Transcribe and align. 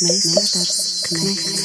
Meistars 0.00 1.02
Knechts. 1.02 1.62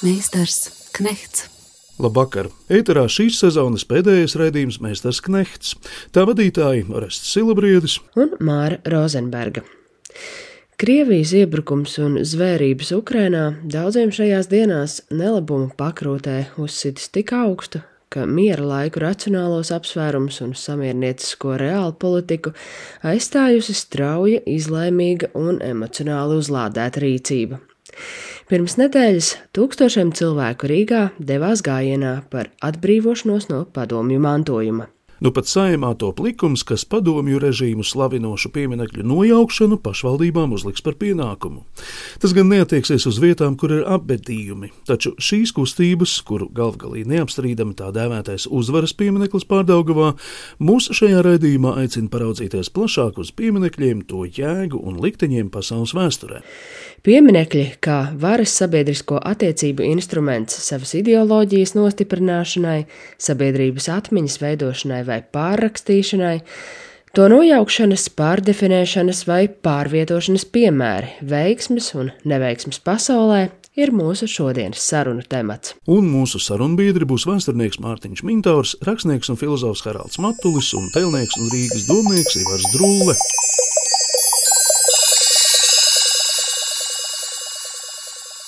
Meistars 0.00 0.70
Knechts. 0.96 1.44
Labvakar! 2.00 2.48
Ēterā 2.72 3.04
šīs 3.04 3.36
sezonas 3.44 3.84
pēdējais 3.84 4.38
raidījums 4.40 4.80
Meistars 4.80 5.20
Knehts. 5.20 5.76
Tā 6.16 6.24
vadītāji 6.24 6.88
Orests 6.88 7.36
Silabriedis 7.36 8.00
un 8.16 8.38
Māra 8.40 8.80
Rozenberga. 8.88 9.68
Krievijas 10.76 11.30
iebrukums 11.32 11.94
un 12.04 12.18
zvērības 12.20 12.90
Ukrainā 12.92 13.46
daudziem 13.72 14.10
šajās 14.12 14.50
dienās 14.50 14.96
nelabumu 15.08 15.70
pakrūtē 15.78 16.34
uzsitis 16.60 17.08
tik 17.14 17.30
augstu, 17.32 17.80
ka 18.12 18.26
miera 18.28 18.60
laiku 18.60 19.00
racionālos 19.00 19.70
apsvērumus 19.72 20.42
un 20.44 20.50
samierniecisko 20.52 21.54
reālu 21.62 21.94
politiku 21.96 22.52
aizstājusi 23.08 23.72
strauja, 23.72 24.42
izlēmīga 24.44 25.30
un 25.40 25.62
emocionāli 25.64 26.36
uzlādēta 26.42 27.00
rīcība. 27.06 27.56
Pirms 28.52 28.76
nedēļas 28.76 29.30
tūkstošiem 29.56 30.12
cilvēku 30.12 30.68
Rīgā 30.74 31.00
devās 31.16 31.64
gājienā 31.64 32.18
par 32.28 32.52
atbrīvošanos 32.68 33.48
no 33.48 33.64
padomju 33.64 34.20
mantojuma. 34.28 34.90
Nu 35.16 35.30
pat 35.32 35.48
saimā 35.48 35.94
top 35.96 36.18
likums, 36.20 36.60
kas 36.66 36.84
padomju 36.84 37.38
režīmu 37.40 37.84
slavinošu 37.86 38.50
pieminekļu 38.52 39.04
nojaukšanu 39.08 39.78
pašvaldībām 39.80 40.52
uzliks 40.52 40.84
par 40.84 40.98
pienākumu. 41.00 41.62
Tas 42.20 42.34
gan 42.36 42.50
neatieksies 42.52 43.06
uz 43.08 43.20
vietām, 43.22 43.56
kur 43.56 43.72
ir 43.78 43.86
apbedījumi, 43.88 44.74
taču 44.88 45.14
šīs 45.16 45.54
kustības, 45.56 46.18
kuru 46.28 46.50
galvgalī 46.52 47.06
neapstrīdami 47.08 47.78
tā 47.78 47.88
dēvētais 47.96 48.44
uzvaras 48.52 48.92
piemineklis 48.98 49.48
pārdaugavā, 49.48 50.12
mūs 50.60 50.90
šajā 50.92 51.24
raidījumā 51.24 51.78
aicina 51.80 52.12
paraudzīties 52.12 52.72
plašāk 52.76 53.16
uz 53.22 53.32
pieminekļiem, 53.40 54.04
to 54.10 54.26
jēgu 54.28 54.82
un 54.84 55.00
likteņiem 55.00 55.48
pasaules 55.54 55.96
vēsturē. 55.96 56.42
Pieminekļi 57.04 57.64
kā 57.84 57.98
varas 58.20 58.54
sabiedrisko 58.60 59.20
attiecību 59.30 59.84
instruments 59.86 60.56
savas 60.64 60.94
ideoloģijas 60.98 61.76
nostiprināšanai, 61.76 62.80
sabiedrības 63.22 63.90
atmiņas 63.92 64.40
veidošanai 64.42 65.02
vai 65.06 65.20
pārrakstīšanai, 65.36 66.34
to 67.16 67.28
nojaukšanas, 67.32 68.08
pārdefinēšanas 68.16 69.22
vai 69.28 69.44
pārvietošanas 69.48 70.48
piemēri, 70.56 71.14
veiksmes 71.30 71.92
un 72.00 72.10
neveiksmes 72.28 72.82
pasaulē 72.84 73.46
ir 73.76 73.92
mūsu 73.94 74.28
šodienas 74.30 74.82
sarunu 74.90 75.24
temats. 75.28 75.76
Un 75.92 76.08
mūsu 76.10 76.40
sarunbiedri 76.42 77.08
būs 77.08 77.28
vēsturnieks 77.28 77.80
Mārtiņš 77.84 78.24
Mintārs, 78.26 78.74
rakstnieks 78.88 79.30
un 79.32 79.40
filozofs 79.40 79.84
Haralds 79.86 80.20
Matulis 80.22 80.72
un 80.76 80.88
tēlnieks 80.96 81.38
un 81.40 81.52
Rīgas 81.52 81.88
domnieks 81.90 82.40
Ivars 82.40 82.70
Drulle. 82.74 83.16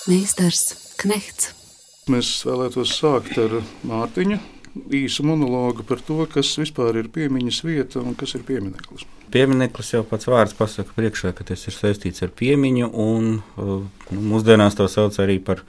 Meistars 0.08 0.94
Knechts. 0.96 1.50
Mēs 2.08 2.30
vēlētos 2.48 2.94
sākt 2.96 3.36
ar 3.42 3.58
Mārtiņa 3.84 4.38
īsu 4.96 5.24
monologu 5.28 5.84
par 5.84 6.00
to, 6.00 6.22
kas 6.32 6.54
vispār 6.56 6.96
ir 6.96 7.10
piemiņas 7.12 7.58
vieta 7.66 8.00
un 8.00 8.14
kas 8.16 8.32
ir 8.38 8.46
piemineklis. 8.48 9.04
Piemineklis 9.34 9.92
jau 9.92 10.00
pats 10.08 10.30
vārds 10.30 10.56
pasaka 10.56 10.96
priekšā, 10.96 11.34
ka 11.36 11.44
tas 11.50 11.66
ir 11.68 11.76
saistīts 11.76 12.24
ar 12.24 12.32
piemiņu, 12.32 12.88
un 12.88 13.28
uh, 13.60 13.82
mūsdienās 14.14 14.78
to 14.78 14.88
sauc 14.88 15.18
arī 15.20 15.36
par 15.44 15.60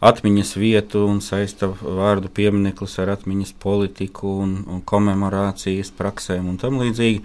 atmiņas 0.00 0.54
vietu 0.56 1.04
un 1.10 1.20
saista 1.24 1.68
vārdu 1.68 2.32
piemineklis 2.32 2.96
ar 3.04 3.12
atmiņas 3.18 3.52
politiku 3.60 4.38
un, 4.46 4.56
un 4.72 4.80
komemorācijas 4.88 5.92
praksēm 6.00 6.48
un 6.48 6.56
tam 6.64 6.80
līdzīgi. 6.80 7.20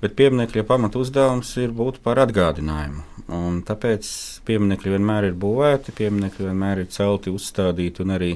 Bet 0.00 0.14
pieminiekļa 0.16 0.64
pamatu 0.64 1.02
uzdevums 1.04 1.50
ir 1.60 1.74
būt 1.76 1.98
par 2.04 2.22
atgādinājumu. 2.22 3.02
Un 3.36 3.58
tāpēc 3.68 4.06
pieminekļi 4.48 4.94
vienmēr 4.94 5.26
ir 5.28 5.34
būvēti, 5.36 5.92
pieminekļi 5.98 6.46
vienmēr 6.46 6.80
ir 6.80 6.88
celti, 6.94 7.32
uzstādīti 7.36 8.00
un 8.06 8.14
arī 8.16 8.30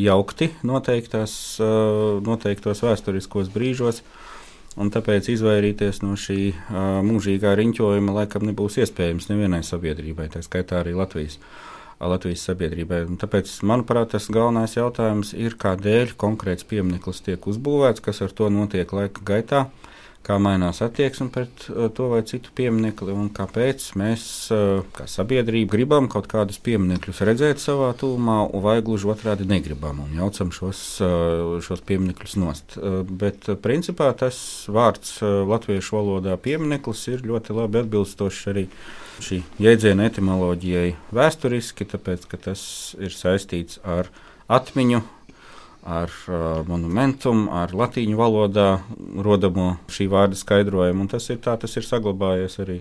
jaukti 0.00 0.48
noteiktās, 0.64 1.34
noteiktos 2.24 2.80
vēsturiskos 2.86 3.52
brīžos. 3.52 4.00
Un 4.80 4.88
tāpēc 4.88 5.28
izvairīties 5.34 6.00
no 6.00 6.14
šī 6.16 6.38
uh, 6.48 7.02
mūžīgā 7.04 7.50
riņķojuma 7.60 8.14
laikam 8.16 8.46
nebūs 8.48 8.78
iespējams 8.80 9.28
nevienai 9.28 9.60
sabiedrībai, 9.68 10.30
tā 10.32 10.40
skaitā 10.40 10.78
arī 10.80 10.94
Latvijas, 10.96 11.36
Latvijas 12.00 12.46
sabiedrībai. 12.48 13.02
Un 13.10 13.20
tāpēc, 13.20 13.52
manuprāt, 13.68 14.14
tas 14.14 14.32
galvenais 14.32 14.78
jautājums 14.78 15.36
ir, 15.36 15.60
kādēļ 15.60 16.16
konkrēts 16.16 16.64
piemineklis 16.72 17.20
tiek 17.28 17.52
uzbūvēts, 17.52 18.00
kas 18.00 18.24
ar 18.24 18.32
to 18.32 18.48
notiek 18.48 18.96
laika 18.96 19.28
gaitā. 19.28 19.66
Uh, 19.68 19.81
kā 20.26 20.38
mainās 20.42 20.80
attieksme 20.84 21.28
pret 21.34 21.66
uh, 21.68 21.88
to 21.94 22.08
vai 22.12 22.22
citu 22.26 22.52
pieminiekli 22.56 23.14
un 23.14 23.28
kāpēc 23.34 23.84
mēs, 23.98 24.24
uh, 24.54 24.82
kā 24.94 25.06
sabiedrība, 25.10 25.72
gribam 25.74 26.08
kaut 26.12 26.28
kādus 26.30 26.60
pieminekļus 26.62 27.22
redzēt 27.28 27.62
savā 27.62 27.90
tūmā, 27.98 28.38
vai 28.64 28.78
gluži 28.84 29.10
otrādi 29.12 29.46
negribam 29.50 30.02
un 30.04 30.16
jaucam 30.18 30.52
šos, 30.54 30.82
uh, 31.02 31.54
šos 31.64 31.84
pieminekļus 31.88 32.36
nost. 32.42 32.76
Bet 33.22 33.48
principā 33.62 34.10
tas 34.18 34.36
vārds 34.72 35.18
latviešu 35.22 35.98
valodā 35.98 36.36
piemineklis 36.40 37.06
ir 37.12 37.24
ļoti 37.26 37.56
labi 37.56 37.82
atbilstošs 37.82 38.44
arī 38.52 38.66
šī 39.22 39.42
jēdziena 39.62 40.06
etimoloģijai 40.08 40.94
vēsturiski, 41.14 41.86
tāpēc 41.92 42.26
ka 42.30 42.40
tas 42.50 42.62
ir 43.00 43.14
saistīts 43.14 43.82
ar 43.84 44.10
atmiņu 44.52 45.02
ar 45.82 46.10
uh, 46.28 46.62
monumentumu, 46.68 47.48
ar 47.58 47.72
latīņu 47.74 48.18
valodā 48.18 48.66
rodamo 49.26 49.72
šī 49.90 50.06
vārda 50.12 50.38
skaidrojumu. 50.38 51.08
Tas 51.10 51.26
ir 51.34 51.40
tā, 51.42 51.56
tas 51.58 51.74
ir 51.76 51.86
saglabājies 51.86 52.54
arī, 52.62 52.78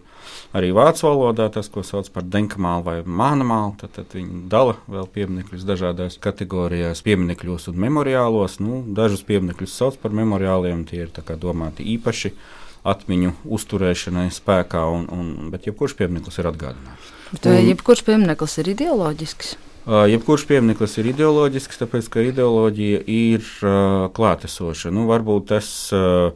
arī 0.58 0.70
vācu 0.78 1.08
valodā, 1.08 1.48
tas, 1.54 1.70
ko 1.74 1.82
sauc 1.86 2.12
par 2.14 2.28
denkamālu 2.30 2.86
vai 2.86 2.96
mānamālu. 3.02 3.74
Tad, 3.82 3.96
tad 3.98 4.14
viņi 4.18 4.44
dala 4.52 4.78
vēl 4.86 5.10
pieminekļus 5.16 5.66
dažādās 5.66 6.20
kategorijās, 6.22 7.02
pieminekļos 7.08 7.72
un 7.74 7.82
memoriālos. 7.88 8.60
Nu, 8.62 8.84
dažus 8.86 9.26
pieminekļus 9.26 9.80
sauc 9.82 9.98
par 10.04 10.14
memoriāliem, 10.22 10.86
tie 10.86 11.08
ir 11.08 11.14
domāti 11.42 11.88
īpaši 11.96 12.36
atmiņu 12.86 13.34
uzturēšanai 13.58 14.30
spēkā, 14.34 14.86
un, 14.94 15.10
un, 15.14 15.34
bet 15.54 15.68
jebkurš 15.70 15.98
piemineklis 15.98 16.42
ir 16.42 16.50
atgādinājums. 16.54 17.12
Bet 17.32 17.46
vai 17.50 17.60
jebkurš 17.66 18.06
piemineklis 18.06 18.58
ir 18.62 18.74
ideoloģisks? 18.74 19.54
Jebkurš 19.88 20.44
piemineklis 20.46 21.00
ir 21.02 21.08
ideoloģisks, 21.10 21.80
tāpēc 21.82 22.10
ka 22.14 22.22
ideoloģija 22.28 23.00
ir 23.10 23.48
uh, 23.66 24.12
klātesoša. 24.14 24.92
Nu, 24.94 25.08
varbūt 25.10 25.48
tas 25.50 25.70
uh, 25.98 26.36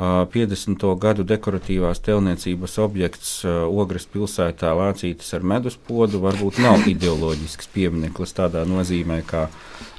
50. 0.00 0.86
gadu 1.00 1.26
dekoratīvās 1.28 2.00
telniecības 2.06 2.78
objekts 2.80 3.32
Ogres 3.46 4.06
pilsētā 4.08 4.72
Lācītis 4.78 5.34
ar 5.36 5.44
meduspodu 5.44 6.22
varbūt 6.24 6.62
nav 6.64 6.86
ideoloģisks 6.94 7.68
piemineklis 7.74 8.32
tādā 8.38 8.64
nozīmē, 8.68 9.20
kā 9.28 9.48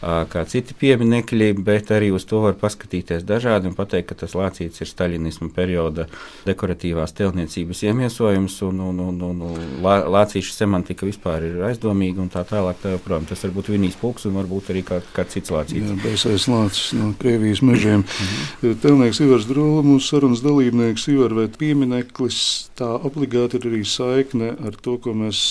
kā 0.02 0.42
citi 0.50 0.74
pieminekļi, 0.78 1.52
bet 1.62 1.92
arī 1.94 2.10
uz 2.14 2.26
to 2.26 2.40
var 2.42 2.56
paskatīties 2.58 3.24
dažādi 3.28 3.70
un 3.70 3.76
pateikt, 3.78 4.10
ka 4.10 4.18
tas 4.24 4.34
lācīts 4.38 4.82
ir 4.82 4.90
staļinisma 4.90 5.52
perioda 5.54 6.08
dekoratīvās 6.48 7.14
telniecības 7.18 7.84
iemiesojums, 7.86 8.58
un, 8.66 8.82
un, 8.90 9.02
un, 9.06 9.22
un, 9.28 9.44
un 9.52 9.68
lācīša 9.86 10.56
semantika 10.56 11.06
vispār 11.06 11.46
ir 11.52 11.62
aizdomīga 11.70 12.24
un 12.24 12.32
tā 12.34 12.44
tālāk. 12.50 12.82
Tā, 12.82 12.96
protams, 13.04 13.30
tas 13.30 13.46
var 13.46 13.54
būt 13.60 13.70
vinīs 13.76 13.98
pūks 14.02 14.26
un 14.30 14.40
varbūt 14.40 14.72
arī 14.74 14.82
kā, 14.88 15.02
kāds 15.14 15.38
cits 15.38 15.54
lācīts. 15.54 15.92
Jā, 15.92 15.98
baisais 16.02 16.48
lācis 16.50 16.96
no 16.98 17.12
Krievijas 17.22 17.62
mežiem. 17.66 18.02
Mhm. 18.02 18.80
Telnieks 18.82 19.22
Ivars 19.22 19.46
Drūla, 19.50 19.86
mūsu 19.92 20.16
sarunas 20.16 20.42
dalībnieks 20.44 21.08
Ivar, 21.12 21.36
vai 21.38 21.48
piemineklis 21.52 22.42
tā 22.80 22.90
obligāti 22.98 23.60
ir 23.60 23.70
arī 23.70 23.86
saikne 23.88 24.54
ar 24.58 24.78
to, 24.82 24.98
ko 25.04 25.14
mēs 25.18 25.42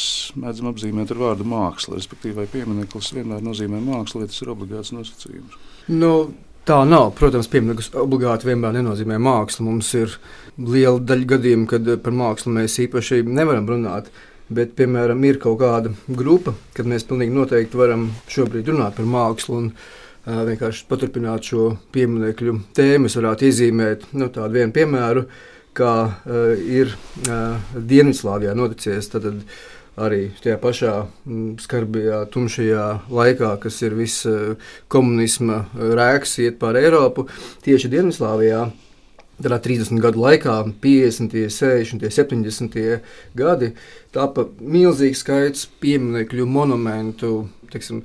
mēdzam 0.40 0.72
apzīmēt 0.72 1.12
ar 1.14 1.20
vārdu 1.22 1.46
māksla, 1.48 1.98
respektīvi 2.00 2.40
vai 2.40 2.46
piemineklis 2.50 3.12
vienmēr 3.16 3.44
nozīmē 3.44 3.82
mākslu, 3.84 4.24
tas 4.26 4.40
ir 4.42 4.54
obligāts 4.54 4.94
nosacījums. 4.96 5.58
Nu, 5.92 6.14
tā 6.68 6.80
nav. 6.88 7.12
Protams, 7.18 7.48
piemineklis 7.50 7.92
obligāti 7.98 8.48
vienmēr 8.50 8.76
nenozīmē 8.78 9.20
mākslu. 9.22 9.66
Mums 9.68 9.92
ir 9.98 10.16
liela 10.58 11.00
daļa 11.02 11.30
gadījumu, 11.34 11.68
kad 11.70 11.88
par 12.04 12.16
mākslu 12.16 12.54
mēs 12.56 12.78
īpaši 12.86 13.22
nevaram 13.28 13.68
runāt. 13.70 14.10
Bet, 14.50 14.72
piemēram, 14.78 15.22
ir 15.28 15.38
kaut 15.38 15.60
kāda 15.60 15.92
grupa, 16.10 16.56
kad 16.74 16.88
mēs 16.90 17.04
pilnīgi 17.06 17.36
noteikti 17.36 17.78
varam 17.78 18.08
šobrīd 18.32 18.72
runāt 18.72 18.96
par 18.96 19.06
mākslu 19.06 19.60
un 19.60 19.68
vienkārši 20.26 20.86
paturpināt 20.90 21.50
šo 21.52 21.70
pieminiektu 21.94 22.58
tēmu. 22.76 23.10
Es 23.10 23.18
varētu 23.18 23.48
iezīmēt 23.48 24.10
nu, 24.12 24.28
tādu 24.32 24.60
vienu 24.60 24.74
piemēru, 24.76 25.26
kā 25.76 25.92
uh, 26.06 26.54
ir 26.60 26.92
uh, 26.92 27.60
Dienvidslāvijā 27.74 28.56
noticies. 28.58 29.08
Tad, 29.12 29.28
tad, 29.28 29.44
arī 30.00 30.30
tajā 30.42 30.58
pašā 30.60 30.92
mm, 31.04 31.56
skarbajā, 31.62 32.20
tumšajā 32.32 32.84
laikā, 33.12 33.54
kas 33.62 33.80
ir 33.86 33.96
viss 33.98 34.26
eh, 34.28 34.54
komunisma 34.92 35.64
rēks, 35.74 36.38
iet 36.44 36.60
pāri 36.60 36.84
Eiropu, 36.86 37.26
tieši 37.66 37.90
Dienvidslāvijā. 37.92 38.68
Tādā 39.40 39.56
30 39.64 40.02
gadu 40.04 40.20
laikā, 40.20 40.54
50, 40.82 41.32
60, 41.48 42.02
70 42.12 42.74
gadi, 43.40 43.70
tāpa 44.12 44.44
milzīgs 44.60 45.22
skaits 45.24 45.64
pieminiektu, 45.80 46.44
monumentu, 46.44 47.46
teiksim, 47.72 48.02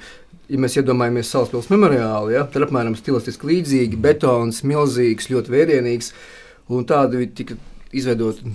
ja 0.50 0.60
mēs 0.62 0.78
iedomājamies 0.80 1.30
Salaspils 1.34 1.70
memoriālu, 1.72 2.34
ja, 2.36 2.46
tad 2.52 2.68
apmēram 2.68 2.98
stilistiski 2.98 3.50
līdzīgi, 3.52 4.02
betons, 4.02 4.64
milzīgs, 4.68 5.30
ļoti 5.32 5.54
vērienīgs, 5.54 6.12
un 6.74 6.86
tādi 6.90 7.30
tika 7.38 7.58
izveidoti 7.96 8.52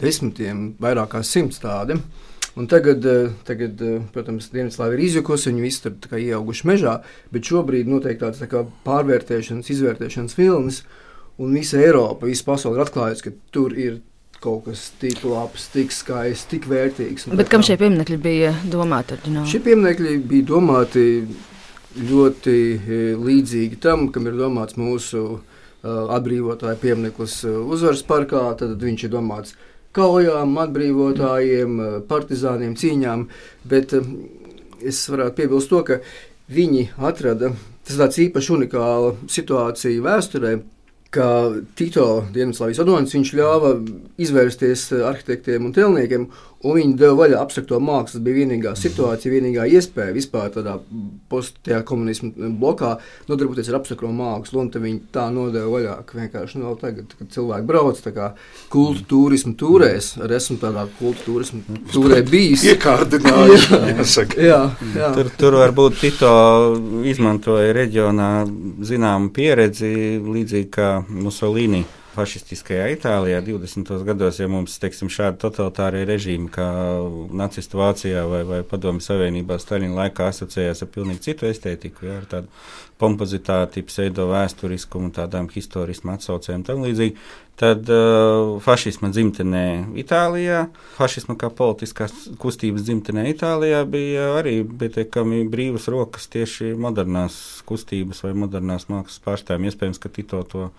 desmitiem, 0.00 0.70
vairāk 0.82 1.14
kā 1.14 1.24
simts 1.26 1.60
tādi. 1.62 1.98
Un 2.54 2.68
tagad, 2.70 3.02
eh, 3.04 3.32
tagad, 3.44 3.80
eh, 3.82 4.02
protams, 4.14 4.48
Dienvidslāvija 4.52 4.94
ir 4.94 5.06
izjukusi, 5.08 5.50
viņi 5.50 5.62
visi 5.62 5.82
tur 5.82 6.18
ieauguši 6.18 6.68
mežā, 6.70 7.02
bet 7.32 7.42
šobrīd 7.42 7.90
notiek 7.90 8.18
tāds 8.20 8.38
tā 8.38 8.46
kā 8.46 8.62
pārvērtēšanas, 8.86 9.70
izvērtēšanas 9.74 10.36
vilnis, 10.38 10.82
un 11.38 11.52
visa 11.52 11.78
Eiropa, 11.78 12.26
visa 12.26 12.44
pasaule 12.44 12.78
ir 12.78 12.84
atklājusi, 12.84 13.22
ka 13.22 13.32
tur 13.50 13.74
ir 13.74 14.00
kaut 14.44 14.68
kas 14.68 14.90
tik 15.00 15.24
labs, 15.26 15.66
tik 15.72 15.94
skaists, 15.94 16.50
tik 16.52 16.68
vērtīgs. 16.70 17.30
Bet 17.34 17.50
kam 17.52 17.64
šie 17.64 17.78
pieminekļi 17.80 18.20
bija 18.20 18.52
domāti? 18.70 19.16
Oriģināli? 19.16 19.50
Šie 19.50 19.62
pieminekļi 19.64 20.14
bija 20.30 20.48
domāti 20.52 21.08
ļoti 22.04 22.58
eh, 22.74 23.02
līdzīgi 23.18 23.80
tam, 23.82 24.08
kam 24.14 24.28
ir 24.28 24.38
domāts 24.38 24.78
mūsu 24.80 25.26
atbrīvotāja 25.84 26.78
piemineklis 26.80 27.42
uzvaras 27.44 28.02
parkā. 28.08 28.44
Tad 28.58 28.80
viņš 28.80 29.06
ir 29.06 29.12
domāts 29.12 29.56
kaujām, 29.94 30.56
atbrīvotājiem, 30.64 31.80
partizāniem, 32.08 32.74
cīņām. 32.78 33.26
Bet 33.68 33.94
es 34.84 35.02
varētu 35.10 35.36
piebilst 35.38 35.72
to, 35.72 35.82
ka 35.86 36.00
viņi 36.52 36.88
atrada. 36.96 37.52
Tas 37.84 38.00
tāds 38.00 38.20
īpaši 38.24 38.54
unikāla 38.54 39.12
situācija 39.28 40.04
vēsturē, 40.04 40.54
ka 41.14 41.28
Tito 41.78 42.24
Dienvidslāvijas 42.34 42.82
viņš 43.14 43.32
ļāva 43.38 43.74
izvērsties 44.20 44.88
arhitektiem 44.98 45.68
un 45.68 45.74
telniekiem, 45.76 46.26
Un 46.64 46.78
viņi 46.78 46.96
deva 46.96 47.16
vaļā 47.18 47.40
abstrakto 47.44 47.78
mākslu. 47.82 48.18
Tas 48.18 48.24
bija 48.24 48.40
vienīgā 48.40 48.72
situācija, 48.78 49.32
vienīgā 49.32 49.66
iespēja 49.76 50.14
vispār 50.16 50.52
tādā 50.54 50.78
postajā 51.32 51.82
komunismu 51.84 52.50
blokā 52.60 52.94
nodarboties 53.28 53.68
ar 53.68 53.78
abstrakto 53.80 54.08
mākslu. 54.14 54.62
Un 54.62 54.70
viņi 54.72 55.00
tā 55.14 55.26
nodeva 55.34 55.68
vaļā, 55.74 55.96
ka 56.08 56.20
vienkārši 56.20 56.62
nu, 56.62 56.72
tagad, 56.80 57.12
kad 57.18 57.32
cilvēki 57.34 57.68
brauc 57.68 58.00
kultu 58.72 59.04
turismu 59.10 59.54
tūrēs, 59.60 60.14
arī 60.24 60.38
esmu 60.38 60.56
tādā 60.62 60.86
kultu 60.98 61.26
turismu 61.26 61.80
tūrē 61.92 62.22
bijis. 62.28 62.64
Iekārdinājuši, 62.72 63.80
jāsaka. 63.98 64.40
Jā, 64.40 64.62
jā. 64.96 65.10
Tur, 65.18 65.32
tur 65.40 65.58
varbūt 65.60 66.00
Tito 66.00 66.32
izmantoja 67.06 67.74
reģionā 67.76 68.30
zināmu 68.84 69.30
pieredzi, 69.36 69.92
līdzīgi 70.24 70.72
kā 70.74 70.88
Musolīni 71.08 71.84
fašistiskajā 72.14 72.86
Itālijā 72.94 73.40
20. 73.44 73.90
gados, 74.06 74.38
ja 74.40 74.48
mums 74.50 74.78
teiksim, 74.82 75.10
šādi 75.12 75.40
totalitārie 75.42 76.04
režīmi 76.08 76.48
kā 76.54 76.68
nacistu 77.34 77.80
Vācijā 77.80 78.24
vai, 78.30 78.42
vai 78.48 78.62
Padomju 78.66 79.04
Savienībā 79.04 79.58
Staļina 79.60 80.04
laikā 80.04 80.30
asociējās 80.30 80.84
ar 80.86 80.90
pilnīgi 80.94 81.26
citu 81.28 81.50
estētiku, 81.50 82.08
ja, 82.08 82.20
ar 82.22 82.28
tādu 82.30 82.52
kompozitāti, 83.00 83.82
pseido 83.86 84.28
vēsturiskumu, 84.30 85.10
tādām 85.14 85.48
historismu 85.52 86.14
atsaucēm 86.14 86.60
un 86.60 86.66
tam 86.66 86.84
līdzīgi, 86.86 87.16
tad 87.58 87.90
uh, 87.90 88.56
fašisma 88.62 89.10
dzimtenē 89.14 89.64
Itālijā, 89.98 90.64
fašisma 90.96 91.36
kā 91.38 91.50
politiskās 91.54 92.28
kustības 92.42 92.86
dzimtenē 92.86 93.26
Itālijā 93.32 93.82
bija 93.90 94.30
arī 94.38 94.60
pietiekami 94.64 95.44
brīvas 95.50 95.88
rokas 95.92 96.30
tieši 96.32 96.72
modernās 96.78 97.38
kustības 97.68 98.24
vai 98.26 98.34
modernās 98.44 98.88
mākslas 98.90 99.22
pārstāvjiem. 99.26 99.70
Iespējams, 99.70 100.02
ka 100.02 100.12
Tito 100.14 100.42
to 100.50 100.70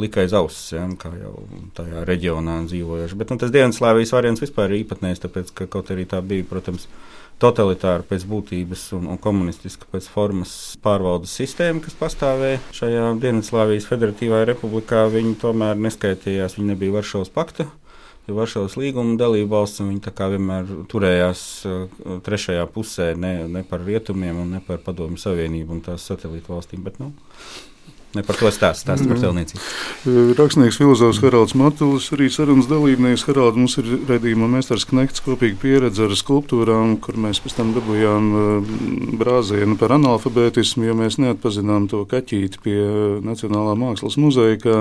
lika 0.00 0.22
aiz 0.22 0.34
auss, 0.36 0.72
ja, 0.72 0.84
kā 1.00 1.12
jau 1.18 1.34
tajā 1.76 2.04
reģionā 2.08 2.60
dzīvojuši. 2.68 3.18
Bet 3.20 3.32
nu, 3.32 3.38
tas 3.40 3.52
Dienvidslāvijas 3.54 4.14
variants 4.14 4.44
vispār 4.44 4.72
ir 4.72 4.82
īpatnējs, 4.82 5.24
tāpēc, 5.24 5.52
ka 5.56 5.68
kaut 5.70 5.92
arī 5.94 6.06
tā 6.08 6.22
bija, 6.24 6.46
protams, 6.48 6.88
totalitāra 7.42 8.04
pēc 8.06 8.24
būtības 8.28 8.84
un, 8.98 9.08
un 9.10 9.20
komunistiska 9.20 9.88
pēc 9.90 10.06
formas 10.12 10.52
pārvaldes 10.84 11.34
sistēma, 11.40 11.82
kas 11.82 11.96
pastāvēja 11.98 12.60
šajā 12.76 13.06
Dienvidslāvijas 13.22 13.88
Federatīvajā 13.90 14.48
republikā. 14.52 15.04
Viņi 15.12 15.38
tomēr 15.42 15.80
neskaitījās, 15.82 16.58
viņi 16.58 16.74
nebija 16.74 17.00
Varšavas 17.00 17.32
pakta. 17.34 17.68
Jo 18.28 18.36
Varšavas 18.36 18.76
līguma 18.78 19.16
dalība 19.18 19.56
valsts, 19.56 19.82
viņi 19.82 20.12
vienmēr 20.14 20.68
turējās 20.92 21.42
uh, 21.66 22.04
trešajā 22.22 22.68
pusē, 22.70 23.08
ne, 23.18 23.32
ne 23.50 23.64
par 23.66 23.82
rietumiem, 23.82 24.44
ne 24.52 24.60
par 24.62 24.78
padomju 24.84 25.18
savienību 25.18 25.74
un 25.74 25.82
tās 25.82 26.06
satelītu 26.06 26.54
valstīm. 26.54 26.84
Bet, 26.86 27.00
nu, 27.02 27.10
Ne 28.12 28.20
par 28.20 28.36
to 28.36 28.50
stāstu, 28.52 28.84
stāstu 28.84 29.08
par 29.08 29.20
celtniecību. 29.22 29.60
Eh, 30.04 30.32
rakstnieks 30.36 30.76
filozofs 30.76 31.20
Haralds 31.22 31.54
Matulis, 31.56 32.10
arī 32.12 32.26
sarunas 32.28 32.68
dalībnieks. 32.68 33.24
Haralds 33.24 33.56
mums 33.56 33.78
ir 33.80 33.86
redzījuma 34.04 34.50
meistars 34.52 34.84
Knekts, 34.84 35.22
kopīga 35.24 35.56
pieredze 35.62 36.04
ar 36.04 36.12
skulptūrām, 36.18 36.98
kur 37.00 37.16
mēs 37.16 37.40
pēc 37.40 37.56
tam 37.56 37.70
dabūjām 37.72 38.26
eh, 38.36 38.74
brāzienu 39.22 39.78
par 39.80 39.94
analfabētismu, 39.96 40.84
jo 40.90 40.96
mēs 40.98 41.16
neatpazinām 41.24 41.86
to 41.88 42.02
kaķīti 42.10 42.60
pie 42.60 42.76
Nacionālā 43.24 43.72
mākslas 43.80 44.18
muzeja, 44.20 44.60
kā, 44.60 44.76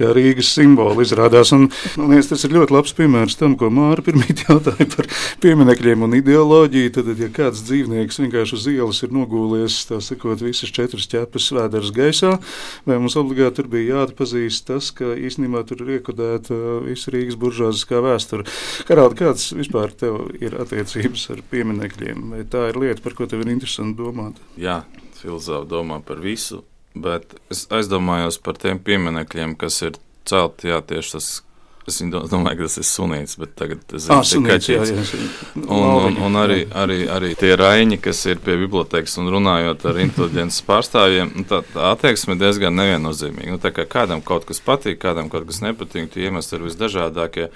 kā 0.00 0.14
Rīgas 0.16 0.54
simbolu 0.56 1.04
izrādās. 1.04 1.52
Un, 1.52 1.68
man 2.00 2.14
liekas, 2.14 2.32
tas 2.32 2.48
ir 2.48 2.56
ļoti 2.56 2.72
labs 2.72 2.96
piemērs 2.96 3.36
tam, 3.36 3.58
ko 3.60 3.68
Māra 3.68 4.00
pirmīt 4.06 4.44
jautāja 4.48 4.88
par 4.96 5.10
pieminekļiem 5.44 6.08
un 6.08 6.16
ideoloģiju. 6.22 6.96
Tad, 6.96 7.12
ja 7.20 7.28
kāds 7.36 7.66
dzīvnieks 7.68 8.24
vienkārši 8.24 8.56
uz 8.56 8.66
ielas 8.72 9.04
ir 9.04 9.12
nogūlies, 9.12 9.82
tā 9.92 10.00
sakot, 10.00 10.40
visas 10.40 10.72
četras 10.72 11.04
ķepas 11.12 11.52
svēdars 11.52 11.92
gaisā, 11.92 12.36
vai 12.86 12.98
mums 13.00 13.16
obligāti 13.20 13.60
tur 13.60 13.70
bija 13.72 14.00
jāatpazīst 14.00 14.66
tas, 14.68 14.90
ka 14.96 15.14
īstenībā 15.16 15.62
tur 15.68 15.84
ir 15.84 15.96
iekodēta 15.98 16.58
visa 16.86 17.14
Rīgas 17.14 17.38
buržāziskā 17.40 18.02
vēsture. 18.04 18.46
Karādi, 18.88 19.20
kāds 19.22 19.50
vispār 19.56 19.94
tev 19.96 20.36
ir 20.40 20.58
attiecības 20.62 21.28
ar 21.34 21.42
pieminekļiem? 21.50 22.30
Vai 22.34 22.44
tā 22.50 22.68
ir 22.70 22.80
lieta, 22.82 23.02
par 23.04 23.16
ko 23.18 23.28
tev 23.30 23.44
ir 23.44 23.52
interesanti 23.54 23.98
domāt? 24.00 24.40
Jā, 24.60 24.82
filozofi 25.20 25.70
domā 25.72 26.00
par 26.06 26.22
visu, 26.24 26.62
bet 26.94 27.36
es 27.52 27.66
aizdomājos 27.72 28.40
par 28.42 28.60
tiem 28.60 28.80
pieminekļiem, 28.82 29.56
kas 29.60 29.82
ir 29.86 30.00
celti, 30.26 30.70
jā, 30.72 30.80
tieši 30.82 31.16
tas 31.16 31.30
Es 31.86 32.00
domāju, 32.02 32.56
ka 32.58 32.66
tas 32.66 32.80
ir 32.80 32.86
sunīts, 32.88 33.36
bet 33.38 33.52
tagad 33.54 33.82
tas 33.86 34.08
ah, 34.10 34.24
ir 34.26 34.42
kaķis. 34.42 35.12
Un, 35.60 35.68
un, 35.70 36.16
un 36.26 36.38
arī, 36.40 36.64
arī, 36.74 36.98
arī 37.06 37.30
tie 37.38 37.52
raiņi, 37.58 38.00
kas 38.02 38.24
ir 38.26 38.40
pie 38.42 38.56
bibliotekas 38.58 39.14
un 39.22 39.30
runājot 39.30 39.86
ar 39.86 40.00
inteliģences 40.02 40.64
pārstāvjiem, 40.66 41.30
nu, 41.38 41.46
tā, 41.46 41.62
tā 41.70 41.92
attieksme 41.92 42.34
ir 42.34 42.42
diezgan 42.42 42.74
neviennozīmīga. 42.80 43.54
Nu, 43.54 43.62
kā 43.78 43.86
kādam 43.86 44.24
kaut 44.26 44.48
kas 44.50 44.62
patīk, 44.66 44.98
kādam 45.06 45.30
kaut 45.30 45.46
kas 45.46 45.62
nepatīk, 45.62 46.10
tie 46.10 46.26
iemesli 46.26 46.58
ir 46.58 46.66
visdažādākie. 46.66 47.48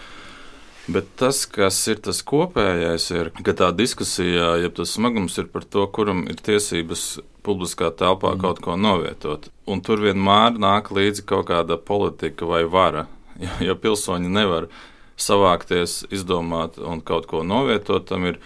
Bet 0.90 1.10
tas, 1.18 1.42
kas 1.50 1.82
ir 1.90 1.98
tas 2.06 2.22
kopējais, 2.26 3.10
ir, 3.10 3.34
ka 3.42 3.58
tā 3.58 3.74
diskusija, 3.74 4.56
ja 4.62 4.70
tas 4.74 4.94
smagums 4.94 5.42
ir 5.42 5.50
par 5.50 5.66
to, 5.66 5.90
kuram 5.90 6.22
ir 6.30 6.38
tiesības 6.38 7.16
publiskā 7.46 7.90
telpā 7.90 8.36
mm. 8.36 8.46
kaut 8.46 8.62
ko 8.62 8.78
novietot. 8.78 9.50
Un 9.66 9.82
tur 9.82 10.02
vienmēr 10.06 10.54
nāk 10.54 10.94
līdzi 10.94 11.26
kaut 11.26 11.50
kāda 11.50 11.82
politika 11.82 12.46
vai 12.46 12.62
vara 12.70 13.08
jo, 13.40 13.52
jo 13.70 13.76
pilsoņi 13.82 14.32
nevar 14.32 14.70
savākties, 15.20 16.04
izdomāt 16.12 16.80
un 16.80 17.02
kaut 17.04 17.28
ko 17.30 17.44
novietot. 17.44 18.06
Tam 18.08 18.26
ir 18.28 18.40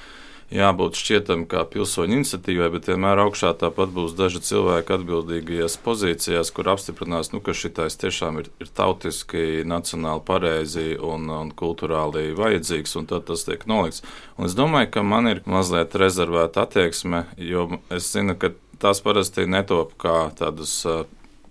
jābūt 0.54 0.98
šķietam 0.98 1.44
kā 1.50 1.64
pilsoņu 1.70 2.18
iniciatīvai, 2.18 2.68
bet 2.74 2.88
vienmēr 2.90 3.22
augšā 3.24 3.54
tāpat 3.58 3.92
būs 3.94 4.14
daži 4.18 4.42
cilvēki 4.44 4.94
atbildīgajās 4.98 5.76
pozīcijās, 5.84 6.52
kur 6.54 6.70
apstiprinās, 6.74 7.32
nu, 7.34 7.40
ka 7.44 7.56
šitais 7.56 7.98
tiešām 8.00 8.42
ir, 8.42 8.50
ir 8.62 8.70
tautiski, 8.76 9.64
nacionāli 9.66 10.22
pareizi 10.26 10.86
un, 10.98 11.26
un 11.32 11.50
kultūrāli 11.56 12.34
vajadzīgs, 12.38 12.94
un 13.00 13.10
tad 13.10 13.26
tas 13.30 13.46
tiek 13.48 13.66
nolikts. 13.70 14.04
Un 14.38 14.50
es 14.50 14.58
domāju, 14.58 14.92
ka 14.98 15.06
man 15.06 15.30
ir 15.32 15.42
mazliet 15.48 15.96
rezervēta 15.98 16.68
attieksme, 16.68 17.24
jo 17.40 17.70
es 17.94 18.12
zinu, 18.14 18.36
ka 18.38 18.54
tās 18.82 19.02
parasti 19.04 19.48
netop 19.50 19.96
kā 20.00 20.28
tādas 20.38 20.82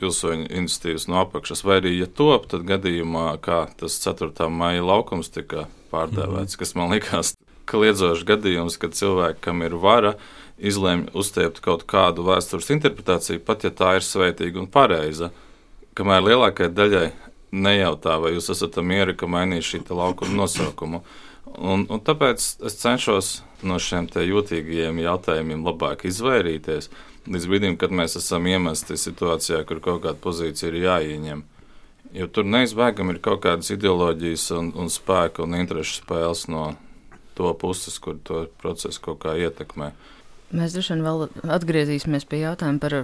pilsoņu 0.02 0.50
iniciatīvas 0.50 1.08
no 1.12 1.22
apakšas, 1.22 1.64
vai 1.68 1.80
arī, 1.82 1.96
ja 2.00 2.08
top, 2.08 2.48
tad 2.52 2.66
gadījumā, 2.70 3.34
kā 3.44 3.66
tas 3.80 4.00
4. 4.04 4.50
maija 4.50 4.84
laukums 4.86 5.32
tika 5.34 5.68
pārdēvēts, 5.94 6.56
mm 6.56 6.62
kas 6.64 6.76
man 6.80 6.94
likās 6.94 7.34
kliedzošs 7.70 8.26
gadījums, 8.28 8.78
kad 8.82 8.96
cilvēki, 8.98 9.42
kam 9.44 9.64
ir 9.64 9.78
vara, 9.80 10.16
izlēma 10.60 11.14
uztiept 11.18 11.62
kaut 11.64 11.86
kādu 11.90 12.26
vēstures 12.28 12.72
interpretāciju, 12.76 13.44
pat 13.46 13.66
ja 13.68 13.72
tā 13.74 13.96
ir 13.98 14.06
svētīga 14.06 14.62
un 14.62 14.70
pareiza, 14.72 15.32
kamēr 15.98 16.26
lielākajai 16.28 16.74
daļai 16.74 17.08
nejautā, 17.54 18.18
vai 18.22 18.34
jūs 18.36 18.50
esat 18.54 18.80
mieri, 18.82 19.16
ka 19.16 19.30
mainīs 19.30 19.70
šī 19.70 19.84
laukuma 19.90 20.44
nosaukumu. 20.44 21.04
Un, 21.54 21.86
un 21.86 22.00
tāpēc 22.02 22.42
es 22.66 22.78
cenšos 22.82 23.34
no 23.64 23.78
šiem 23.78 24.08
jūtīgajiem 24.10 25.04
jautājumiem 25.04 25.66
labāk 25.68 26.08
izvairīties 26.10 26.90
līdz 27.28 27.50
brīdim, 27.50 27.76
kad 27.80 27.94
mēs 27.96 28.18
esam 28.20 28.48
iemesti 28.50 28.98
situācijā, 29.00 29.64
kur 29.68 29.82
kaut 29.84 30.04
kāda 30.06 30.20
pozīcija 30.24 30.72
ir 30.72 30.80
jāieņem. 30.84 31.44
Jo 32.14 32.28
tur 32.30 32.46
neizbēgami 32.46 33.16
ir 33.16 33.22
kaut 33.26 33.42
kādas 33.46 33.72
ideoloģijas 33.74 34.50
un, 34.58 34.72
un 34.78 34.92
spēka 34.92 35.46
un 35.46 35.56
interešu 35.58 36.04
spēles 36.04 36.46
no 36.52 36.74
to 37.38 37.54
puses, 37.58 37.98
kur 38.00 38.20
to 38.28 38.46
procesu 38.62 39.02
kaut 39.02 39.24
kā 39.24 39.34
ietekmē. 39.40 39.94
Mēs 40.54 40.76
droši 40.76 40.94
vien 40.94 41.04
vēl 41.06 41.24
atgriezīsimies 41.56 42.28
pie 42.30 42.44
jautājuma 42.44 42.82
par 42.84 42.96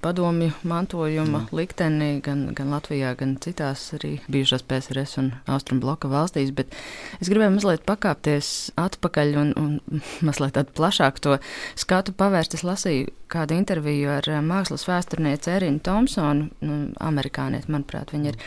padomju 0.00 0.54
mantojuma 0.64 1.42
mm. 1.42 1.48
likteni 1.52 2.08
gan, 2.24 2.46
gan 2.56 2.70
Latvijā, 2.72 3.10
gan 3.20 3.34
citās 3.44 3.82
arī 3.98 4.14
bijušās 4.32 4.64
PSRS 4.68 5.18
un 5.20 5.28
Austrum 5.52 5.82
bloka 5.84 6.08
valstīs, 6.08 6.54
bet 6.56 6.72
es 7.20 7.28
gribēju 7.28 7.58
mazliet 7.58 7.84
pakāpties 7.84 8.70
atpakaļ 8.80 9.36
un, 9.42 9.52
un 9.60 10.00
mazliet 10.26 10.56
tādu 10.56 10.72
plašāku 10.80 11.26
to 11.26 11.36
skatu 11.76 12.16
pavērst. 12.16 12.56
Es 12.56 12.64
lasīju 12.64 13.12
kādu 13.34 13.56
interviju 13.58 14.12
ar 14.14 14.28
eh, 14.30 14.40
mākslas 14.44 14.86
vēsturnieci 14.88 15.52
Erinu 15.54 15.82
Thompsonu, 15.84 16.48
nu, 16.64 16.78
amerikānieti, 17.04 17.70
manuprāt, 17.72 18.14
viņa 18.14 18.32
ir 18.32 18.40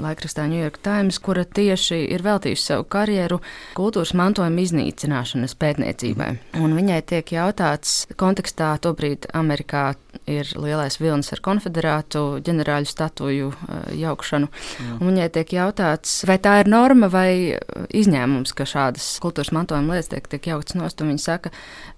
laikrakstā 0.00 0.46
New 0.50 0.60
York 0.60 0.80
Times, 0.84 1.20
kura 1.22 1.44
tieši 1.46 2.02
ir 2.14 2.24
veltījusi 2.26 2.68
savu 2.72 2.88
karjeru 2.90 3.40
kultūras 3.78 4.14
mantojuma 4.18 4.64
iznīcināšanas 4.64 5.56
pētniecībai. 5.60 6.30
Un 6.60 6.76
viņai 6.76 7.00
tiek 7.14 7.34
jautāts 7.36 7.93
kontekstā, 8.20 8.74
tobrīd 8.82 9.28
Amerikā 9.36 9.84
ir 10.30 10.48
lielais 10.58 10.96
vilnis 11.00 11.32
ar 11.34 11.42
konfederātu 11.44 12.24
ģenerāļu 12.44 12.90
statuju 12.90 13.50
eh, 13.52 13.86
jaukšanu. 14.04 14.50
Jā. 14.50 14.96
Un 14.98 15.10
viņai 15.10 15.30
tiek 15.34 15.56
jautāts, 15.56 16.20
vai 16.28 16.38
tā 16.42 16.58
ir 16.62 16.70
norma 16.72 17.10
vai 17.12 17.30
izņēmums, 17.94 18.54
ka 18.56 18.68
šādas 18.68 19.08
kultūras 19.24 19.52
mantojuma 19.56 19.96
lietas 19.96 20.12
tiek, 20.12 20.28
tiek 20.30 20.52
jauktas 20.54 20.78
nost. 20.78 21.02
Viņa 21.04 21.20
saka, 21.20 21.52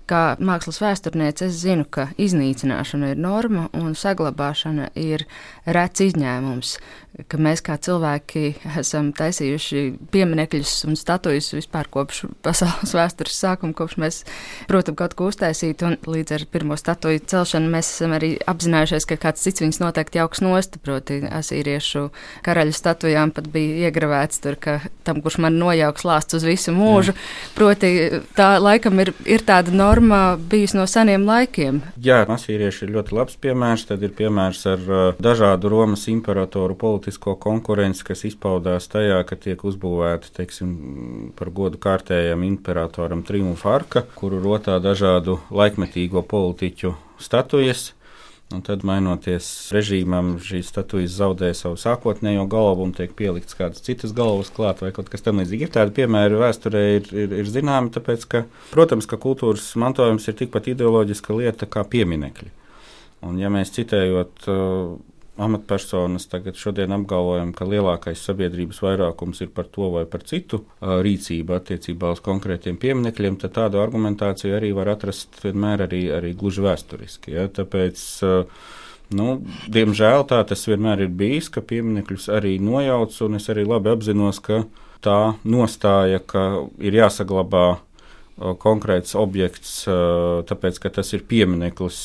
Kā 0.07 0.37
mākslas 0.39 0.79
vēsturniece, 0.79 1.49
es 1.49 1.57
zinu, 1.65 1.83
ka 1.91 2.09
iznīcināšana 2.21 3.15
ir 3.15 3.19
norma 3.19 3.67
un 3.75 3.97
saglabāšana 3.99 4.93
ir 4.95 5.27
rets 5.67 6.05
izņēmums 6.05 6.77
ka 7.25 7.39
mēs 7.41 7.63
kā 7.65 7.77
cilvēki 7.81 8.43
esam 8.81 9.09
taisījuši 9.17 9.83
pieminekļus 10.13 10.73
un 10.91 10.99
statujas 11.01 11.49
vispār 11.55 11.89
kopš 11.93 12.25
pasaules 12.45 12.93
vēstures 12.97 13.39
sākuma, 13.41 13.77
kopš 13.77 13.97
mēs 14.03 14.19
protam 14.69 14.99
kaut 14.99 15.17
ko 15.17 15.31
uztaisīt. 15.31 15.83
Un 15.87 15.97
līdz 16.05 16.37
ar 16.37 16.47
pirmo 16.53 16.77
statuju 16.79 17.23
celšanu 17.31 17.71
mēs 17.73 17.91
esam 17.95 18.17
arī 18.17 18.35
apzinājušies, 18.51 19.09
ka 19.09 19.19
kāds 19.27 19.45
cits 19.47 19.65
viņus 19.65 19.81
noteikti 19.83 20.21
jauks 20.21 20.43
nost. 20.45 20.79
Proti, 20.85 21.23
asīriešu 21.25 22.07
karaļu 22.47 22.77
statujām 22.77 23.33
pat 23.35 23.49
bija 23.53 23.89
iegravēts 23.89 24.43
tur, 24.45 24.59
ka 24.61 24.79
tam, 25.07 25.23
kurš 25.25 25.41
man 25.47 25.57
nojauks 25.61 26.05
lāsts 26.07 26.37
uz 26.37 26.45
visu 26.47 26.75
mūžu. 26.77 27.17
Jā. 27.17 27.53
Proti, 27.57 27.93
tā 28.37 28.51
laikam 28.61 29.01
ir, 29.03 29.15
ir 29.25 29.45
tāda 29.47 29.73
norma 29.73 29.96
bijusi 30.51 30.77
no 30.79 30.87
seniem 30.91 31.27
laikiem. 31.29 31.81
Jā, 32.03 32.23
asīrieši 32.33 32.87
ir 32.87 32.93
ļoti 32.97 33.17
labs 33.17 33.39
piemērs. 33.43 33.87
Tad 33.91 34.03
ir 34.07 34.15
piemērs 34.17 34.63
ar 34.71 34.85
uh, 34.87 35.03
dažādu 35.23 35.71
Romas 35.73 36.07
imperatoru 36.13 36.77
politisko 36.79 37.37
konkurenci, 37.43 38.05
kas 38.07 38.25
izpaudās 38.29 38.89
tajā, 38.93 39.23
ka 39.29 39.39
tiek 39.41 39.63
uzbūvēta 39.67 40.33
teiksim, 40.37 40.73
par 41.39 41.51
godu 41.55 41.81
kārtējam 41.83 42.45
imperatoram 42.47 43.25
triumfa 43.27 43.75
arka, 43.77 44.05
kuru 44.17 44.41
rotā 44.45 44.79
dažādu 44.83 45.41
laikmetīgo 45.51 46.25
politiķu 46.27 46.97
statujas. 47.23 47.93
Un 48.55 48.61
tad, 48.63 48.85
mainoties 48.87 49.47
režīmam, 49.75 50.37
šīs 50.39 50.69
statujas 50.71 51.17
zaudē 51.19 51.49
savu 51.59 51.75
sākotnējo 51.83 52.45
galvu 52.51 52.85
un 52.87 52.93
tiek 52.95 53.11
pieliktas 53.19 53.59
kādas 53.59 53.83
citas 53.83 54.13
galvas 54.15 54.53
klāt, 54.55 54.85
vai 54.85 54.93
kaut 54.95 55.11
kas 55.11 55.27
tamlīdzīgs. 55.27 55.67
Ir 55.67 55.73
tādi 55.75 55.97
piemēri 55.97 56.39
vēsturē, 56.39 56.83
ir, 57.01 57.11
ir, 57.11 57.35
ir 57.43 57.51
zināmi, 57.51 57.91
tāpēc, 57.97 58.29
ka, 58.31 58.45
protams, 58.71 59.09
ka 59.11 59.19
kultūras 59.19 59.67
mantojums 59.83 60.31
ir 60.31 60.39
tikpat 60.39 60.71
ideoloģiska 60.77 61.35
lieta 61.35 61.67
kā 61.67 61.83
pieminekļi. 61.91 62.53
Un, 63.27 63.41
ja 63.43 63.51
mēs 63.51 63.75
citējot 63.75 64.47
uh, 64.53 64.95
amatpersonas 65.37 66.29
tagad 66.33 66.57
šodien 66.57 66.95
apgalvojam, 66.97 67.53
ka 67.57 67.69
lielākais 67.69 68.23
sabiedrības 68.25 68.81
vairākums 68.85 69.43
ir 69.45 69.53
par 69.57 69.69
to 69.73 69.91
vai 69.93 70.07
par 70.09 70.25
citu 70.29 70.63
rīcību 70.81 71.59
attiecībā 71.59 72.15
uz 72.17 72.23
konkrētiem 72.25 72.79
pieminekļiem, 72.81 73.37
tad 73.43 73.57
tādu 73.59 73.83
argumentāciju 73.83 74.57
arī 74.57 74.73
var 74.77 74.95
atrast 74.97 75.37
vienmēr 75.45 75.87
arī, 75.87 76.03
arī 76.17 76.33
gluži 76.39 76.65
vēsturiski. 76.67 77.37
Ja? 77.37 77.47
Tāpēc, 77.53 78.03
Nu, 79.15 79.37
diemžēl 79.71 80.25
tā 80.27 80.41
tas 80.51 80.65
vienmēr 80.67 81.05
ir 81.05 81.13
bijis, 81.15 81.47
ka 81.55 81.63
pieminekļus 81.63 82.25
arī 82.35 82.57
nojauc, 82.59 83.15
un 83.23 83.39
es 83.39 83.45
arī 83.53 83.63
labi 83.63 83.93
apzinos, 83.93 84.41
ka 84.43 84.65
tā 85.05 85.37
nostāja, 85.47 86.19
ka 86.19 86.67
ir 86.83 86.99
jāsaglabā 86.99 87.77
konkrēts 88.37 89.15
objekts, 89.17 89.71
tāpēc 90.49 90.79
ka 90.83 90.91
tas 90.99 91.13
ir 91.17 91.23
piemineklis, 91.29 92.01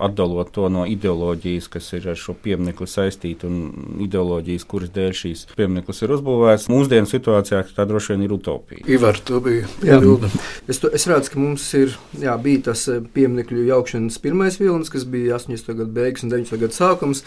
atdalot 0.00 0.52
to 0.54 0.68
no 0.72 0.86
ideoloģijas, 0.88 1.68
kas 1.72 1.90
ir 1.98 2.08
ar 2.12 2.18
šo 2.18 2.34
pieminekli 2.40 2.88
saistīta 2.88 3.48
un 3.50 3.98
ideoloģijas, 4.06 4.64
kuras 4.70 4.92
dēļ 4.94 5.12
šīs 5.20 5.44
piemineklis 5.58 6.00
ir 6.06 6.16
uzbūvēts. 6.16 6.70
Mūsdienu 6.72 7.10
situācijā 7.10 7.62
tā 7.76 7.86
droši 7.88 8.14
vien 8.14 8.24
ir 8.24 8.34
utopija. 8.38 8.86
Ivar, 8.88 9.20
to 9.20 9.42
bija 9.44 9.68
jābilda. 9.84 10.32
Es, 10.64 10.80
to, 10.80 10.88
es 10.96 11.04
redzu, 11.10 11.34
ka 11.34 11.44
mums 11.44 11.68
ir, 11.76 11.96
jā, 12.16 12.36
bija 12.40 12.70
tas 12.70 12.88
pieminekļu 13.14 13.68
jaukšanas 13.68 14.20
pirmais 14.24 14.60
vilnis, 14.60 14.92
kas 14.92 15.04
bija 15.04 15.36
80. 15.36 15.74
gadu 15.74 15.90
beigas 16.00 16.24
un 16.24 16.32
90. 16.32 16.62
gadu 16.64 16.76
sākums. 16.76 17.26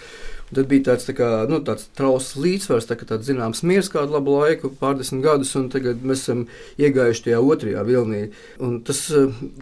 Tad 0.54 0.70
bija 0.70 0.88
tāds, 0.92 1.08
tā 1.08 1.16
kā, 1.18 1.30
nu, 1.50 1.60
tāds 1.66 1.88
trausls 1.98 2.38
līdzsvars, 2.40 2.88
tā, 2.90 2.98
tāds 3.00 3.30
zināms 3.30 3.64
miers 3.68 3.90
kādu 3.94 4.16
labu 4.18 4.38
laiku, 4.40 4.72
pārdesmit 4.80 5.24
gadus, 5.26 5.54
un 5.60 5.70
tagad 5.74 6.04
mēs 6.06 6.26
esam 6.26 6.46
iegājuši 6.82 7.26
tajā 7.28 7.42
otrajā 7.42 7.86
vilnī. 7.88 8.24
Un 8.64 8.80
tas 8.86 9.02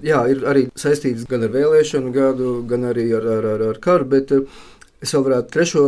jā, 0.05 0.24
ir 0.33 0.43
arī 0.50 0.67
saistīts 0.79 1.27
gan 1.29 1.48
ar 1.48 1.55
vēlēšanu 1.55 2.13
gadu, 2.15 2.57
gan 2.69 2.89
arī 2.91 3.07
ar, 3.17 3.27
ar, 3.38 3.50
ar, 3.55 3.65
ar 3.71 3.81
karu. 3.83 4.10
Bet, 4.12 4.36
Es 5.01 5.15
vēl 5.15 5.24
varētu 5.25 5.50
trešo 5.50 5.84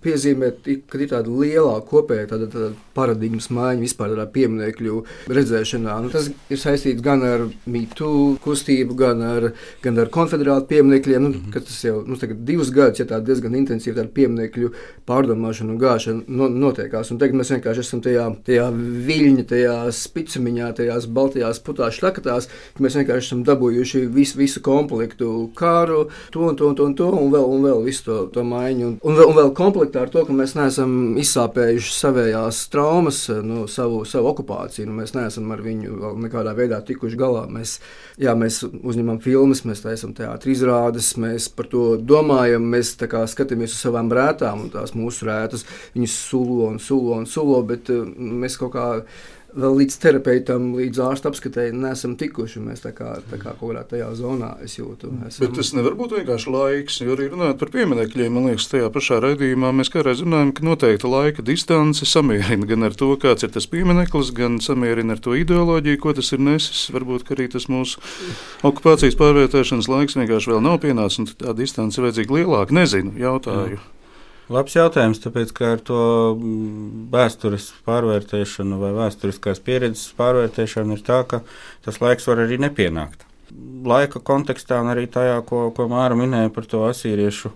piezīmēt, 0.00 0.68
ka 0.88 0.96
ir 0.96 1.10
tāda 1.10 1.28
lielāka 1.28 1.84
kopēja 1.90 2.30
tāda, 2.30 2.46
tāda 2.48 2.68
paradigmas 2.96 3.50
maiņa 3.52 3.82
vispār 3.82 4.14
tādā 4.14 4.24
pieminiekļu 4.32 5.00
redzēšanā. 5.36 5.96
Nu, 6.00 6.08
tas 6.08 6.30
ir 6.48 6.60
saistīts 6.62 7.04
gan 7.04 7.20
ar 7.28 7.44
mītu 7.68 8.08
kustību, 8.40 8.96
gan 8.96 9.20
ar, 9.20 9.50
gan 9.84 10.00
ar 10.00 10.08
konfederātu 10.14 10.70
pieminekļiem. 10.70 11.20
Nu, 11.26 11.28
mm 11.28 11.42
-hmm. 11.42 11.64
Tas 11.64 11.82
jau 11.84 11.98
nu, 12.08 12.16
divus 12.48 12.70
gadus, 12.72 13.02
ja 13.02 13.06
tā 13.10 13.18
diezgan 13.20 13.54
intensīva 13.58 13.98
tāda 13.98 14.08
pieminiekļu 14.16 14.72
pārdomāšana 15.06 15.70
un 15.74 15.78
gāšana 15.84 16.24
no, 16.28 16.48
notiekās. 16.48 17.12
Un 17.12 17.20
tagad 17.20 17.36
mēs 17.36 17.52
vienkārši 17.52 17.84
esam 17.84 18.00
tajā, 18.00 18.30
tajā 18.48 18.70
viļņa, 19.10 19.44
tajā 19.52 19.76
spicumiņā, 19.92 20.72
tajās 20.80 21.06
baltajās 21.06 21.60
putās 21.60 22.00
šlakatās, 22.00 22.48
ka 22.48 22.80
mēs 22.80 22.96
vienkārši 22.96 23.26
esam 23.26 23.44
dabūjuši 23.44 24.06
visu, 24.08 24.38
visu 24.38 24.60
komplektu 24.60 25.50
kāru, 25.54 26.08
to 26.32 26.48
un 26.48 26.56
to 26.56 26.68
un 26.68 26.74
to 26.74 26.84
un, 26.84 26.94
to, 26.94 27.12
un 27.12 27.30
vēl, 27.32 27.44
un 27.44 27.62
vēl 27.68 27.84
visu 27.84 28.04
to. 28.08 28.20
to 28.32 28.53
maiņu. 28.54 28.86
Un, 28.88 28.96
un, 29.02 29.18
vēl, 29.18 29.28
un 29.30 29.38
vēl 29.38 29.52
komplektā 29.58 30.04
ar 30.04 30.12
to, 30.14 30.22
ka 30.26 30.36
mēs 30.36 30.54
neesam 30.56 31.18
izsāpējuši 31.20 31.92
savējās 31.96 32.62
traumas, 32.72 33.20
nu, 33.44 33.66
savu, 33.70 34.02
savu 34.08 34.30
okupāciju. 34.32 34.88
Nu, 34.88 34.96
mēs 35.02 35.14
neesam 35.16 35.52
ar 35.54 35.62
viņu 35.64 35.98
vēl 36.00 36.18
nekādā 36.24 36.54
veidā 36.56 36.80
tikuši 36.86 37.18
galā. 37.20 37.44
Mēs, 37.50 37.76
jā, 38.20 38.34
mēs 38.38 38.62
uzņemam 38.64 39.20
filmas, 39.24 39.64
mēs 39.68 39.84
taisām 39.84 40.14
teātris 40.16 40.58
izrādes, 40.58 41.12
mēs 41.20 41.50
par 41.52 41.68
to 41.72 41.84
domājam, 42.00 42.64
mēs 42.74 42.94
skatāmies 42.96 43.74
uz 43.74 43.84
savām 43.84 44.12
rētām 44.14 44.66
un 44.66 44.72
tās 44.74 44.94
mūsu 44.96 45.28
rētas. 45.28 45.66
Viņas 45.96 46.18
sulo 46.30 46.70
un 46.72 46.80
sulo 46.82 47.18
un 47.18 47.28
sulo, 47.30 47.60
bet 47.66 47.90
uh, 47.92 48.06
mēs 48.14 48.58
kaut 48.60 48.74
kā 48.76 48.88
vēl 49.54 49.76
līdz 49.80 49.96
terapeitam, 50.02 50.66
līdz 50.76 51.00
ārsta 51.04 51.30
apskatēji 51.30 51.74
nesam 51.76 52.16
tikuši. 52.20 52.62
Mēs 52.64 52.82
tā 52.84 52.92
kā, 52.96 53.14
tā 53.30 53.38
kā 53.40 53.54
kaut 53.54 53.70
kādā 53.70 53.84
tajā 53.90 54.08
zonā 54.18 54.50
es 54.64 54.76
jūtu. 54.78 55.12
Esam... 55.28 55.46
Bet 55.46 55.56
tas 55.58 55.72
nevar 55.76 55.96
būt 55.98 56.16
vienkārši 56.18 56.54
laiks, 56.54 56.98
jo 57.04 57.14
arī 57.14 57.28
runājot 57.32 57.60
par 57.62 57.72
pieminekļiem, 57.74 58.34
man 58.34 58.48
liekas, 58.50 58.68
tajā 58.72 58.90
pašā 58.94 59.20
raidījumā 59.24 59.72
mēs 59.78 59.92
kādreiz 59.94 60.24
runājam, 60.24 60.52
ka 60.56 60.66
noteikta 60.66 61.10
laika 61.10 61.46
distance 61.46 62.08
samierina 62.10 62.68
gan 62.70 62.88
ar 62.90 62.98
to, 62.98 63.12
kāds 63.20 63.46
ir 63.46 63.54
tas 63.54 63.68
piemineklis, 63.70 64.34
gan 64.36 64.60
samierina 64.64 65.16
ar 65.16 65.24
to 65.24 65.38
ideoloģiju, 65.38 66.02
ko 66.02 66.16
tas 66.18 66.32
ir 66.34 66.44
nesis. 66.44 66.86
Varbūt 66.94 67.32
arī 67.34 67.48
tas 67.54 67.68
mūsu 67.72 68.02
okupācijas 68.66 69.18
pārvērtēšanas 69.20 69.90
laiks 69.90 70.18
vienkārši 70.18 70.54
vēl 70.54 70.64
nav 70.64 70.80
pienācis, 70.84 71.22
un 71.22 71.30
tā 71.30 71.56
distance 71.58 72.00
ir 72.00 72.08
vajadzīga 72.08 72.40
lielāka. 72.40 72.76
Nezinu, 72.82 73.14
jautāju. 73.20 73.78
Jā. 73.78 73.90
Labs 74.52 74.74
jautājums, 74.76 75.22
tāpēc 75.24 75.52
ka 75.56 75.70
ar 75.72 75.80
to 75.80 75.98
mm, 76.36 77.06
vēstures 77.14 77.70
pārvērtēšanu 77.86 78.76
vai 78.76 78.90
vēsturiskās 78.92 79.62
pieredzes 79.64 80.10
pārvērtēšanu 80.18 80.98
ir 80.98 81.04
tā, 81.06 81.22
ka 81.28 81.40
tas 81.86 82.00
laiks 82.02 82.28
var 82.28 82.42
arī 82.42 82.58
nepienākt. 82.60 83.24
Laika 83.88 84.20
kontekstā 84.20 84.82
un 84.84 84.90
arī 84.92 85.06
tajā, 85.08 85.38
ko, 85.48 85.70
ko 85.72 85.86
Māra 85.88 86.18
minēja 86.18 86.52
par 86.52 86.68
to 86.68 86.82
asīriešu 86.84 87.54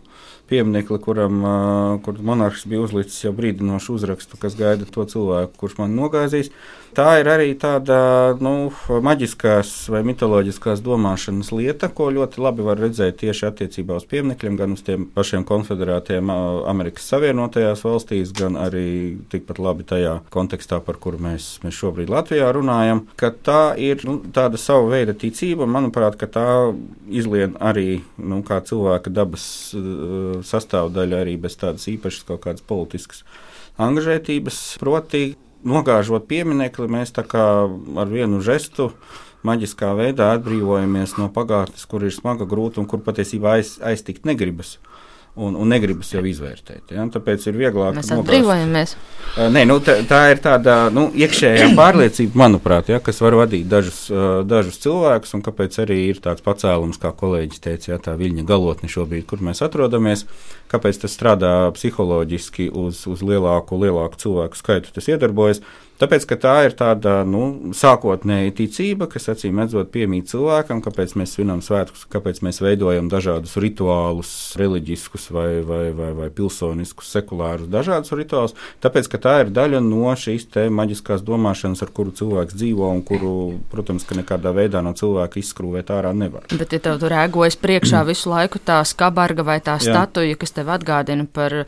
pieminekli, 0.48 0.96
kuram 1.04 1.42
kur 2.04 2.22
monarhs 2.24 2.64
bija 2.68 2.86
uzlicis 2.86 3.20
jau 3.26 3.34
brīdinošu 3.36 3.98
uzrakstu, 3.98 4.40
kas 4.40 4.56
gaida 4.56 4.88
to 4.88 5.04
cilvēku, 5.12 5.58
kurš 5.60 5.76
man 5.82 5.92
nogāzīs. 5.98 6.48
Tā 6.96 7.18
ir 7.20 7.28
arī 7.30 7.52
tāda 7.60 7.98
nu, 8.42 8.70
maģiskās 9.04 9.70
vai 9.92 10.00
mitoloģiskās 10.08 10.80
domāšanas 10.84 11.50
lieta, 11.52 11.90
ko 11.92 12.08
ļoti 12.14 12.40
labi 12.42 12.64
var 12.66 12.80
redzēt 12.80 13.20
tieši 13.22 13.46
attiecībā 13.50 13.98
uz 14.00 14.06
pieminekļiem, 14.08 14.56
gan 14.58 14.74
uz 14.74 14.82
tiem 14.86 15.04
pašiem 15.14 15.44
konfederātiem 15.48 16.30
Amerikas 16.30 17.08
Savienotajās 17.12 17.84
valstīs, 17.86 18.32
gan 18.36 18.56
arī 18.60 19.18
tikpat 19.32 19.60
labi 19.62 19.86
tajā 19.88 20.18
kontekstā, 20.34 20.80
par 20.84 21.00
kuru 21.02 21.20
mēs, 21.28 21.50
mēs 21.64 21.76
šobrīd 21.78 22.12
Latvijā 22.12 22.50
runājam. 22.56 23.04
Tā 23.18 23.62
ir 23.78 24.02
nu, 24.08 24.18
tāda 24.34 24.60
sava 24.60 24.88
veida 24.92 25.16
ticība, 25.16 25.66
un 25.66 25.74
manuprāt, 25.76 26.18
tā 26.32 26.46
izlien 27.08 27.56
arī 27.60 28.00
nu, 28.16 28.40
kā 28.46 28.60
cilvēka 28.64 29.12
dabas 29.14 29.44
uh, 29.76 30.40
sastāvdaļa, 30.44 31.22
arī 31.24 31.36
bez 31.40 31.58
tādas 31.60 31.86
īpašas 31.90 32.26
kaut 32.28 32.46
kādas 32.46 32.64
politiskas 32.66 33.22
angažētības. 33.78 34.62
Proti, 34.82 35.22
nogāžot 35.64 36.28
pieminekli, 36.28 36.88
mēs 36.90 37.14
ar 37.16 38.10
vienu 38.10 38.40
žestu 38.44 38.92
maģiskā 39.46 39.92
veidā 39.98 40.32
atbrīvojamies 40.36 41.16
no 41.18 41.28
pagātnes, 41.34 41.86
kur 41.86 42.04
ir 42.04 42.14
smaga, 42.14 42.46
grūta 42.48 42.82
un 42.82 42.88
kur 42.90 43.02
patiesībā 43.06 43.58
aiz, 43.58 43.76
aiztikt 43.82 44.26
negribas 44.26 44.78
un, 45.38 45.54
un 45.58 45.70
negribas 45.70 46.10
jau 46.12 46.22
izvērtēt. 46.26 46.92
Ja? 46.94 47.06
Tāpēc 47.14 47.46
ir 47.48 47.58
vieglāk. 47.60 47.96
Mēs 47.98 48.10
atbrīvojamies. 48.16 48.94
Nē, 49.54 49.62
nu, 49.68 49.78
tā, 49.84 49.98
tā 50.08 50.20
ir 50.32 50.42
tāda 50.42 50.76
nu, 50.94 51.08
iekšējā 51.14 51.70
pārliecība, 51.78 52.42
manuprāt, 52.42 52.90
ja, 52.92 53.00
kas 53.04 53.22
var 53.22 53.38
vadīt 53.38 53.68
dažus, 53.70 54.04
dažus 54.48 54.80
cilvēkus, 54.82 55.34
un 55.38 55.44
kāpēc 55.46 55.80
arī 55.84 56.00
ir 56.10 56.22
tāds 56.24 56.44
pacēlums, 56.44 57.00
kā 57.02 57.12
kolēģis 57.16 57.64
teica, 57.64 57.92
ja, 57.92 58.00
tā 58.02 58.16
viļņa 58.18 58.46
galotne 58.48 58.90
šobrīd, 58.90 59.28
kur 59.30 59.44
mēs 59.44 59.62
atrodamies. 59.66 60.26
Kāpēc 60.68 60.98
tas 61.00 61.14
strādā 61.16 61.52
psiholoģiski 61.72 62.68
uz, 62.76 63.06
uz 63.08 63.22
lielāku, 63.24 63.78
lielāku 63.80 64.20
cilvēku 64.20 64.58
skaitu, 64.58 64.92
tas 64.92 65.08
iedarbojas. 65.08 65.62
Tāpēc, 65.98 66.24
ka 66.30 66.36
tā 66.38 66.54
ir 66.68 66.74
tāda 66.78 67.20
nu, 67.26 67.72
sākotnēja 67.74 68.52
ticība, 68.60 69.08
kas 69.10 69.26
acīm 69.32 69.58
redzot 69.58 69.90
piemīt 69.90 70.30
cilvēkam, 70.30 70.78
kāpēc 70.84 71.16
mēs 71.18 71.34
svinam 71.34 71.58
svētkus, 71.64 72.04
kāpēc 72.12 72.38
mēs 72.46 72.60
veidojam 72.62 73.08
dažādus 73.10 73.56
rituālus, 73.58 74.30
reliģiskus 74.60 75.28
vai, 75.34 75.48
vai, 75.66 75.82
vai, 75.96 76.12
vai 76.14 76.28
pilsoniskus, 76.34 77.10
sekulārus, 77.16 77.70
dažādus 77.72 78.14
rituālus. 78.14 78.54
Tāpēc, 78.84 79.10
ka 79.10 79.22
tā 79.26 79.34
ir 79.42 79.52
daļa 79.54 79.82
no 79.82 80.14
šīs 80.14 80.46
maģiskās 80.70 81.26
domāšanas, 81.26 81.82
ar 81.82 81.90
kuru 81.94 82.14
cilvēks 82.14 82.54
dzīvo 82.54 82.92
un 82.94 83.02
kuru, 83.06 83.34
protams, 83.72 84.06
nekādā 84.14 84.54
veidā 84.54 84.84
no 84.86 84.94
cilvēka 84.98 85.42
izskrūvēt 85.42 85.90
ārā 85.94 86.14
nevar. 86.14 86.46
Bet, 86.54 86.72
ja 86.72 86.82
tev 86.82 87.02
tur 87.02 87.16
ēgojas 87.24 87.58
priekšā 87.58 88.06
visu 88.06 88.30
laiku 88.30 88.62
tā 88.62 88.78
skabarga 88.86 89.46
vai 89.46 89.58
tā 89.64 89.80
statuja, 89.82 90.38
kas 90.38 90.54
tev 90.54 90.70
atgādina 90.78 91.26
par 91.26 91.64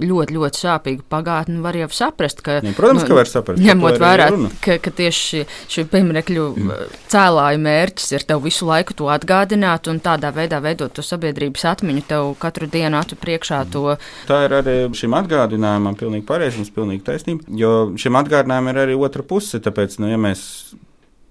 ļoti, 0.00 0.36
ļoti 0.36 0.60
sāpīgu 0.62 1.04
pagātni, 1.12 1.58
var 1.64 1.76
jau 1.76 1.88
saprast, 1.92 2.42
ka. 2.44 2.58
Ja, 2.62 2.74
protams, 2.76 3.02
nu, 3.02 3.08
ka 3.10 3.18
var 3.18 3.30
saprast. 3.30 3.62
Ņemot 3.62 3.98
vērā, 4.02 4.28
ka, 4.64 4.76
ka 4.82 4.92
tieši 5.02 5.42
šī 5.72 5.84
pieminiekļu 5.92 6.46
mm. 6.50 6.98
cēlāja 7.12 7.60
mērķis 7.62 8.14
ir 8.16 8.26
tev 8.28 8.44
visu 8.46 8.68
laiku 8.68 8.96
to 8.98 9.10
atgādināt 9.12 9.90
un 9.92 10.00
tādā 10.04 10.32
veidā 10.34 10.62
veidot 10.64 10.94
to 10.96 11.04
sabiedrības 11.06 11.66
atmiņu, 11.74 12.04
tev 12.08 12.32
katru 12.42 12.70
dienu 12.72 13.00
atu 13.00 13.18
priekšā 13.20 13.64
to. 13.72 13.96
Tā 14.30 14.44
ir 14.46 14.56
arī 14.60 14.76
šim 14.98 15.16
atgādinājumam 15.18 15.98
pilnīgi 15.98 16.26
pareizi, 16.28 16.62
jums 16.62 16.72
pilnīgi 16.74 17.04
taisnība, 17.08 17.48
jo 17.58 17.74
šim 18.00 18.20
atgādinājumam 18.22 18.72
ir 18.72 18.84
arī 18.86 18.98
otra 18.98 19.26
puse, 19.26 19.60
tāpēc, 19.62 19.98
nu, 20.02 20.10
ja 20.12 20.20
mēs 20.20 20.44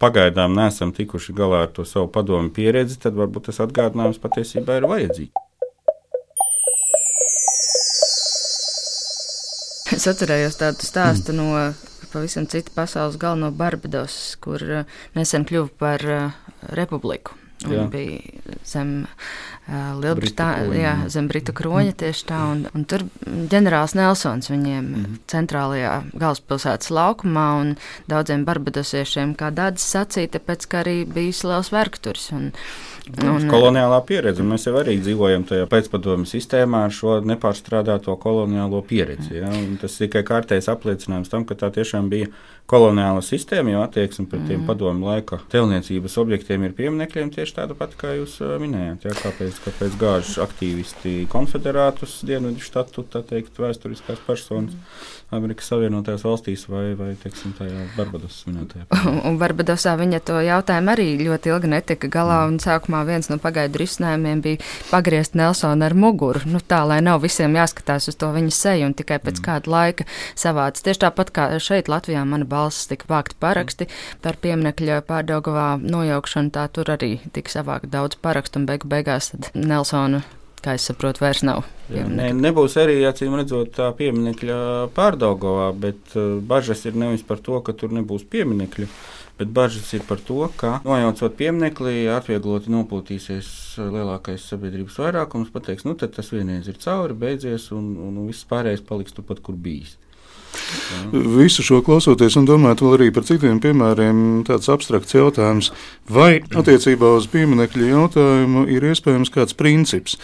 pagaidām 0.01 0.55
neesam 0.57 0.93
tikuši 0.95 1.35
galā 1.37 1.65
ar 1.67 1.71
to 1.75 1.85
savu 1.85 2.09
padomu 2.13 2.49
pieredzi, 2.53 2.99
tad 3.03 3.17
varbūt 3.17 3.49
tas 3.49 3.61
atgādinājums 3.65 4.21
patiesībā 4.21 4.79
ir 4.79 4.89
vajadzīgs. 4.89 5.47
Es 10.01 10.07
atcerējos 10.09 10.55
tādu 10.57 10.81
stāstu 10.81 11.33
no 11.37 11.51
pavisam 12.09 12.47
cita 12.49 12.71
pasaules 12.73 13.19
galva, 13.21 13.37
no 13.37 13.49
Barbados, 13.53 14.15
kur 14.41 14.63
uh, 14.65 14.95
nesen 15.13 15.45
kļuva 15.45 15.69
par 15.77 16.05
uh, 16.09 16.39
republiku. 16.73 17.35
Bija 17.61 18.55
zem 18.65 19.03
uh, 19.03 19.91
Lielbritānijas, 20.01 21.03
zem 21.13 21.27
Britu 21.29 21.53
kroņa 21.53 21.93
tieši 22.01 22.25
tā. 22.31 22.39
Un, 22.49 22.63
un 22.73 22.87
tur 22.89 23.05
ģenerālis 23.53 23.93
Nelsons 23.99 24.49
viņiem 24.49 24.87
mm. 24.89 25.19
centrālajā 25.29 25.93
galvaspilsētas 26.15 26.89
laukumā 26.97 27.45
un 27.59 27.75
daudziem 28.09 28.47
barbadosiešiem, 28.49 29.35
kā 29.37 29.53
Dādas 29.53 29.85
sacīja, 29.85 30.33
tāpēc, 30.39 30.65
ka 30.65 30.81
arī 30.81 31.03
bijis 31.05 31.43
liels 31.45 31.69
vergturs. 31.69 32.31
Un, 32.33 32.49
Un, 33.19 33.47
koloniālā 33.51 33.97
pieredze. 34.07 34.43
Mēs 34.45 34.67
jau 34.67 34.75
arī 34.79 34.95
dzīvojam 35.01 35.43
tajā 35.49 35.67
pēcpadomu 35.71 36.27
sistēmā 36.29 36.85
ar 36.87 36.95
šo 36.95 37.17
nepārstrādāto 37.27 38.15
koloniālo 38.21 38.79
pieredzi. 38.87 39.35
Ja? 39.41 39.51
Un 39.51 39.75
tas 39.81 39.97
tikai 39.99 40.23
kārtējs 40.27 40.69
apliecinājums 40.71 41.31
tam, 41.31 41.45
ka 41.47 41.57
tā 41.59 41.71
tiešām 41.75 42.07
bija 42.11 42.31
koloniāla 42.71 43.19
sistēma, 43.25 43.73
jo 43.73 43.81
attieksme 43.83 44.27
pret 44.31 44.45
tiem 44.47 44.61
mm. 44.61 44.67
padomu 44.69 45.09
laika 45.09 45.41
telniecības 45.51 46.15
objektiem 46.21 46.63
ir 46.63 46.75
pieminekļiem 46.77 47.33
tieši 47.35 47.57
tāda 47.57 47.75
pati, 47.75 47.97
kā 47.99 48.13
jūs 48.15 48.37
minējāt. 48.63 49.09
Ja? 49.09 49.15
Kāpēc, 49.25 49.59
kāpēc 49.65 49.97
gāž 49.99 50.37
aktīvisti 50.45 51.25
konfederātus 51.31 52.21
dienvidu 52.27 52.63
štatu, 52.63 53.03
tā 53.11 53.25
teikt, 53.27 53.59
vēsturiskās 53.59 54.23
personas. 54.27 54.77
Mm. 54.77 55.19
Amerikas 55.31 55.69
Savienotajās 55.71 56.25
valstīs 56.27 56.65
vai, 56.67 56.91
vai 56.99 57.13
teiksim, 57.19 57.53
tajā 57.55 57.85
Barbadosas 57.95 58.43
minētajā. 58.49 58.87
Un 59.29 59.37
Barbadosā 59.39 59.93
viņa 59.99 60.19
to 60.27 60.41
jautājumu 60.43 60.91
arī 60.91 61.05
ļoti 61.21 61.53
ilgi 61.53 61.71
netika 61.71 62.09
galā, 62.11 62.41
un 62.49 62.59
sākumā 62.59 63.00
viens 63.07 63.29
no 63.31 63.37
pagaidu 63.41 63.81
risinājumiem 63.81 64.41
bija 64.43 64.61
pagriezt 64.89 65.37
Nelsonu 65.39 65.85
ar 65.87 65.95
muguru, 65.97 66.43
nu 66.49 66.61
tā, 66.61 66.81
lai 66.87 66.99
nav 67.05 67.21
visiem 67.25 67.55
jāskatās 67.57 68.09
uz 68.11 68.19
to 68.19 68.31
viņa 68.35 68.55
seju, 68.57 68.89
un 68.89 68.97
tikai 68.97 69.21
pēc 69.23 69.39
mm. 69.39 69.45
kāda 69.47 69.73
laika 69.75 70.07
savāds. 70.35 70.83
Tieši 70.85 71.03
tāpat 71.05 71.33
kā 71.35 71.47
šeit 71.61 71.91
Latvijā 71.91 72.25
mana 72.27 72.47
balss 72.49 72.89
tika 72.91 73.09
vākti 73.11 73.39
paraksti 73.41 73.89
par 74.25 74.39
pieminekļa 74.41 75.01
pārdaugavā 75.07 75.69
nojaukšanu, 75.81 76.53
tā 76.55 76.67
tur 76.73 76.93
arī 76.97 77.17
tika 77.33 77.59
savākt 77.59 77.91
daudz 77.93 78.19
parakstu, 78.21 78.61
un 78.61 78.69
beigu 78.69 78.91
beigās 78.91 79.33
Nelsonu 79.55 80.23
kā 80.63 80.75
es 80.77 80.85
saprotu, 80.89 81.23
vairs 81.23 81.41
nav. 81.47 81.65
Jā, 81.91 82.05
ne, 82.07 82.29
nebūs 82.37 82.77
arī, 82.79 82.99
acīm 83.07 83.35
redzot, 83.39 83.73
tā 83.75 83.89
pieminiekļa 83.97 84.59
pārdaugovā, 84.95 85.71
bet 85.85 86.13
uh, 86.15 86.37
bažas 86.39 86.85
ir 86.87 86.99
nevis 86.99 87.25
par 87.27 87.41
to, 87.43 87.59
ka 87.65 87.75
tur 87.77 87.93
nebūs 87.95 88.23
pieminekļu, 88.31 88.87
bet 89.41 89.51
bažas 89.55 89.89
ir 89.97 90.05
par 90.07 90.21
to, 90.23 90.45
ka 90.59 90.77
nojaucot 90.85 91.35
pieminekli, 91.39 92.05
atviegloti 92.13 92.71
nopūtīsies 92.73 93.49
lielākais 93.81 94.45
sabiedrības 94.53 95.01
vairākums, 95.01 95.51
pateiks, 95.53 95.87
nu 95.87 95.97
tad 95.99 96.15
tas 96.15 96.31
vienreiz 96.33 96.69
ir 96.71 96.79
cauri, 96.83 97.17
beidzies, 97.25 97.71
un, 97.75 97.91
un 98.07 98.23
viss 98.29 98.47
pārējais 98.47 98.85
paliks 98.87 99.17
turpat, 99.17 99.43
kur 99.43 99.57
bijis. 99.57 99.97
Visu 101.11 101.63
šo 101.65 101.81
klausoties 101.85 102.37
un 102.39 102.47
domājot 102.47 102.83
vēl 102.85 102.97
arī 102.97 103.09
par 103.15 103.25
citiem 103.27 103.59
piemēriem, 103.63 104.21
tāds 104.47 104.69
abstrakts 104.71 105.15
jautājums, 105.15 105.71
vai 106.11 106.39
attiecībā 106.41 107.15
uz 107.17 107.27
pieminiekļu 107.31 107.91
jautājumu 107.91 108.65
ir 108.71 108.87
iespējams 108.91 109.33
kāds 109.33 109.57
princips. 109.57 110.17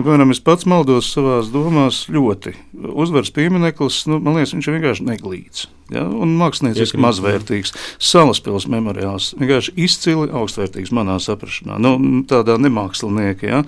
Nu, 0.00 0.04
piemēram, 0.06 0.30
es 0.32 0.38
pats 0.40 0.64
maldos 0.64 1.10
savā 1.12 1.42
domās 1.52 2.06
ļoti. 2.08 2.54
Uzvaras 2.72 3.28
piemineklis, 3.36 4.06
nu, 4.08 4.16
man 4.24 4.38
liekas, 4.38 4.54
viņš 4.56 4.70
ir 4.70 4.76
vienkārši 4.78 5.04
neglīts 5.10 5.66
ja, 5.94 6.04
un 6.06 6.34
mākslinieciski 6.38 7.00
mazvērtīgs. 7.00 7.74
Salaspils 8.10 8.66
memoriāls 8.70 9.30
vienkārši 9.38 9.74
izcili 9.80 10.30
augstvērtīgs 10.40 10.92
manā 10.96 11.16
saprašanā. 11.22 11.78
Nu, 11.82 11.94
tādā 12.30 12.56
nemākslinieki. 12.62 13.50
Ja. 13.50 13.62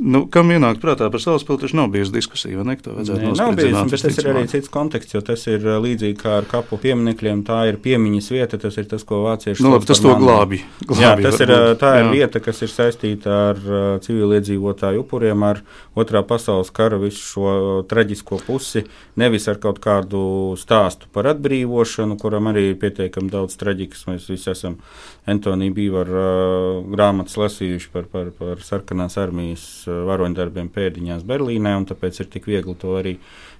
Nu, 0.00 0.24
kam 0.32 0.52
ienāk 0.54 0.80
prātā 0.82 1.10
par 1.12 1.22
salaspilu, 1.22 1.60
taču 1.62 1.78
nav 1.80 1.90
bijusi 1.94 2.14
diskusija, 2.16 2.58
vai 2.60 2.68
ne? 2.70 2.78
Tā 2.80 2.94
vajadzētu 2.96 3.22
Nē, 3.22 3.32
nav 3.40 3.54
bijusi, 3.58 3.84
bet 3.92 4.06
tas 4.06 4.20
ir 4.20 4.30
arī 4.32 4.44
cits 4.52 4.72
konteksts, 4.72 5.16
jo 5.16 5.22
tas 5.26 5.46
ir 5.50 5.64
līdzīgi 5.84 6.18
kā 6.20 6.38
ar 6.40 6.48
kapu 6.50 6.80
pieminekļiem. 6.82 7.44
Tā 7.46 7.62
ir 7.70 7.80
piemiņas 7.84 8.30
vieta, 8.34 8.60
tas 8.62 8.78
ir 8.80 8.88
tas, 8.90 9.04
ko 9.06 9.22
vācieši. 9.26 9.64
Nu, 9.64 9.74
labi, 9.76 9.88
tas 9.88 10.02
to 10.02 10.14
glābi. 10.18 10.62
glābi. 10.84 11.04
Jā, 11.04 11.14
tas 11.28 11.40
ir, 11.44 11.54
tā 11.80 11.96
ir 12.00 12.06
jā. 12.06 12.12
vieta, 12.14 12.42
kas 12.44 12.62
ir 12.64 12.72
saistīta 12.72 13.36
ar 13.50 13.62
civiliedzīvotāju 14.04 15.04
upuriem, 15.04 15.44
ar 15.46 15.62
otrā 15.96 16.22
pasaules 16.26 16.70
kara 16.74 16.98
visu 17.00 17.22
šo 17.22 17.52
traģisko 17.88 18.40
pusi, 18.46 18.84
nevis 19.16 19.48
ar 19.48 19.60
kaut 19.62 19.80
kādu 19.84 20.20
stāstu 20.60 21.10
par 21.12 21.30
atbrīvošanu 21.32 22.18
kuram 22.20 22.50
arī 22.52 22.70
ir 22.70 22.78
pietiekami 22.82 23.32
daudz 23.32 23.56
traģikas. 23.60 24.06
Mēs 24.10 24.28
visi 24.30 24.50
esam 24.52 24.78
Antonija 25.26 25.74
Bīvara 25.76 26.22
uh, 26.22 26.80
grāmatas 26.92 27.38
lasījuši 27.40 27.90
par, 27.92 28.08
par, 28.12 28.30
par 28.36 28.62
sarkanās 28.64 29.18
armijas 29.20 29.66
uh, 29.88 30.04
varoņdarbiem 30.10 30.70
pēdiņās 30.74 31.26
Berlīnē, 31.26 31.76
un 31.80 31.88
tāpēc 31.88 32.22
ir 32.22 32.30
tik 32.32 32.48
viegli 32.50 32.76
to 32.80 32.96
arī 33.00 33.16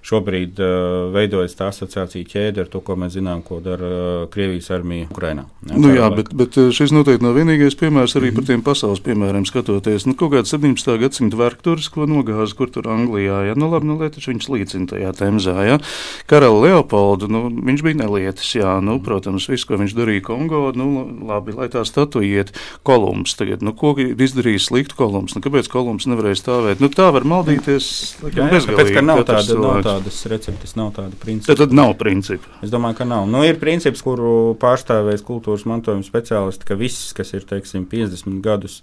šobrīd 0.07 0.59
uh, 0.63 1.09
veidojas 1.11 1.55
tā 1.57 1.67
asociācija 1.71 2.27
ķēde 2.31 2.63
ar 2.63 2.69
to, 2.71 2.79
ko 2.85 2.95
mēs 2.99 3.17
zinām, 3.17 3.41
ko 3.45 3.59
dara 3.63 3.87
uh, 3.87 4.27
Krievijas 4.31 4.69
armija 4.71 5.09
Ukrainā. 5.11 5.47
Jā, 5.67 5.79
nu, 5.83 5.91
jā 5.95 6.07
bet, 6.15 6.31
bet 6.37 6.55
uh, 6.61 6.69
šis 6.75 6.93
noteikti 6.95 7.25
nav 7.25 7.35
vienīgais 7.35 7.75
piemērs 7.79 8.15
arī 8.15 8.29
mm 8.29 8.31
-hmm. 8.31 8.35
par 8.35 8.47
tiem 8.47 8.63
pasaules 8.63 9.03
piemēriem 9.03 9.45
skatoties. 9.45 10.05
Nu, 10.07 10.15
kaut 10.15 10.31
kāds 10.31 10.53
17. 10.55 10.97
gadsimta 11.01 11.37
vergturis, 11.37 11.89
ko 11.91 12.07
nogāza, 12.07 12.55
kur 12.55 12.71
tur 12.71 12.87
Anglijā, 12.87 13.41
ja 13.49 13.55
nu 13.55 13.71
labi, 13.71 13.87
nu 13.87 13.99
lieta, 13.99 14.23
viņš 14.23 14.47
līdzina 14.49 14.87
tajā 14.93 15.11
temzā, 15.11 15.57
ja. 15.67 15.79
Karalu 16.25 16.61
Leopoldu, 16.61 17.27
nu, 17.27 17.49
viņš 17.49 17.83
bija 17.83 17.99
nelietis, 18.03 18.55
jā, 18.55 18.79
nu, 18.81 18.99
protams, 19.03 19.49
viss, 19.49 19.65
ko 19.65 19.75
viņš 19.75 19.95
darīja 19.95 20.23
Kongo, 20.23 20.71
nu, 20.75 20.87
labi, 21.27 21.51
lai 21.51 21.67
tā 21.67 21.83
statuja 21.85 22.27
iet 22.27 22.53
Kolumbs 22.83 23.35
tagad, 23.35 23.61
nu, 23.61 23.73
ko 23.73 23.95
ir 23.97 24.15
izdarījis 24.15 24.71
sliktu 24.71 24.95
Kolumbs, 24.95 25.35
nu, 25.35 25.41
kāpēc 25.41 25.67
Kolumbs 25.67 26.07
nevarēja 26.07 26.39
stāvēt? 26.39 26.79
Nu, 26.79 26.87
tā 26.87 27.11
var 27.11 27.23
maldīties, 27.23 28.17
laikam, 28.23 28.49
bezgalīgi. 28.51 28.77
Tāpēc, 28.77 28.93
ka 28.95 29.01
nav 29.01 29.23
tāda, 29.27 29.59
nav 29.59 29.83
tāda 29.83 29.96
tādas 29.97 30.19
receptes, 30.29 30.75
nav 30.77 30.93
tāda 30.95 31.17
principa. 31.19 31.53
Tad, 31.53 31.65
tad 31.65 31.75
nav 31.77 31.93
principa. 31.99 32.49
Es 32.65 32.71
domāju, 32.73 32.99
ka 33.01 33.07
nav. 33.09 33.27
Nu, 33.29 33.41
ir 33.47 33.59
princips, 33.61 34.03
kuru 34.05 34.55
pārstāvēs 34.61 35.25
kultūras 35.25 35.65
mantojuma 35.69 36.05
speciālisti, 36.05 36.67
ka 36.67 36.77
viss, 36.79 37.11
kas 37.17 37.33
ir 37.33 37.47
teiksim, 37.49 37.87
50 37.89 38.41
gadus 38.45 38.81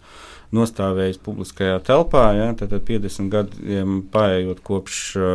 nostāvējis 0.55 1.21
publiskajā 1.25 1.79
telpā. 1.87 2.25
Ja, 2.39 2.49
tad, 2.59 2.73
tad 2.73 2.85
50 2.89 3.31
gadiem 3.33 4.01
paiet 4.13 4.63
kopš 4.65 5.01
uh, 5.19 5.27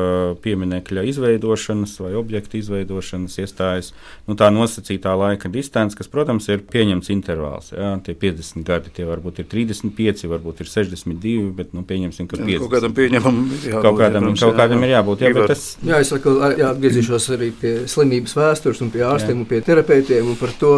pieminiekļa 0.43 1.05
izveidošanas 1.11 1.97
vai 2.03 2.13
objekta 2.19 2.59
izveidošanas 2.59 3.37
iestājas 3.43 3.91
nu, 4.27 4.37
tā 4.39 4.49
nosacītā 4.53 5.13
laika 5.19 5.51
distance, 5.51 5.97
kas, 5.97 6.09
protams, 6.11 6.49
ir 6.51 6.63
pieņemts 6.71 7.11
intervāls. 7.13 7.71
Ja, 7.75 7.95
tie 8.05 8.15
50 8.17 8.65
gadi, 8.67 8.93
tie 8.95 9.07
varbūt 9.09 9.43
ir 9.43 9.49
35, 9.51 10.25
varbūt 10.31 10.63
ir 10.63 10.71
62, 10.71 11.51
bet 11.57 11.75
nu, 11.77 11.85
pieņemsim, 11.87 12.29
ka 12.29 12.39
50. 12.39 12.63
Kaut 12.63 12.75
kādam 12.77 12.95
pieņemam, 12.97 13.43
jābūt, 13.59 13.83
kaut 13.85 13.99
kādam, 13.99 14.29
protams, 14.29 14.45
kaut 14.45 14.57
kādam 14.59 14.87
ir 14.87 14.95
jābūt. 14.95 15.25
Jā, 15.25 15.35
bet 15.35 15.51
tas, 15.53 15.67
Jā, 15.85 16.01
es 16.03 16.11
saku, 16.11 16.35
jā, 16.59 16.71
atgriezīšos 16.73 17.29
arī 17.35 17.51
pie 17.55 17.75
slimības 17.89 18.35
vēstures, 18.37 18.81
un 18.85 18.91
pie 18.93 19.05
ārstiem 19.07 19.37
jā. 19.37 19.43
un 19.43 19.49
pie 19.49 19.61
terapeitiem 19.65 20.27
un 20.29 20.37
par 20.39 20.53
to, 20.59 20.73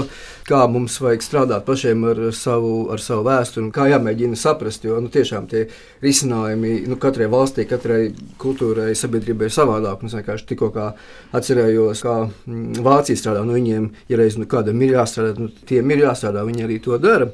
kā 0.48 0.62
mums 0.72 0.98
vajag 1.02 1.24
strādāt 1.26 1.66
pašiem 1.68 2.04
ar 2.12 2.22
savu, 2.36 2.74
ar 2.94 3.02
savu 3.04 3.26
vēsturi 3.28 3.66
un 3.66 3.72
kā 3.76 3.88
jāmēģina 3.92 4.40
saprast. 4.40 4.86
Jo 4.88 5.00
nu, 5.04 5.12
tiešām 5.14 5.48
tie 5.52 5.66
risinājumi 6.04 6.74
nu, 6.90 6.98
katrai 7.02 7.30
valstī, 7.32 7.66
katrai 7.70 8.02
kultūrai, 8.42 8.92
sabiedrībai 8.98 9.50
ir 9.50 9.56
savādāk. 9.56 10.06
Es 10.08 10.18
vienkārši 10.18 10.48
tikko 10.52 10.72
atcerējos, 11.38 12.04
kā 12.06 12.18
mm, 12.28 12.82
Vācija 12.86 13.20
strādā. 13.20 13.44
Nu, 13.48 13.58
viņiem, 13.58 13.90
ja 14.12 14.22
reiz 14.22 14.38
nu, 14.40 14.48
kādam 14.50 14.82
ir 14.82 14.96
jāstrādā, 14.98 15.36
nu, 15.42 15.52
tiem 15.70 15.94
ir 15.94 16.06
jāstrādā, 16.08 16.46
viņi 16.48 16.68
arī 16.68 16.80
to 16.84 16.98
dara. 17.02 17.30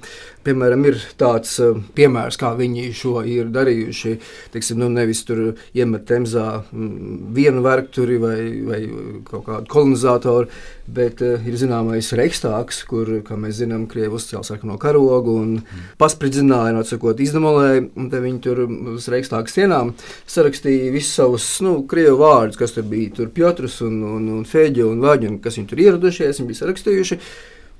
Piemēram, 0.47 0.85
ir 0.87 0.95
tāds 1.19 1.57
uh, 1.59 1.75
piemērs, 1.97 2.37
kā 2.39 2.53
viņi 2.55 2.85
šo 2.95 3.19
ir 3.27 3.49
darījuši. 3.51 4.13
Teiksim, 4.53 4.79
nu, 4.79 4.87
nevis 4.93 5.25
tur 5.27 5.41
iemet 5.75 6.05
temzā 6.07 6.61
mm, 6.61 7.17
vienu 7.35 7.63
vergturi 7.65 8.15
vai, 8.21 8.37
vai 8.63 8.79
kaut 9.27 9.43
kādu 9.49 9.67
kolonizatoru, 9.73 10.47
bet 10.87 11.19
uh, 11.25 11.43
ir 11.43 11.57
zināmais 11.59 12.13
reikstāks, 12.15 12.79
kur, 12.87 13.11
kā 13.27 13.35
mēs 13.35 13.59
zinām, 13.59 13.89
Krievi 13.91 14.15
uzcēla 14.15 14.47
sarkano 14.47 14.77
karogu 14.79 15.35
un 15.41 15.51
mm. 15.57 15.83
paspridzināja, 15.99 16.77
atsakot, 16.79 17.19
izdemolēja. 17.27 17.83
Un 17.99 18.07
te 18.13 18.23
viņi 18.23 18.41
tur 18.47 18.63
uz 18.93 19.09
reikstāka 19.11 19.51
sienām 19.51 19.91
sarakstīja 20.31 20.95
visus 20.95 21.19
savus 21.19 21.49
nu, 21.65 21.81
Krievu 21.91 22.21
vārdus, 22.23 22.61
kas 22.63 22.77
tur 22.77 22.87
bija. 22.87 23.17
Tur 23.19 23.35
Pjotrs 23.35 23.81
un, 23.83 23.99
un, 24.15 24.31
un 24.39 24.47
Fēģi 24.47 24.87
un 24.87 25.03
Vaģi, 25.03 25.33
un 25.33 25.37
kas 25.43 25.59
viņi 25.59 25.71
tur 25.73 25.85
ieradušies, 25.89 26.39
viņi 26.39 26.51
bija 26.53 26.63
sarakstījuši. 26.63 27.21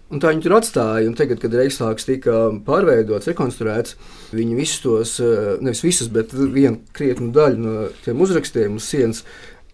Un 0.08 0.22
tā 0.24 0.32
viņi 0.32 0.46
tur 0.46 0.56
atstāja. 0.56 1.12
Tagad, 1.20 1.42
kad 1.42 1.56
Reichstāgs 1.58 2.08
tika 2.08 2.48
pārveidots, 2.68 3.28
rekonstruēts, 3.28 3.98
viņi 4.32 4.56
visus 4.56 4.80
tos, 4.86 5.18
eh, 5.20 5.58
nevis 5.60 5.84
visus, 5.84 6.08
bet 6.08 6.32
vienu 6.32 6.80
krietnu 6.96 7.34
daļu 7.36 7.58
no 7.60 7.90
tiem 8.06 8.24
uzrakstiem 8.24 8.80
uz 8.80 8.88
sienas 8.88 9.24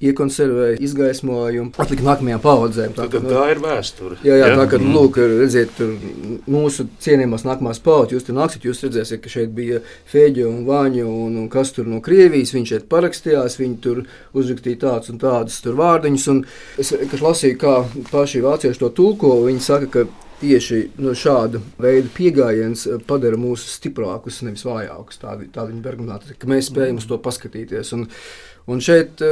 iekonservēja, 0.10 0.80
izgaismoja 0.84 1.62
un 1.64 1.70
atlika 1.80 2.06
nākamajām 2.08 2.42
paudzēm. 2.44 2.96
Tā, 2.98 3.08
tā, 3.12 3.22
tā 3.26 3.44
ir 3.54 3.62
vēsture. 3.64 4.18
Jā, 4.26 4.38
jā, 4.40 4.50
jā. 4.52 4.58
tā 4.60 4.68
kā 4.72 4.80
mm. 4.80 4.96
lūk, 4.98 5.20
redziet, 5.34 5.84
mūsu 6.52 6.88
cienījamās 7.04 7.46
nākamās 7.48 7.82
paudzes, 7.84 8.18
jūs 8.18 8.28
tur 8.28 8.38
nāksiet, 8.40 8.68
jūs 8.68 8.84
redzēsiet, 8.88 9.22
ka 9.24 9.32
šeit 9.34 9.54
bija 9.56 9.84
Fēģa 10.12 10.48
un 10.50 10.64
Vāņa 10.68 11.06
un, 11.08 11.38
un 11.44 11.48
kas 11.54 11.74
tur 11.76 11.90
no 11.90 12.02
Krievijas. 12.04 12.54
Viņš 12.56 12.76
šeit 12.76 12.90
parakstījās, 12.92 13.60
viņi 13.62 13.80
tur 13.84 14.04
uzrakstīja 14.38 14.84
tādus 14.88 15.14
un 15.14 15.22
tādus 15.22 15.62
vārdiņus. 15.64 16.28
Un 16.34 16.44
es 16.82 17.24
lasīju, 17.24 17.60
kā 17.62 17.80
paši 18.12 18.44
vācieši 18.44 18.84
to 18.84 18.92
tulko. 18.96 19.36
Viņi 19.48 19.64
saka, 19.64 19.90
ka 19.94 20.06
tieši 20.44 20.80
no 21.02 21.14
šāda 21.18 21.62
veida 21.82 22.10
pieejams 22.14 22.86
padara 23.08 23.40
mūs 23.40 23.66
stiprākus, 23.78 24.42
nevis 24.46 24.66
vājākus. 24.68 25.22
Tāda 25.22 25.46
ir 25.46 25.76
viņa 25.76 25.92
argumentācija, 25.94 26.40
ka 26.40 26.50
mēs 26.52 26.72
spējam 26.72 27.00
uz 27.02 27.08
to 27.10 27.20
paskatīties. 27.24 27.94
Un, 27.98 28.08
un 28.72 28.84
šeit 28.84 29.24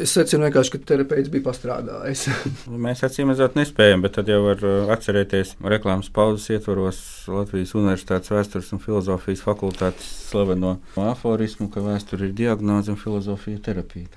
Es 0.00 0.14
secinu, 0.16 0.48
ka 0.52 0.62
terapeits 0.88 1.30
bija 1.32 1.44
pastrādājis. 1.48 2.26
Mēs 2.86 3.04
acīm 3.06 3.32
redzot, 3.32 3.56
nespējam, 3.58 4.04
bet 4.04 4.16
tad 4.16 4.30
jau 4.32 4.40
var 4.46 4.62
uh, 4.64 4.92
atcerēties 4.94 5.56
reklāmas 5.74 6.10
pauzes 6.14 6.48
ietvaros 6.56 7.00
Latvijas 7.30 7.74
Universitātes 7.76 8.32
vēstures 8.32 8.70
un 8.76 8.82
filozofijas 8.82 9.44
fakultātes 9.44 10.12
slaveno 10.30 10.78
aforismu, 11.00 11.68
ka 11.72 11.84
vēsture 11.84 12.30
ir 12.30 12.36
diagnoze 12.44 12.94
un 12.94 13.00
filozofija 13.00 13.60
terapija 13.70 14.10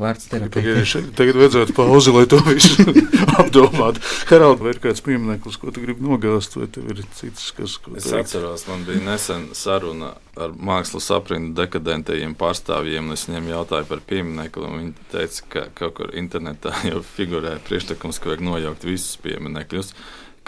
vārds 0.00 0.28
terapija. 0.30 0.82
Tagad 1.18 1.38
vajadzētu 1.40 1.74
pauzi, 1.76 2.12
lai 2.14 2.24
to 2.30 2.40
visu 2.46 2.86
apdomātu. 3.42 4.02
Harald, 4.30 4.62
vai 4.64 4.74
ir 4.74 4.80
kāds 4.82 5.02
piemineklis, 5.04 5.58
ko 5.60 5.72
tu 5.74 5.82
gribi 5.84 6.04
nogāzt, 6.06 6.56
vai 6.58 6.68
tev 6.72 6.88
ir 6.94 7.02
cits, 7.18 7.50
kas. 7.56 7.76
Es 7.94 8.08
teikt? 8.08 8.20
atceros, 8.22 8.66
man 8.70 8.84
bija 8.88 9.02
nesen 9.06 9.48
saruna 9.58 10.14
ar 10.38 10.54
mākslas 10.54 11.08
aprindu 11.14 11.56
dekadentajiem 11.58 12.36
pārstāvjiem, 12.38 13.10
un 13.10 13.18
es 13.18 13.26
viņiem 13.28 13.50
jautāju 13.52 13.88
par 13.90 14.02
pieminekli, 14.08 14.66
un 14.68 14.78
viņi 14.82 15.08
teica, 15.12 15.46
ka 15.54 15.64
kaut 15.82 15.96
kur 15.98 16.14
internetā 16.18 16.74
jau 16.90 17.02
figurē 17.14 17.58
priekšlikums, 17.68 18.20
ka 18.22 18.32
vajag 18.32 18.44
nojaukt 18.48 18.86
visus 18.88 19.18
pieminekļus, 19.24 19.94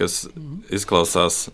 kas 0.01 0.23
izklausās 0.73 1.49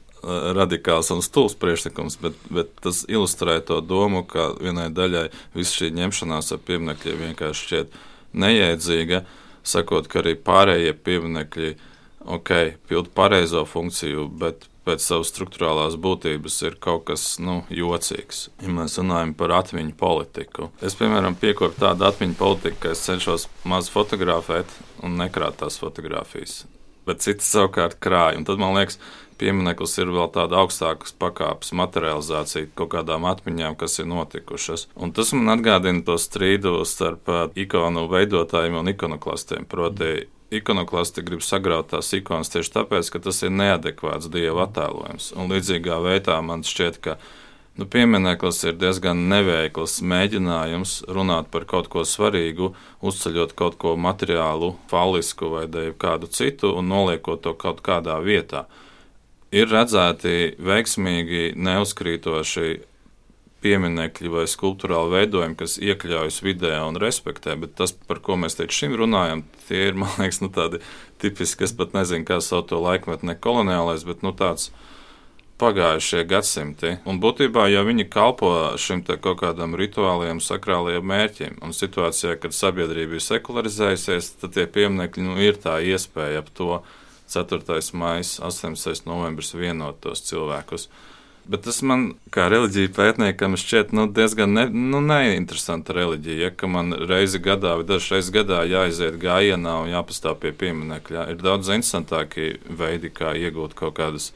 radikāls 0.57 1.11
un 1.15 1.23
stulbs 1.25 1.57
priekšlikums, 1.61 2.19
bet, 2.23 2.39
bet 2.51 2.71
tas 2.83 3.05
ilustrē 3.09 3.59
to 3.67 3.81
domu, 3.85 4.25
ka 4.27 4.51
vienai 4.61 4.89
daļai 4.95 5.29
viss 5.55 5.77
šī 5.79 5.93
ņemšanās 5.97 6.53
ar 6.55 6.63
pieminekļiem 6.67 7.27
vienkārši 7.29 7.67
šķiet 7.67 7.99
neiedzīga, 8.37 9.23
sakot, 9.67 10.09
ka 10.11 10.23
arī 10.23 10.37
pārējie 10.39 10.95
pieminekļi 11.07 11.75
ok, 12.27 12.53
pild 12.91 13.13
pareizo 13.15 13.63
funkciju, 13.69 14.27
bet 14.41 14.67
pēc 14.87 15.03
savas 15.03 15.31
struktūrālās 15.33 15.97
būtības 15.99 16.61
ir 16.69 16.77
kaut 16.83 17.07
kas 17.09 17.25
nu, 17.43 17.61
jocīgs. 17.75 18.47
Ja 18.63 18.71
mēs 18.71 18.99
runājam 19.01 19.35
par 19.39 19.55
atmiņu 19.59 19.97
politiku, 19.99 20.71
es, 20.79 20.95
piemēram, 20.99 21.39
piekopu 21.39 21.81
tādu 21.83 22.07
atmiņu 22.07 22.39
politiku, 22.39 22.81
ka 22.85 22.95
es 22.95 23.03
cenšos 23.07 23.49
maz 23.67 23.91
fotografēt 23.93 24.71
un 25.07 25.19
nekrāt 25.19 25.59
tās 25.63 25.79
fotogrāfijas. 25.83 26.65
Bet 27.07 27.23
cits 27.23 27.47
savukārt 27.55 28.01
krāja. 28.03 28.39
Un 28.39 28.47
tad 28.47 28.59
man 28.59 28.75
liekas, 28.75 28.99
piemineklis 29.41 29.97
ir 30.01 30.13
vēl 30.15 30.29
tāda 30.35 30.61
augstākas 30.63 31.15
pakāpes 31.21 31.73
materializācija 31.77 32.71
kaut 32.79 32.93
kādām 32.95 33.27
atmiņām, 33.31 33.77
kas 33.81 33.99
ir 34.01 34.09
notikušas. 34.11 34.89
Un 34.97 35.15
tas 35.17 35.33
man 35.37 35.57
atgādina 35.57 36.05
to 36.07 36.19
strīdu 36.21 36.79
starp 36.89 37.29
uh, 37.33 37.47
ikonu 37.57 38.07
veidotājiem 38.13 38.81
un 38.81 38.93
ikonoklastiem. 38.93 39.67
Proti, 39.71 40.29
ikonoklasti 40.55 41.25
grib 41.27 41.43
sagraut 41.45 41.91
tās 41.93 42.13
ikonas 42.17 42.53
tieši 42.53 42.75
tāpēc, 42.79 43.11
ka 43.13 43.23
tas 43.29 43.43
ir 43.43 43.53
neadekvāts 43.55 44.31
dieva 44.33 44.67
attēlojums. 44.67 45.33
Un 45.37 45.51
līdzīgā 45.53 45.99
veidā 46.05 46.39
man 46.45 46.67
šķiet, 46.67 47.03
ka 47.03 47.19
Nu, 47.77 47.85
piemineklis 47.85 48.63
ir 48.65 48.79
diezgan 48.81 49.27
neveikls 49.29 49.99
mēģinājums 50.01 50.93
runāt 51.13 51.51
par 51.53 51.67
kaut 51.69 51.91
ko 51.93 52.07
svarīgu, 52.09 52.71
uzceļot 53.05 53.53
kaut 53.53 53.77
ko 53.83 53.93
materiālu, 54.01 54.71
falisku 54.89 55.51
vai 55.53 55.67
kādu 56.01 56.31
citu 56.33 56.71
un 56.73 56.89
noliekot 56.89 57.43
to 57.45 57.53
kaut 57.53 57.85
kādā 57.85 58.17
vietā 58.25 58.65
ir 59.55 59.71
redzēti 59.71 60.57
veiksmīgi 60.63 61.55
neuzkrītoši 61.59 62.71
pieminekļi 63.67 64.31
vai 64.31 64.45
skulptūrāli 64.51 65.13
veidojumi, 65.15 65.57
kas 65.59 65.77
iekļaujas 65.83 66.43
vidē 66.45 66.75
un 66.87 66.99
respektē, 67.03 67.57
bet 67.59 67.75
tas, 67.79 67.95
par 67.95 68.21
ko 68.23 68.37
mēs 68.39 68.59
līdz 68.61 68.75
šim 68.79 68.97
runājam, 69.01 69.45
tie 69.69 69.89
ir, 69.89 69.97
man 70.01 70.13
liekas, 70.21 70.43
nu, 70.45 70.51
tādi 70.55 70.83
tipiski, 71.23 71.67
es 71.67 71.75
pat 71.77 71.97
nezinu, 71.97 72.27
kā 72.29 72.41
sauc 72.45 72.69
to 72.71 72.81
laikmetu, 72.83 73.27
ne 73.29 73.39
koloniālais, 73.39 74.05
bet 74.07 74.23
nu, 74.27 74.35
tāds 74.37 74.71
pagājušie 75.57 76.27
gadsimti. 76.29 76.91
Un 77.09 77.17
būtībā 77.23 77.65
jau 77.73 77.87
viņi 77.89 78.05
kalpo 78.13 78.51
šim 78.81 79.01
kaut 79.09 79.41
kādam 79.41 79.73
rituāliem, 79.79 80.43
sakrāliem 80.45 81.07
mērķim. 81.09 81.57
Un 81.65 81.73
situācijā, 81.73 82.37
kad 82.43 82.53
sabiedrība 82.53 83.17
ir 83.17 83.25
sekularizējusies, 83.25 84.35
tad 84.43 84.53
tie 84.53 84.67
pieminekļi 84.69 85.25
nu, 85.25 85.39
ir 85.41 85.57
tā 85.63 85.79
iespēja 85.81 86.45
ap 86.45 86.53
to 86.53 86.83
4. 87.33 87.61
maija, 87.93 88.25
18. 88.47 89.07
novembris 89.09 89.55
vienot 89.55 90.01
tos 90.01 90.25
cilvēkus. 90.27 90.89
Bet 91.47 91.63
tas 91.63 91.79
man, 91.87 92.09
kā 92.35 92.49
reliģija 92.51 92.91
pētniekam, 92.97 93.55
šķiet 93.55 93.93
nu, 93.95 94.09
diezgan 94.11 94.51
ne, 94.57 94.65
nu, 94.67 94.99
neinteresanta 95.05 95.95
reliģija. 95.95 96.49
Ja, 96.49 96.51
ka 96.51 96.67
man 96.71 96.91
reizi 97.07 97.39
gadā 97.43 97.77
vai 97.79 97.87
dažas 97.87 98.11
reizes 98.17 98.33
gadā 98.35 98.65
jāiziet 98.67 99.21
gājienā 99.23 99.77
un 99.85 99.93
jāpastāv 99.93 100.41
pie 100.43 100.51
pieminiekļa. 100.59 101.29
Ir 101.31 101.39
daudz 101.45 101.71
interesantāki 101.71 102.57
veidi, 102.67 103.13
kā 103.15 103.37
iegūt 103.39 103.79
kaut 103.79 103.95
kādas 104.01 104.33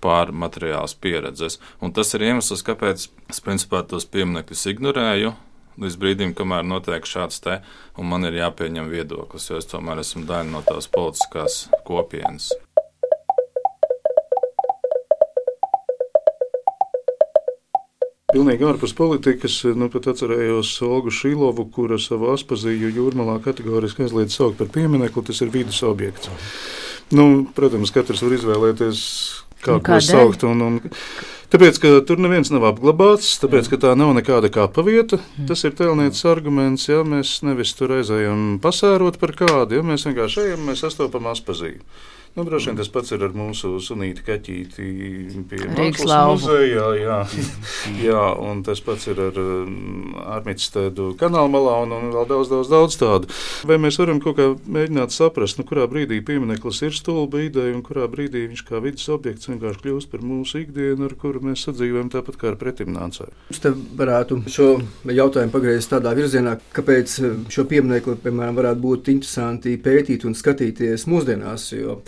pārmateriālas 0.00 0.96
pieredzes. 0.96 1.58
Un 1.84 1.92
tas 1.92 2.16
ir 2.16 2.24
iemesls, 2.24 2.64
kāpēc 2.64 3.08
es 3.32 3.44
principā 3.44 3.84
tos 3.84 4.08
pieminekļus 4.08 4.68
ignorēju 4.72 5.36
līdz 5.80 5.98
brīdim, 6.00 6.36
kamēr 6.36 6.64
notiek 6.66 7.06
šāds 7.08 7.42
te, 7.44 7.60
un 7.96 8.08
man 8.10 8.28
ir 8.28 8.38
jāpieņem 8.40 8.88
viedoklis, 8.92 9.50
jo 9.50 9.60
es 9.60 9.68
tomēr 9.70 10.00
esmu 10.04 10.24
daļa 10.28 10.50
no 10.52 10.62
tās 10.66 10.88
politiskās 10.92 11.66
kopienas. 11.88 12.52
Pilnīgi 18.36 18.66
ārpus 18.68 18.92
politikas, 18.92 19.54
nu 19.78 19.86
pat 19.88 20.10
atcerējos 20.10 20.74
Olgu 20.84 21.12
Šilovu, 21.14 21.68
kura 21.72 21.96
savā 22.02 22.34
aspazīju 22.36 22.90
jūrmalā 22.92 23.38
kategoriski 23.44 24.04
aizliedz 24.04 24.36
saukt 24.36 24.58
par 24.60 24.68
pieminekli, 24.74 25.22
tas 25.24 25.40
ir 25.40 25.52
vidus 25.54 25.78
objekts. 25.86 26.28
Nu, 27.16 27.46
protams, 27.56 27.92
katrs 27.94 28.20
var 28.26 28.34
izvēlēties, 28.36 29.00
kā 29.64 29.78
ko 29.84 30.02
saukt. 30.04 30.46
Un, 30.48 30.62
un, 30.66 30.78
Tāpēc, 31.46 31.76
ka 31.78 31.90
tur 32.02 32.18
neviens 32.18 32.48
nav 32.50 32.64
apglabāts, 32.72 33.36
tāpēc, 33.38 33.68
ka 33.70 33.78
tā 33.84 33.92
nav 33.94 34.10
nekāda 34.16 34.50
kāpa 34.50 34.82
vieta. 34.82 35.20
Tas 35.46 35.62
ir 35.62 35.76
telniecis 35.78 36.26
arguments, 36.26 36.88
ja 36.90 37.04
mēs 37.06 37.36
nevis 37.46 37.70
tur 37.78 37.94
aizējam 38.00 38.58
pasērot 38.62 39.20
par 39.22 39.32
kādu, 39.38 39.78
ja 39.78 39.86
mēs 39.86 40.08
vienkārši 40.08 40.42
ejam, 40.42 40.66
mēs 40.66 40.82
sastopam 40.82 41.30
aspazīju. 41.30 41.78
Nu, 42.36 42.44
droši 42.44 42.68
vien 42.68 42.76
tas 42.76 42.90
pats 42.92 43.14
ir 43.16 43.22
ar 43.24 43.32
mūsu 43.32 43.78
sunīti 43.80 44.20
kaķīti 44.26 44.86
pie 45.48 45.60
Rīgas 45.62 46.02
Mākslas 46.04 46.42
muzejā. 46.44 46.88
Jā, 47.00 47.14
jā, 48.10 48.24
un 48.44 48.60
tas 48.66 48.82
pats 48.84 49.06
ir 49.08 49.22
ar 49.24 49.38
um, 49.40 50.10
Armitstēdu 50.20 51.14
kanāla 51.16 51.48
malā 51.48 51.78
un, 51.86 51.94
un 51.96 52.10
vēl 52.12 52.28
daudz, 52.28 52.50
daudz, 52.52 52.68
daudz 52.68 52.98
tādu. 53.00 53.30
Vai 53.64 53.78
mēs 53.80 53.96
varam 54.02 54.20
kaut 54.20 54.36
kā 54.36 54.50
mēģināt 54.68 55.16
saprast, 55.16 55.56
nu, 55.56 55.64
kurā 55.64 55.86
brīdī 55.88 56.18
piemineklis 56.28 56.82
ir 56.84 56.92
stulba 56.98 57.40
ideja 57.40 57.72
un 57.72 57.80
kurā 57.86 58.04
brīdī 58.12 58.44
viņš 58.50 58.66
kā 58.68 58.82
vidas 58.84 59.08
objekts 59.16 59.48
vienkārši 59.48 59.82
kļūst 59.86 60.12
par 60.12 60.28
mūsu 60.28 60.60
ikdienu, 60.66 61.08
ar 61.08 61.16
kuru 61.16 61.40
mēs 61.48 61.64
sadzīvojam 61.64 62.12
tāpat 62.12 62.36
kā 62.42 62.52
ar 62.52 62.60
pretimnācēju? 62.60 63.32
Es 63.56 63.64
te 63.64 63.72
varētu 63.72 64.42
šo 64.52 64.68
jautājumu 65.08 65.56
pagriezt 65.56 65.94
tādā 65.96 66.12
virzienā, 66.20 66.58
kāpēc 66.76 67.16
šo 67.48 67.64
pieminiektu, 67.72 68.20
piemēram, 68.28 68.60
varētu 68.60 68.84
būt 68.84 69.12
interesanti 69.16 69.78
pētīt 69.80 70.28
un 70.28 70.36
skatīties 70.36 71.08
mūsdienās. 71.08 71.70
Jo 71.80 72.02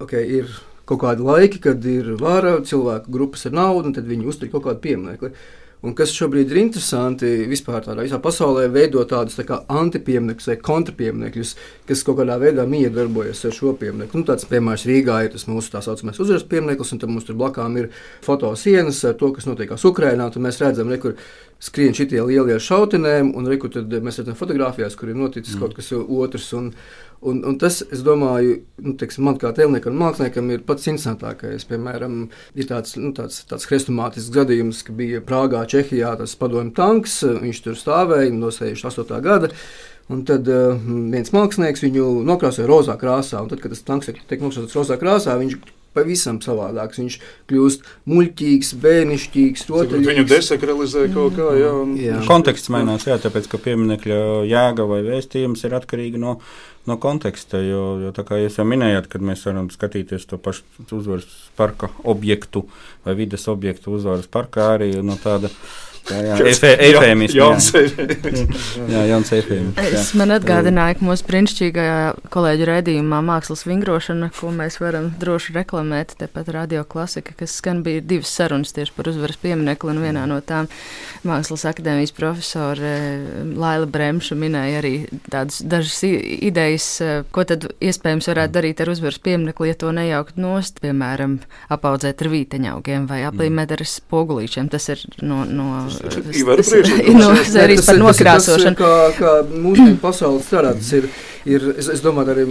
okay, 0.00 0.26
ir 0.40 0.50
kaut 0.90 1.04
kādi 1.04 1.24
laiki, 1.24 1.62
kad 1.62 1.84
ir 1.86 2.14
vara, 2.20 2.58
cilvēku 2.66 3.12
grupas 3.14 3.46
ar 3.46 3.56
naudu, 3.56 3.90
un 3.90 3.96
tad 3.96 4.08
viņi 4.10 4.30
uztur 4.30 4.50
kaut 4.52 4.66
kādu 4.66 4.82
pieminiektu. 4.84 5.34
Un 5.80 5.94
kas 5.96 6.10
šobrīd 6.12 6.50
ir 6.52 6.58
interesanti, 6.60 7.28
vispār 7.48 7.80
tādā 7.80 8.02
visā 8.04 8.18
pasaulē 8.20 8.66
veido 8.68 9.00
tādus 9.08 9.38
tā 9.38 9.62
antipieminekļus 9.64 10.50
vai 10.50 10.56
kontrapieminekļus, 10.60 11.52
kas 11.88 12.02
kaut 12.04 12.18
kādā 12.18 12.36
veidā 12.42 12.66
miedarbojas 12.68 13.40
ar 13.48 13.54
šo 13.56 13.72
pieminiektu. 13.80 14.20
Nu, 14.20 14.28
tāds 14.28 14.44
piemērs 14.50 14.84
Rīgā 14.90 15.22
ir 15.24 15.32
tas 15.32 15.46
mūsu 15.48 15.72
tā 15.72 15.80
saucamais 15.86 16.20
uzvaras 16.20 16.44
piemineklis, 16.50 16.92
un 16.92 17.00
tad 17.00 17.14
mums 17.14 17.24
tur 17.24 17.38
blakām 17.40 17.78
ir 17.80 17.88
fotosienas 18.26 19.00
ar 19.08 19.16
to, 19.22 19.32
kas 19.32 19.48
notiekās 19.48 19.86
Ukrajinā. 19.88 20.28
Tad 20.28 20.44
mēs 20.44 20.60
redzam, 20.60 20.92
re, 20.92 21.00
kur 21.00 21.16
skrien 21.60 21.94
šitie 21.96 22.22
lielie 22.24 22.56
šautenēm, 22.62 23.34
un 23.36 23.48
re, 23.50 23.58
kur 23.60 23.72
tad 23.74 23.92
mēs 23.92 24.22
redzam 24.22 24.38
fotografijās, 24.38 24.96
kur 24.96 25.12
ir 25.12 25.20
noticis 25.20 25.56
mm. 25.56 25.62
kaut 25.62 25.76
kas 25.78 25.92
otrs. 25.96 26.50
Un, 26.58 26.74
Un, 27.20 27.42
un 27.44 27.58
tas, 27.60 27.82
es 27.92 28.00
domāju, 28.00 28.54
nu, 28.80 28.94
teiksim, 28.96 29.26
man 29.28 29.34
kā 29.36 29.50
tēlniekam 29.52 29.92
un 29.92 29.98
māksliniekam 30.00 30.46
ir 30.54 30.62
pats 30.64 30.88
interesantākais. 30.88 31.66
Piemēram, 31.68 32.14
ir 32.56 32.68
tāds, 32.70 32.94
nu, 32.96 33.10
tāds, 33.16 33.42
tāds 33.50 33.68
hrestomātisks 33.68 34.32
gadījums, 34.32 34.80
ka 34.86 34.94
bija 34.96 35.20
Prāgā, 35.20 35.60
Čehijā 35.68 36.14
tas 36.16 36.32
padomju 36.40 36.72
tanks, 36.78 37.18
viņš 37.42 37.60
tur 37.66 37.76
stāvēja 37.76 38.32
no 38.32 38.48
68. 38.56 39.20
gada. 39.26 39.52
Un 40.10 40.24
tad 40.26 40.48
uh, 40.48 40.80
viens 41.12 41.34
mākslinieks 41.36 41.84
viņu 41.84 42.06
nokrāsoja 42.26 42.70
rozā 42.70 42.96
krāsā, 42.98 43.44
tad, 43.52 43.60
kad 43.60 43.76
tas 43.76 43.84
tanks 43.84 44.08
tiek 44.08 44.40
nokrāsots 44.40 44.80
rozā 44.80 44.96
krāsā, 44.98 45.36
viņš 45.38 45.60
pavisam 45.96 46.38
savādāks. 46.42 47.00
Viņš 47.00 47.16
kļūst 47.50 47.86
muļķīgs, 48.10 48.72
bērnišķīgs, 48.84 49.66
rotaļīgs. 49.70 50.10
Viņu 50.10 50.26
desakralizē 50.30 51.06
kaut 51.14 51.36
kā, 51.38 51.50
jā. 51.58 51.72
Un... 51.82 51.94
Jā. 52.00 52.20
Konteksts 52.28 52.72
mainās, 52.72 53.06
jā, 53.08 53.18
tāpēc 53.22 53.50
ka 53.50 53.60
pieminiekļa 53.66 54.20
jēga 54.50 54.86
vai 54.90 55.02
vēstījums 55.06 55.66
ir 55.66 55.76
atkarīga 55.80 56.22
no, 56.22 56.36
no 56.90 56.98
konteksta. 57.02 57.62
Jo, 57.64 57.84
jo 58.04 58.14
tā 58.16 58.24
kā 58.28 58.40
jūs 58.40 58.60
jau 58.60 58.66
minējāt, 58.68 59.10
kad 59.12 59.24
mēs 59.26 59.44
varam 59.48 59.70
skatīties 59.72 60.28
to 60.30 60.40
pašu 60.40 60.88
uzvaras 61.00 61.28
parka 61.58 61.92
objektu 62.08 62.66
vai 63.06 63.16
vidas 63.18 63.48
objektu 63.50 63.96
uzvaras 63.98 64.30
parkā 64.30 64.74
arī 64.78 64.92
no 65.04 65.18
tāda. 65.20 65.52
Jā, 66.10 66.20
jā, 66.26 66.36
Jauns 67.38 67.68
jā. 67.74 67.82
jā, 68.90 69.02
jauns 69.12 69.30
efēmisms. 69.36 69.78
jā. 69.78 70.00
Es 70.00 70.12
man 70.18 70.34
atgādināju, 70.34 70.98
ka 70.98 71.06
mūsu 71.06 71.26
brīnišķīgajā 71.28 71.98
kolēģa 72.34 72.68
raidījumā 72.70 73.20
Mākslas 73.26 73.62
vingrošana, 73.68 74.30
ko 74.34 74.50
mēs 74.54 74.80
varam 74.82 75.10
droši 75.20 75.54
reklamēt, 75.56 76.16
tepat 76.20 76.50
radio 76.54 76.82
klasika, 76.88 77.34
kas 77.38 77.54
skan 77.60 77.84
bija 77.86 78.02
divas 78.02 78.32
sarunas 78.34 78.74
tieši 78.76 78.94
par 78.96 79.10
uzvaras 79.12 79.38
pieminekli, 79.42 79.94
un 79.94 80.02
vienā 80.02 80.26
no 80.30 80.40
tām 80.44 80.70
Mākslas 81.26 81.66
akadēmijas 81.70 82.14
profesore 82.16 82.94
Laila 83.54 83.86
Bremša 83.90 84.38
minēja 84.38 84.80
arī 84.82 84.94
tādas 85.30 85.60
dažas 85.62 86.00
idejas, 86.06 86.88
eh, 87.04 87.22
ko 87.30 87.44
tad 87.48 87.68
iespējams 87.78 88.30
varētu 88.32 88.56
darīt 88.56 88.82
ar 88.82 88.92
uzvaras 88.92 89.20
pieminekli, 89.22 89.70
ja 89.70 89.78
to 89.78 89.92
nejaukt 89.94 90.40
nost, 90.40 90.80
piemēram, 90.82 91.38
apaudzēt 91.70 92.24
ar 92.24 92.32
vīteņaugiem 92.34 93.06
vai 93.10 93.22
aplīmēt 93.28 93.74
ar 93.76 93.84
spogulīšiem. 93.86 94.70
Tas 94.72 94.88
ir 94.92 95.04
no, 95.22 95.44
no 95.44 95.86
Ivaru 96.34 96.64
priekšlikums, 96.64 97.18
no 97.22 97.32
jā. 97.34 97.48
sērijas 97.48 97.88
par 97.88 97.98
nokrāsošanu. 98.00 98.78
Kā, 98.78 98.92
kā 99.18 99.32
mūsdienu 99.50 99.98
pasaule 100.00 100.40
strādā, 100.44 100.72
tas 100.78 100.92
ir, 100.96 101.08
ir 101.48 101.66
es, 101.76 101.90
es 101.92 102.04
domāju, 102.04 102.32
arī 102.34 102.46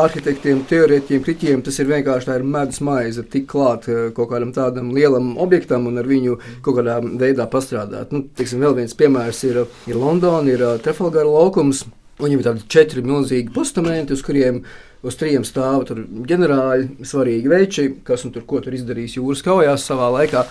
arhitektiem, 0.00 0.62
teorētiem, 0.70 1.22
kriķiem 1.24 1.62
tas 1.66 1.78
ir 1.82 1.88
vienkārši 1.90 2.28
tā 2.28 2.36
ir 2.38 2.46
medus 2.46 2.80
maize, 2.86 3.24
tik 3.30 3.48
klāt 3.50 3.88
eh, 3.90 4.10
kaut 4.16 4.30
kādam 4.32 4.52
tādam 4.54 4.92
lielam 4.94 5.32
objektam 5.42 5.88
un 5.90 6.02
ar 6.02 6.10
viņu 6.10 6.36
kaut 6.64 6.80
kādā 6.80 6.98
veidā 7.02 7.46
pastrādāt. 7.50 8.12
Nu, 8.14 8.24
teiksim, 8.38 8.62
vēl 8.62 8.76
viens 8.82 8.94
piemērs 8.98 9.42
ir, 9.48 9.64
ir 9.90 9.98
Londona, 9.98 10.46
ir 10.50 10.62
uh, 10.66 10.76
Trafalgara 10.82 11.30
laukums. 11.30 11.86
Viņam 12.20 12.42
ir 12.42 12.46
tādi 12.46 12.66
četri 12.68 13.02
milzīgi 13.06 13.52
postamenti, 13.54 14.12
uz 14.12 14.22
kuriem 14.26 14.60
uz 15.06 15.16
trījiem 15.16 15.46
stāv 15.48 15.86
tur 15.88 16.02
ģenerāļi, 16.28 17.06
svarīgi 17.08 17.48
veči, 17.48 17.86
kas 18.04 18.26
un 18.26 18.34
tur 18.34 18.44
ko 18.48 18.60
tur 18.60 18.76
izdarījis 18.76 19.16
jūras 19.16 19.44
kaujās 19.46 19.86
savā 19.88 20.10
laikā. 20.18 20.44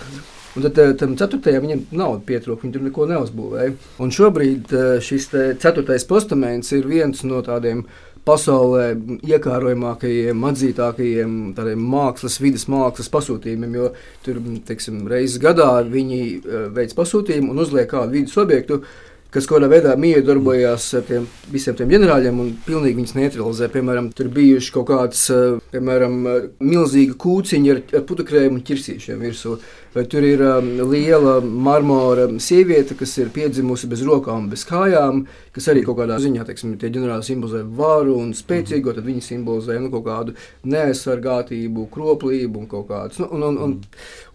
Un 0.56 0.64
tad 0.66 0.78
eh, 0.82 0.92
tam 0.98 1.14
ceturtajam 1.18 1.62
viņam 1.62 1.82
nauda 1.94 2.24
pietrūka, 2.26 2.64
viņš 2.64 2.74
tur 2.74 2.86
neko 2.86 3.06
neuzbūvēja. 3.10 3.74
Un 4.02 4.14
šobrīd 4.14 4.72
eh, 4.74 4.92
šis 5.04 5.28
ceturtais 5.62 6.06
postaments 6.08 6.72
ir 6.74 6.88
viens 6.90 7.22
no 7.28 7.42
tādiem 7.46 7.84
pasaulē 8.26 8.90
iekārojamākajiem, 9.24 10.42
atzītākajiem 10.50 11.36
tādiem 11.56 11.84
mākslas, 11.92 12.36
vidas 12.42 12.66
mākslas 12.70 13.08
pasūtījumiem, 13.12 13.76
jo 13.78 13.92
tur 14.26 14.40
teiksim, 14.66 15.04
reizes 15.10 15.40
gadā 15.42 15.70
viņi 15.86 16.20
eh, 16.26 16.66
veic 16.74 16.96
pasūtījumu 16.98 17.54
un 17.54 17.62
uzliek 17.64 17.88
kādu 17.90 18.18
vidas 18.18 18.36
objektu. 18.40 18.82
Kas 19.30 19.46
kādā 19.46 19.68
veidā 19.70 19.92
miedarbojās 19.94 20.88
ar 20.98 21.04
tiem 21.06 21.26
visiem 21.54 21.76
tiem 21.78 21.90
ģenerāļiem 21.92 22.38
un 22.42 22.48
pilnīgi 22.66 22.98
viņus 22.98 23.12
neutralizē. 23.14 23.68
Piemēram, 23.70 24.08
tur 24.16 24.26
bijuši 24.34 24.72
kaut 24.74 24.88
kāds, 24.88 25.20
eh, 25.30 25.60
piemēram, 25.70 26.16
milzīga 26.58 27.14
kūciņa 27.14 27.76
ar, 27.76 27.82
ar 27.94 28.02
putekļiem 28.08 28.56
un 28.58 28.64
ķirsīšiem 28.66 29.22
virsū. 29.22 29.60
Vai 29.94 30.04
tur 30.06 30.22
ir 30.22 30.38
um, 30.46 30.66
liela 30.86 31.40
marmora 31.42 32.28
sieviete, 32.38 32.94
kas 32.94 33.16
ir 33.18 33.32
piedzimusi 33.34 33.88
bez 33.90 34.04
rokām, 34.06 34.46
bez 34.50 34.62
kājām, 34.68 35.24
kas 35.50 35.66
arī 35.72 35.82
kaut 35.82 35.98
kādā 35.98 36.18
ziņā, 36.22 36.44
teiksim, 36.46 36.76
tie 36.78 36.92
ģenerāli 36.94 37.26
simbolizē 37.26 37.64
varu 37.74 38.14
un 38.22 38.30
spēcīgo, 38.38 38.94
tad 38.94 39.08
viņi 39.08 39.24
simbolizē 39.26 39.80
nu, 39.82 39.90
kaut 39.90 40.06
kādu 40.06 40.36
neaizsargātību, 40.62 41.88
kroplību 41.90 42.62
un 42.62 42.70
kaut 42.70 42.86
kādus. 42.86 43.18
Nu, 43.18 43.32
un, 43.34 43.48
un, 43.48 43.58
un, 43.66 43.74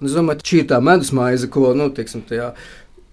un 0.02 0.10
es 0.12 0.18
domāju, 0.20 0.44
šī 0.44 0.66
ir 0.66 0.68
tā 0.74 0.82
medusmaize, 0.84 1.48
ko, 1.48 1.70
nu, 1.72 1.88
teiksim, 1.96 2.28
tajā 2.28 2.52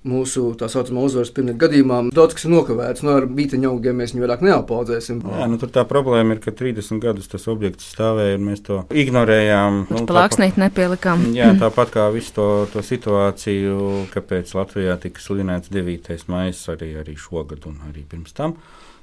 mūsu 0.09 0.49
tā 0.59 0.67
saucamā 0.71 1.05
uzvaras 1.07 1.31
pirmā 1.35 1.55
gadījumā 1.59 1.99
daudz 2.15 2.37
kas 2.37 2.47
ir 2.47 2.53
nokavēts. 2.55 3.05
No 3.07 3.17
ar 3.21 3.27
bītaņu 3.31 3.71
augiem 3.71 4.01
mēs 4.03 4.15
viņu 4.15 4.25
vairāk 4.25 4.45
neapaudzēsim. 4.47 5.23
Jā, 5.39 5.49
nu, 5.51 5.59
tur 5.63 5.71
tā 5.75 5.85
problēma 5.89 6.37
ir, 6.37 6.43
ka 6.43 6.55
30 6.59 7.03
gadus 7.03 7.31
tas 7.31 7.47
objekts 7.53 7.91
stāvēja 7.95 8.39
un 8.41 8.47
mēs 8.51 8.65
to 8.67 8.83
ignorējām. 8.91 9.83
Nu, 9.93 10.05
Plāksnīt 10.11 10.59
nepielikām. 10.61 11.29
Jā, 11.37 11.53
tāpat 11.61 11.95
kā 11.95 12.09
visu 12.15 12.35
to, 12.39 12.49
to 12.75 12.85
situāciju, 12.87 14.07
kāpēc 14.15 14.55
Latvijā 14.59 14.99
tika 15.03 15.23
slinēts 15.23 15.73
9. 15.73 16.17
maija 16.33 16.57
arī, 16.75 16.95
arī 17.03 17.19
šogad 17.19 17.69
un 17.71 17.79
arī 17.91 18.07
pirms 18.09 18.35
tam. 18.37 18.59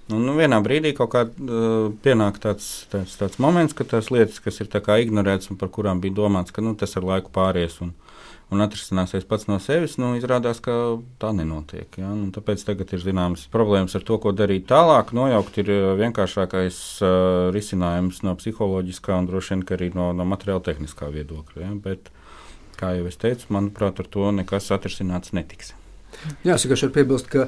Nu, 0.09 0.17
nu, 0.17 0.33
vienā 0.39 0.57
brīdī 0.65 0.95
kaut 0.97 1.11
kā 1.13 1.21
uh, 1.29 1.91
pienāk 2.01 2.39
tāds, 2.41 2.65
tāds, 2.89 3.13
tāds 3.19 3.37
moments, 3.41 3.75
ka 3.77 3.85
tās 3.85 4.09
lietas, 4.09 4.39
kas 4.41 4.57
ir 4.63 4.69
ignorētas 4.73 5.51
un 5.53 5.59
par 5.61 5.69
kurām 5.69 6.01
bija 6.01 6.15
domāts, 6.17 6.51
ka 6.51 6.63
nu, 6.65 6.73
tas 6.73 6.97
ar 6.97 7.05
laiku 7.05 7.29
pāries 7.29 7.77
un, 7.85 7.93
un 8.49 8.63
atrisināsies 8.63 9.27
pats 9.29 9.45
no 9.49 9.59
sevis, 9.61 9.97
nu, 10.01 10.11
izrādās, 10.17 10.61
ka 10.63 10.73
tā 11.21 11.31
nenotiek. 11.37 11.99
Ja? 12.01 12.09
Nu, 12.17 12.29
tāpēc 12.33 12.63
tagad 12.65 12.93
ir 12.95 13.03
zināmas 13.03 13.45
problēmas 13.53 13.95
ar 13.97 14.05
to, 14.07 14.17
ko 14.21 14.33
darīt 14.35 14.67
tālāk. 14.71 15.13
Nojaukt 15.17 15.59
ir 15.61 15.73
uh, 15.73 15.81
vienkāršākais 15.99 16.79
uh, 17.05 17.11
risinājums 17.55 18.23
no 18.25 18.33
psiholoģiskā 18.39 19.19
un 19.21 19.29
droši 19.29 19.55
vien 19.55 19.65
ka 19.67 19.77
arī 19.77 19.91
no, 19.95 20.09
no 20.17 20.25
materiāla 20.29 20.65
tehniskā 20.65 21.11
viedokļa. 21.13 21.61
Ja? 21.67 21.75
Bet, 21.83 22.09
kā 22.79 22.95
jau 22.97 23.05
es 23.11 23.21
teicu, 23.21 23.51
manuprāt, 23.53 24.01
ar 24.01 24.09
to 24.09 24.31
nekas 24.33 24.71
atrisināts 24.73 25.35
netiks. 25.37 25.75
Jā, 26.43 26.55
es 26.55 26.65
vienkārši 26.65 26.87
varu 26.87 26.95
piebilst, 26.95 27.29
ka 27.29 27.47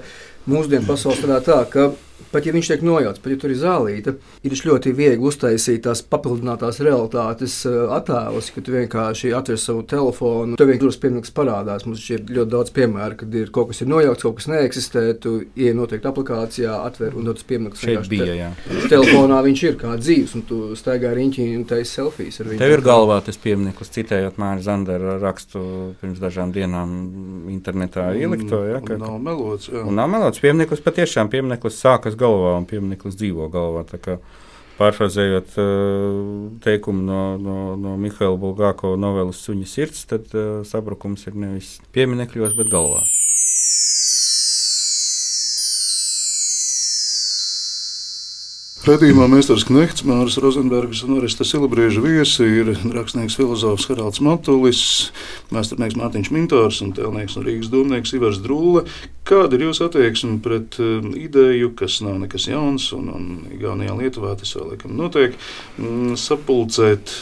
mūsdienu 0.49 0.85
pasaule 0.85 1.17
strādā 1.17 1.41
tā, 1.47 1.59
ka 1.71 1.89
pat 2.31 2.45
ja 2.47 2.53
viņš 2.55 2.71
tiek 2.73 2.85
nojauts, 2.85 3.21
pat 3.23 3.33
ja 3.33 3.39
tur 3.41 3.53
ir 3.53 3.59
zālīta, 3.61 4.15
ir 4.45 4.55
ļoti 4.61 4.93
viegli 4.97 5.27
uztaisīt 5.31 5.83
tās 5.87 6.03
papildinātās 6.05 6.81
realitātes 6.85 7.57
uh, 7.69 7.93
attēlus, 7.97 8.51
ka 8.55 8.63
tu 8.65 8.75
vienkārši 8.75 9.33
atver 9.37 9.59
savu 9.61 9.83
telefonu, 9.89 10.57
tev 10.59 10.69
vienkārši 10.71 11.01
pieminiekts 11.01 11.33
parādās. 11.35 11.85
Mums 11.87 12.05
ir 12.13 12.25
ļoti 12.29 12.51
daudz 12.53 12.73
piemēru, 12.75 13.17
kad 13.23 13.37
ir 13.41 13.51
kaut 13.55 13.71
kas 13.71 13.81
ir 13.83 13.91
nojaukts, 13.91 14.25
kaut 14.27 14.37
kas 14.39 14.49
neeksistē, 14.51 15.05
tu 15.21 15.37
ieej 15.57 15.73
noteikti 15.77 16.09
aplikācijā, 16.11 16.77
atver 16.85 17.17
un 17.17 17.31
tas 17.31 17.47
pieminiekts 17.47 17.81
Šeit 17.81 18.09
bija, 18.11 18.33
jā. 18.37 18.49
Telefonā 18.91 19.41
viņš 19.45 19.63
ir 19.69 19.77
kā 19.81 19.95
dzīves, 19.99 20.35
un 20.37 20.45
tu 20.49 20.59
staigā 20.77 21.13
riņķī 21.17 21.47
un 21.57 21.65
taisi 21.69 21.97
selfijas 21.97 22.41
ar 22.43 22.51
viņu. 22.51 22.61
Tev 22.61 22.75
ir 22.75 22.83
galvā 22.85 23.17
tas 23.25 23.39
piemineklis, 23.41 23.91
citējot 23.95 24.37
Māra 24.41 24.61
Zandera 24.65 25.17
rakstu 25.21 25.61
pirms 26.01 26.21
dažām 26.21 26.53
dienām 26.55 26.93
internetā 27.51 28.11
ielikto. 28.17 28.61
Ja, 28.69 28.81
ka, 28.85 28.97
Nav 29.01 29.17
melots. 29.23 29.69
jā. 29.71 29.83
un 29.87 29.97
nav 29.97 30.09
melots 30.11 30.41
piemineklis, 30.43 30.83
patiešām 30.85 31.29
piemineklis 31.31 31.79
sākas 31.81 32.10
galvā 32.19 32.55
un 32.59 32.67
piemineklis 32.69 33.17
dzīvo 33.19 33.49
galvā. 33.53 33.85
Pārfrazējot 34.81 35.57
uh, 35.61 36.19
teikumu 36.63 37.03
no, 37.05 37.23
no, 37.37 37.57
no 37.77 37.95
Mihaila 38.01 38.39
Bulgāko 38.41 38.95
novelas 38.97 39.43
Suņa 39.45 39.67
sirds, 39.69 40.05
tad 40.09 40.31
uh, 40.33 40.61
sabrukums 40.65 41.27
ir 41.29 41.37
nevis 41.37 41.75
pieminekļos, 41.93 42.55
bet 42.57 42.71
galvā. 42.71 43.03
Radījumā 48.81 49.27
Mēsters 49.29 49.61
Knehts, 49.69 50.01
Māris 50.09 50.39
Rozenbergs 50.41 51.03
un 51.05 51.19
Arista 51.19 51.45
Silabrieža 51.45 52.01
viesi 52.01 52.47
ir 52.49 52.71
rakstnieks 52.95 53.35
filozofs 53.37 53.85
Haralds 53.91 54.23
Matulis, 54.25 54.79
mēsturnieks 55.53 55.99
Mārtiņš 55.99 56.31
Mintārs 56.33 56.79
un 56.81 56.89
tēlnieks 56.97 57.35
un 57.37 57.45
Rīgas 57.45 57.69
domnieks 57.69 58.15
Ivars 58.17 58.39
Drūle. 58.41 58.81
Kāda 59.29 59.59
ir 59.59 59.67
jūsu 59.67 59.85
attieksme 59.85 60.39
pret 60.41 60.79
um, 60.81 61.11
ideju, 61.13 61.75
kas 61.77 61.99
nav 62.01 62.17
nekas 62.23 62.49
jauns 62.49 62.87
un, 62.97 63.11
un 63.13 63.29
Igaunijā 63.53 63.99
Lietuvā 63.99 64.33
tas 64.39 64.55
vēl 64.57 64.71
laikam 64.73 64.97
notiek, 64.97 65.37
mm, 65.77 66.17
sapulcēt 66.17 67.13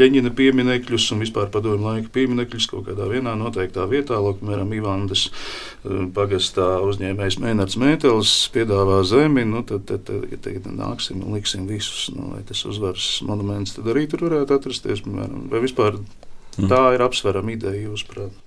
Leņķina 0.00 0.32
pieminekļus 0.36 1.10
un 1.12 1.20
vispār 1.20 1.50
padomju 1.52 1.84
laika 1.84 2.12
pieminekļus 2.14 2.68
kaut 2.70 2.86
kādā 2.88 3.08
vienā 3.10 3.34
noteiktā 3.36 3.84
vietā. 3.90 4.16
Piemēram, 4.40 4.72
Ivandas 4.76 5.26
eh, 5.28 6.04
pagastā 6.16 6.68
uzņēmējs 6.88 7.38
Mēnards 7.42 7.78
Mētelis 7.80 8.34
piedāvā 8.54 9.02
zemi, 9.08 9.44
nu, 9.48 9.64
tad, 9.68 9.84
tad, 9.90 10.06
tad 10.08 10.28
ja 10.32 10.40
tagad 10.40 10.70
nāksim 10.72 11.20
un 11.20 11.36
liksim 11.36 11.66
visus, 11.68 12.06
nu, 12.16 12.32
lai 12.36 12.44
tas 12.48 12.64
uzvaras 12.68 13.18
monuments, 13.28 13.76
tad 13.76 13.90
arī 13.92 14.06
tur 14.08 14.24
varētu 14.28 14.56
atrasties, 14.56 15.04
piemēram, 15.04 15.50
vai 15.52 15.60
vispār 15.66 16.00
tā 16.56 16.82
ir 16.96 17.04
apsverama 17.04 17.54
ideja, 17.54 17.88
jūsuprāt? 17.88 18.40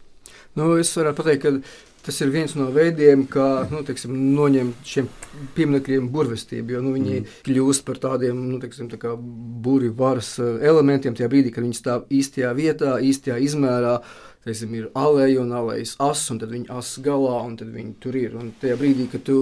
Nu, 0.56 0.74
es 0.80 0.94
varētu 0.96 1.20
pateikt, 1.22 1.46
ka 1.46 1.95
tas 2.06 2.22
ir 2.22 2.32
viens 2.34 2.54
no 2.58 2.70
veidiem, 2.74 3.26
kā 3.32 3.66
nu, 3.72 3.82
teiksim, 3.86 4.14
noņemt 4.36 4.86
šiem 4.86 5.10
pieminekļiem 5.58 6.10
burvestību. 6.14 6.76
Jo 6.76 6.84
nu, 6.86 6.94
viņi 6.96 7.18
mm. 7.22 7.34
kļūst 7.48 7.86
par 7.88 8.00
tādiem 8.04 8.40
nu, 8.52 8.60
teiksim, 8.62 8.92
tā 8.92 9.16
burvju 9.18 9.96
varas 9.98 10.36
eh, 10.40 10.62
elementiem 10.70 11.18
tajā 11.18 11.32
brīdī, 11.32 11.54
kad 11.56 11.66
viņi 11.66 11.82
stāv 11.82 12.08
īstajā 12.14 12.54
vietā, 12.58 12.96
īstajā 13.02 13.42
izmērā. 13.50 14.00
Teiksim, 14.46 14.76
ir 14.78 14.92
aleja 14.94 15.40
un 15.42 15.56
alejas 15.58 15.96
asa, 15.98 16.36
un 16.36 16.40
tad 16.44 16.52
viņi 16.54 16.68
asa 16.70 17.02
galā, 17.02 17.40
un 17.48 17.56
tad 17.58 17.72
viņi 17.74 17.96
tur 17.98 18.18
ir. 18.20 18.36
Un 18.38 18.52
tajā 18.62 18.76
brīdī, 18.78 19.08
kad 19.10 19.24
tu 19.26 19.40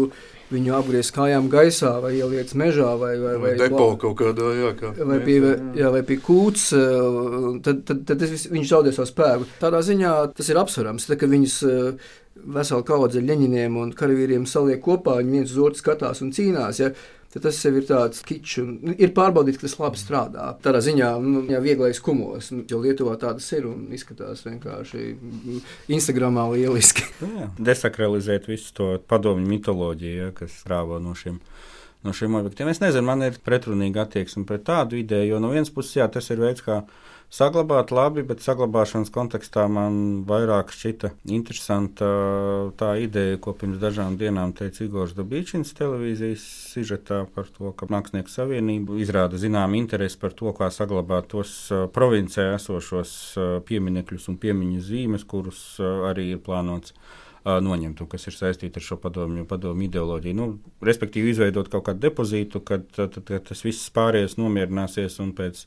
viņu 0.53 0.75
apgriez 0.77 1.09
kājām 1.13 1.49
gaisā, 1.51 1.91
vai 2.03 2.13
ieliec 2.17 2.53
mežā, 2.59 2.93
vai, 2.99 3.13
vai, 3.19 3.33
vai, 3.41 3.53
depo 3.59 3.89
kaut 3.99 4.15
kādā, 4.21 4.51
jā, 4.57 4.71
kā, 4.79 4.93
vai, 5.09 5.19
pie, 5.25 5.37
jā, 5.79 5.91
vai 5.93 6.03
pie 6.07 6.19
kūts, 6.23 6.69
eh, 6.77 7.59
tad, 7.65 7.83
tad, 7.89 8.03
tad 8.09 8.23
tas, 8.23 8.47
viņš 8.53 8.71
zaudē 8.71 8.93
savu 8.95 9.09
spēku. 9.09 9.49
Tādā 9.59 9.83
ziņā 9.85 10.13
tas 10.37 10.51
ir 10.53 10.61
apsverams, 10.61 11.09
tad, 11.09 11.19
kad 11.23 11.33
viņus 11.33 11.57
eh, 11.67 12.11
vesela 12.55 12.85
kaudze 12.85 13.23
ļeņiniem 13.23 13.75
un 13.79 13.91
karavīriem 13.97 14.47
saliek 14.49 14.81
kopā, 14.83 15.19
viņi 15.19 15.37
viens 15.37 15.51
uz 15.53 15.59
otru 15.65 15.81
skatās 15.81 16.23
un 16.25 16.31
cīnās. 16.35 16.81
Ja? 16.83 16.93
Tad 17.33 17.47
tas 17.47 17.57
ir 17.65 17.79
tāds 17.89 18.19
kičs, 18.21 18.59
un 18.61 18.73
nu, 18.85 18.93
ir 18.93 19.09
pārbaudīts, 19.15 19.57
ka 19.57 19.65
tas 19.65 19.79
labi 19.81 19.97
strādā. 19.97 20.51
Tādā 20.61 20.83
ziņā, 20.85 21.07
nu, 21.25 21.41
jā, 21.49 21.57
vieglais 21.63 21.97
kumos, 22.03 22.51
nu, 22.53 22.61
jo 22.69 22.77
Lietuvā 22.83 23.15
tādas 23.21 23.47
ir 23.57 23.65
un 23.65 23.87
izskatās 23.95 24.43
vienkārši 24.45 25.07
Instagramā 25.97 26.45
lieliski. 26.51 27.07
Jā, 27.39 27.47
desakralizēt 27.57 28.45
visu 28.51 28.69
to 28.77 28.89
padomju 29.09 29.49
mitoloģiju, 29.49 30.19
ja, 30.27 30.29
kas 30.37 30.59
strāvo 30.61 31.01
no 31.01 31.15
šiem 31.17 31.41
no 32.03 32.13
šiem 32.13 32.35
objektiem. 32.35 32.69
Es 32.69 32.81
nezinu, 32.83 33.05
man 33.07 33.23
ir 33.25 33.39
pretrunīga 33.41 34.03
attieksme 34.03 34.43
pret 34.47 34.65
tādu 34.67 34.99
ideju, 34.99 35.33
jo 35.33 35.41
no 35.41 35.53
vienas 35.53 35.71
puses, 35.73 35.95
jā, 36.01 36.07
tas 36.11 36.27
ir 36.33 36.41
veids, 36.43 36.61
kā 36.61 36.81
saglabāt 37.33 37.91
labi, 37.93 38.21
bet 38.27 38.43
saglabāšanas 38.45 39.11
kontekstā 39.13 39.65
man 39.71 39.95
vairāk 40.29 40.73
šķita 40.73 41.13
interesanta 41.33 42.09
tā 42.77 42.91
ideja, 43.01 43.39
ko 43.41 43.55
pirms 43.57 43.79
dažām 43.81 44.17
dienām 44.19 44.53
teica 44.57 44.83
Igors 44.85 45.15
Dabīčins 45.17 45.73
televīzijas 45.77 46.45
sižetā 46.73 47.23
par 47.33 47.49
to, 47.55 47.73
ka 47.77 47.89
Mākslinieku 47.89 48.31
savienība 48.33 48.99
izrāda 49.01 49.41
zinām 49.41 49.73
interesi 49.79 50.19
par 50.21 50.37
to, 50.37 50.53
kā 50.57 50.69
saglabāt 50.73 51.31
tos 51.33 51.55
provincē 51.95 52.51
esošos 52.59 53.15
pieminekļus 53.67 54.29
un 54.29 54.39
piemiņu 54.43 54.85
zīmes, 54.85 55.25
kurus 55.25 55.63
arī 55.81 56.29
ir 56.35 56.43
plānots 56.45 56.93
noņemtu, 57.43 58.07
kas 58.07 58.27
ir 58.29 58.37
saistīta 58.37 58.79
ar 58.79 58.85
šo 58.85 58.97
padomju, 59.03 59.45
padomju 59.49 59.87
ideoloģiju. 59.89 60.37
Nu, 60.37 60.47
respektīvi, 60.85 61.33
izveidot 61.33 61.69
kaut 61.71 61.87
kādu 61.89 62.05
depozītu, 62.05 62.63
kad, 62.63 62.85
tad, 62.95 63.19
tad 63.19 63.49
tas 63.49 63.63
viss 63.65 63.91
pārējais 63.95 64.37
nomierināsies 64.39 65.19
pēc 65.37 65.65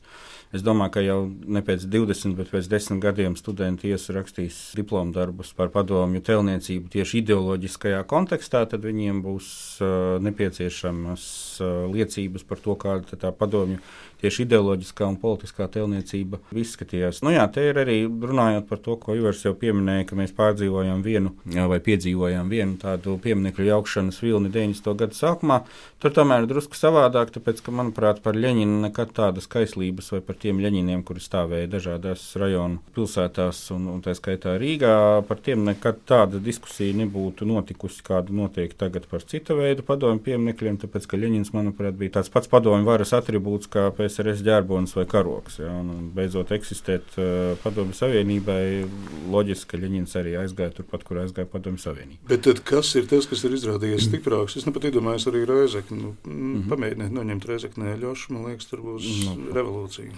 Es 0.55 0.63
domāju, 0.63 0.91
ka 0.95 1.01
jau 1.03 1.17
ne 1.27 1.59
pēc 1.65 1.83
20, 1.91 2.37
bet 2.37 2.47
pēc 2.53 2.69
10 2.71 3.01
gadiem 3.03 3.33
studenti 3.35 3.89
ierakstīs 3.91 4.59
diplomu 4.79 5.11
darbus 5.11 5.49
par 5.57 5.73
padomju 5.73 6.21
tēlniecību 6.23 6.87
tieši 6.93 7.19
ideoloģiskajā 7.19 7.99
kontekstā, 8.07 8.61
tad 8.71 8.87
viņiem 8.87 9.19
būs 9.25 9.49
uh, 9.83 10.15
nepieciešamas 10.23 11.25
uh, 11.59 11.73
liecības 11.91 12.47
par 12.47 12.63
to, 12.63 12.77
kāda 12.79 13.19
tā 13.19 13.33
padomju 13.35 13.81
tieši 14.21 14.45
ideoloģiskā 14.45 15.07
un 15.07 15.17
politiskā 15.21 15.67
tēlniecība 15.71 16.39
izskatījās. 16.57 17.21
Nu, 17.25 17.33
jā, 17.35 17.45
te 17.53 17.67
ir 17.69 17.79
arī 17.81 17.99
runājot 18.07 18.67
par 18.69 18.81
to, 18.83 18.97
ko 19.01 19.15
Ivars 19.17 19.43
jau 19.45 19.53
pieminēja, 19.57 20.07
ka 20.09 20.17
mēs 20.19 20.33
pārdzīvojām 20.37 21.03
vienu 21.05 21.33
vai 21.45 21.79
piedzīvojām 21.83 22.49
vienu 22.51 22.77
tādu 22.81 23.17
pieminiektu 23.23 23.67
jaukšanas 23.67 24.19
vilni 24.23 24.51
90. 24.53 24.93
gadu 25.01 25.17
sākumā. 25.17 25.61
Tur 26.01 26.13
tomēr 26.13 26.45
ir 26.45 26.51
drusku 26.51 26.77
savādāk, 26.77 27.31
tāpēc, 27.35 27.61
ka, 27.65 27.73
manuprāt, 27.73 28.21
par 28.25 28.37
Ļeņinu 28.37 28.81
nekad 28.83 29.13
tādas 29.17 29.49
kaislības 29.49 30.11
vai 30.13 30.21
par 30.25 30.37
tiem 30.41 30.61
Ļeņiniem, 30.61 31.03
kuri 31.07 31.23
stāvēja 31.23 31.71
dažādās 31.73 32.25
rajonu 32.37 32.81
pilsētās 32.97 33.63
un, 33.75 33.87
un 33.95 34.03
tā 34.05 34.13
skaitā 34.17 34.57
Rīgā, 34.61 34.93
par 35.29 35.41
tiem 35.43 35.65
nekad 35.67 36.03
tāda 36.09 36.41
diskusija 36.43 36.95
nebūtu 37.01 37.47
notikusi, 37.49 38.03
kāda 38.05 38.33
notiek 38.33 38.73
tagad 38.77 39.07
par 39.09 39.25
cita 39.25 39.57
veida 39.57 39.85
padomju 39.85 40.21
pieminekļiem, 40.27 40.81
tāpēc, 40.83 41.09
ka 41.09 41.21
Ļeņins, 41.21 41.53
manuprāt, 41.57 41.97
bija 41.97 42.19
tāds 42.19 42.31
pats 42.33 42.51
padomju 42.51 42.87
varas 42.87 43.15
atribūts 43.17 43.69
kā 43.73 43.87
pēc 43.97 44.06
PSRS 44.07 44.43
ģērbonis 44.45 44.95
vai 44.97 45.05
karoks. 45.09 45.59
Ja, 45.61 45.71
un, 45.75 45.91
un 45.91 46.07
beidzot 46.15 46.51
eksistēt 46.55 47.17
uh, 47.19 47.53
Padomju 47.63 47.95
Savienībai, 47.97 48.87
loģiski, 49.31 49.69
ka 49.73 49.81
Ļeņins 49.81 50.15
arī 50.19 50.37
aizgāja 50.41 50.77
turpat, 50.79 51.03
kur 51.07 51.21
aizgāja 51.23 51.49
Padomju 51.51 51.83
Savienība. 51.83 52.21
Bet 52.31 52.45
tad, 52.47 52.63
kas 52.67 52.93
ir 52.99 53.09
tas, 53.11 53.27
kas 53.29 53.43
ir 53.47 53.55
izrādījies 53.57 54.07
stiprāks? 54.07 54.57
Es 54.59 54.67
nepat 54.67 54.89
iedomājos 54.89 55.27
arī 55.31 55.43
Reizekni. 55.49 55.99
Nu, 56.01 56.15
mm 56.23 56.37
-hmm. 56.37 56.67
Pamēģiniet 56.71 57.15
noņemt 57.19 57.49
Reizeknē 57.51 57.97
ļošu, 58.01 58.33
man 58.35 58.51
liekas, 58.51 58.69
tur 58.71 58.83
būs 58.85 59.09
nu, 59.25 59.37
revolūcija. 59.55 60.11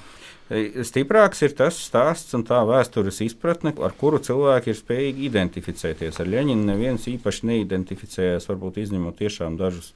Stiprāks 0.83 1.43
ir 1.45 1.53
tas 1.53 1.77
stāsts 1.77 2.33
un 2.33 2.43
tā 2.43 2.63
vēstures 2.65 3.21
izpratne, 3.21 3.73
ar 3.85 3.93
kuru 3.93 4.17
cilvēki 4.17 4.71
ir 4.71 4.77
spējīgi 4.79 5.27
identificēties. 5.29 6.19
Ar 6.19 6.25
Ļeņinu 6.25 6.65
neviens 6.65 7.05
īpaši 7.07 7.45
neidentificējās, 7.45 8.49
varbūt 8.49 8.81
izņemot 8.81 9.17
tiešām 9.21 9.57
dažus 9.57 9.93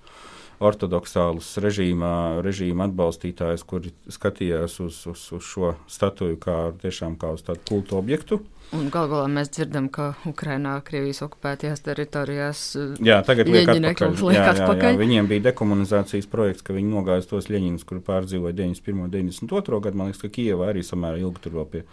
ortodoksālus 0.69 1.49
režīmā, 1.63 2.41
režīma 2.45 2.87
atbalstītājus, 2.89 3.65
kuri 3.67 3.93
skatījās 4.11 4.79
uz, 4.83 4.99
uz, 5.11 5.25
uz 5.35 5.47
šo 5.47 5.73
statuju 5.91 6.39
kā 6.43 6.57
tiešām 6.83 7.17
kā 7.21 7.33
uz 7.35 7.45
tādu 7.45 7.63
kultu 7.69 7.99
objektu. 7.99 8.39
Galu 8.73 9.09
galā 9.11 9.25
mēs 9.29 9.51
dzirdam, 9.53 9.85
ka 9.93 10.07
Ukrainā, 10.25 10.73
Krievijas 10.85 11.21
okupētajās 11.27 11.83
teritorijās, 11.85 12.61
jā, 13.05 13.19
tagad 13.25 13.51
liek 13.51 13.69
atpakaļ. 13.69 14.15
Liek 14.17 14.37
jā, 14.39 14.47
atpakaļ. 14.49 14.87
Jā, 14.87 14.95
jā, 14.95 14.99
viņiem 15.01 15.29
bija 15.29 15.43
dekomunizācijas 15.51 16.29
projekts, 16.31 16.65
ka 16.65 16.73
viņi 16.73 16.89
nogāja 16.89 17.25
tos 17.29 17.51
ļeņinus, 17.53 17.85
kuri 17.85 18.01
pārdzīvoja 18.07 18.55
91. 18.57 19.03
un 19.05 19.13
92. 19.13 19.81
gadu. 19.85 19.99
Man 19.99 20.09
liekas, 20.09 20.23
ka 20.23 20.31
Kijavā 20.33 20.71
arī 20.71 20.81
samērā 20.85 21.21
ilgi 21.21 21.43
tur 21.43 21.57
vēl 21.59 21.67
pie, 21.69 21.83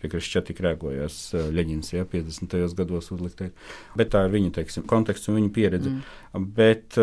pie 0.00 0.12
Krišķatika 0.14 0.66
rēkojās 0.70 1.18
ļeņins, 1.58 1.92
jā, 1.98 2.06
50. 2.14 2.56
gados 2.80 3.12
uzliktē. 3.12 3.50
Bet 4.00 4.14
tā 4.16 4.24
ir 4.24 4.32
viņa, 4.32 4.54
teiksim, 4.56 4.88
konteksts 4.88 5.28
un 5.28 5.36
viņa 5.36 5.52
pieredze. 5.52 5.92
Mm. 5.92 6.48
Bet 6.56 6.96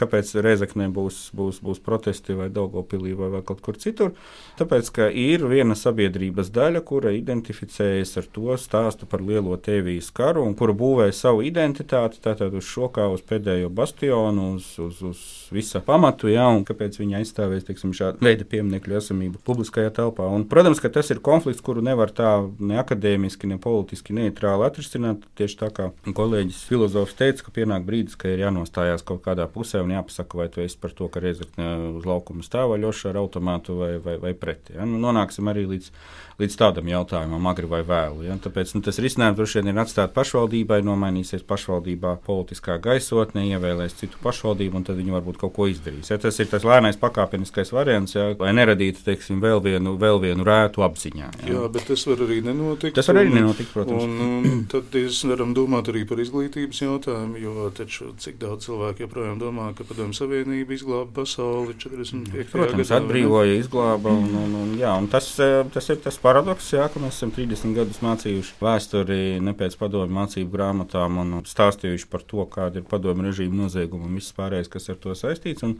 kāpēc 0.00 0.32
Reizeknē 0.40 0.88
būs, 0.96 1.26
būs, 1.36 1.60
būs 1.60 1.82
protesti 1.84 2.32
vai 2.38 2.48
Daugopilī 2.48 3.12
vai, 3.18 3.28
vai 3.36 3.44
kaut 3.44 3.60
kur 3.64 3.76
citur? 3.76 4.14
Tāpēc, 4.56 4.88
ka 4.96 5.10
ir 5.12 5.44
viena 5.50 5.76
sabiedrības 5.76 6.48
daļa, 6.56 6.80
kura 6.88 7.12
identificējas 7.12 8.16
ar 8.22 8.32
to 8.32 8.56
stāstu 8.62 9.08
par 9.10 9.22
lielo 9.24 9.56
Tēvijas 9.60 10.10
karu 10.14 10.44
un 10.46 10.54
kura 10.58 10.74
būvēja 10.76 11.14
savu 11.16 11.42
identitāti 11.46 12.20
tātad 12.22 12.54
uz 12.56 12.66
šo 12.68 12.88
kā 12.94 13.08
uz 13.12 13.22
pēdējo 13.26 13.70
bastionu, 13.74 14.52
uz, 14.56 14.72
uz, 14.82 15.02
uz 15.12 15.22
visa 15.52 15.82
pamatu, 15.84 16.30
jā, 16.32 16.44
un 16.48 16.64
kāpēc 16.68 16.96
viņi 17.00 17.18
aizstāvēs 17.20 17.66
teiksim, 17.68 17.92
šādu 17.96 18.24
veidu 18.24 18.46
pieminiektu 18.48 18.96
esamību 18.98 19.40
publiskajā 19.46 19.92
telpā. 19.98 20.26
Un, 20.32 20.46
protams, 20.48 20.80
ka 20.82 20.90
tas 20.92 21.10
ir 21.12 21.20
konflikts, 21.24 21.62
kuru 21.64 21.84
nevar 21.84 22.12
tā 22.14 22.32
ne 22.58 22.78
akadēmiski, 22.80 23.50
ne 23.50 23.58
politiski 23.62 24.16
neitrāli 24.16 24.66
atrisināt. 24.66 25.26
Tieši 25.38 25.58
tā 25.60 25.70
kā 25.74 25.90
kolēģis 26.06 26.62
filozofs 26.68 27.16
teica, 27.18 27.46
ka 27.46 27.54
pienāk 27.58 27.86
brīdis, 27.88 28.16
ka 28.18 28.32
ir 28.32 28.44
jānostājās 28.46 29.04
kaut 29.06 29.22
kādā 29.26 29.46
pusē 29.52 29.82
un 29.84 29.94
jāpasaka, 29.96 30.40
vai 30.40 30.48
tu 30.52 30.64
esi 30.64 30.78
par 30.80 30.94
to, 30.96 31.08
ka 31.12 31.22
reizekne 31.22 31.70
uz 31.98 32.08
laukuma 32.08 32.46
stāvaļoša 32.46 33.12
ar 33.12 33.20
automātu 33.22 33.78
vai, 33.80 33.94
vai, 34.02 34.18
vai 34.22 34.34
pret. 34.38 34.72
Ja? 34.74 34.86
Nu, 34.88 35.00
nonāksim 35.02 35.50
arī 35.52 35.66
līdz 35.74 35.92
līdz 36.40 36.56
tādam 36.60 36.88
jautājumam, 36.90 37.46
agri 37.50 37.68
vai 37.70 37.82
vēlu. 37.86 38.26
Ja? 38.26 38.36
Tāpēc 38.42 38.74
nu, 38.76 38.82
tas 38.84 39.00
risinājums 39.02 39.38
droši 39.38 39.60
vien 39.60 39.72
ir 39.72 39.80
atstāt 39.82 40.14
pašvaldībai, 40.16 40.80
nomainīsies 40.86 41.44
pašvaldībā 41.48 42.16
politiskā 42.26 42.78
gaisotne, 42.82 43.44
ievēlēs 43.52 43.98
citu 44.00 44.20
pašvaldību, 44.22 44.80
un 44.80 44.86
tad 44.88 45.00
viņi 45.00 45.16
varbūt 45.16 45.40
kaut 45.42 45.54
ko 45.56 45.68
izdarīs. 45.70 46.12
Ja? 46.12 46.20
Tas 46.22 46.40
ir 46.42 46.50
tas 46.52 46.66
lēnais 46.66 47.00
pakāpeniskais 47.00 47.72
variants, 47.74 48.16
ja? 48.16 48.30
lai 48.38 48.54
neradītu 48.56 49.04
teiksim, 49.06 49.42
vēl, 49.44 49.62
vienu, 49.64 49.96
vēl 50.00 50.22
vienu 50.22 50.46
rētu 50.46 50.86
apziņā. 50.86 51.30
Ja? 51.42 51.52
Jā, 51.52 51.66
bet 51.72 51.88
tas 51.90 52.06
var 52.08 52.24
arī 52.26 52.40
nenotikt. 52.46 52.96
Tas 52.98 53.10
var 53.10 53.22
arī 53.22 53.34
nenotikt, 53.36 53.72
protams. 53.74 54.06
Un, 54.06 54.42
un 54.46 54.64
tad 54.72 54.92
mēs 54.96 55.22
varam 55.28 55.54
domāt 55.56 55.92
arī 55.92 56.04
par 56.08 56.22
izglītības 56.22 56.82
jautājumu, 56.84 57.40
jo 57.42 57.68
taču 57.76 58.12
cik 58.22 58.38
daudz 58.42 58.68
cilvēku 58.68 59.06
joprojām 59.06 59.40
domā, 59.40 59.70
ka 59.76 59.86
Padomju 59.88 60.16
Savienība 60.16 60.76
izglāba 60.76 61.10
pasauli 61.22 61.74
45. 61.78 62.50
Protams, 62.52 62.88
gadā, 62.88 63.00
atbrīvoja, 63.00 63.56
izglāba, 63.58 64.12
un, 64.14 64.30
un, 64.38 64.54
un, 64.62 64.74
jā, 64.80 64.92
un 64.98 65.08
tas, 65.12 65.28
tas 65.74 65.90
ir 65.92 66.00
tas 66.04 66.18
paradoks, 66.32 66.70
jā, 66.72 66.86
ka 66.88 67.00
mēs 67.02 67.18
esam 67.18 67.30
30 67.34 67.74
gadus 67.76 67.98
lasījuši 68.00 68.54
vēsturi 68.62 69.16
ne 69.44 69.52
pēc 69.56 69.74
padomju 69.76 70.14
mācību 70.16 70.54
grāmatām 70.54 71.18
un 71.20 71.34
stāstījuši 71.48 72.08
par 72.08 72.24
to, 72.28 72.46
kāda 72.48 72.80
ir 72.80 72.86
padomju 72.88 73.26
režīma 73.26 73.58
nozieguma 73.58 74.08
un 74.08 74.16
viss 74.16 74.32
pārējais, 74.36 74.70
kas 74.72 74.88
ar 74.92 74.96
to 75.02 75.16
saistīts. 75.18 75.64
Un, 75.66 75.74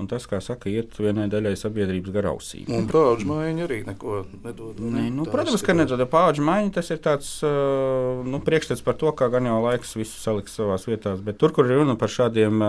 un 0.00 0.08
tas, 0.08 0.24
kā 0.30 0.40
saka, 0.44 0.70
iet 0.72 0.96
vienai 0.96 1.26
daļai 1.32 1.52
sabiedrības 1.60 2.14
garausī. 2.14 2.62
Un 2.72 2.88
paudžu 2.88 3.28
maiņa 3.28 3.66
arī 3.66 3.82
neko 3.88 4.22
nedod. 4.46 4.80
Ne, 4.80 5.08
nu, 5.12 5.28
protams, 5.28 5.64
ka 5.66 5.76
nedod 5.76 6.04
paudžu 6.08 6.46
maiņa. 6.48 6.72
Tas 6.78 6.88
ir 6.94 7.02
tāds 7.04 7.34
nu, 7.44 8.40
priekšstats 8.48 8.84
par 8.86 8.96
to, 9.00 9.12
kā 9.18 9.28
gan 9.34 9.50
jau 9.50 9.60
laiks 9.66 9.92
visu 9.98 10.16
saliks 10.22 10.56
savās 10.56 10.88
vietās. 10.88 11.20
Bet 11.24 11.40
tur, 11.42 11.52
kur 11.52 11.68
ir 11.68 11.82
runa 11.82 11.98
par 12.00 12.12
šādiem 12.14 12.64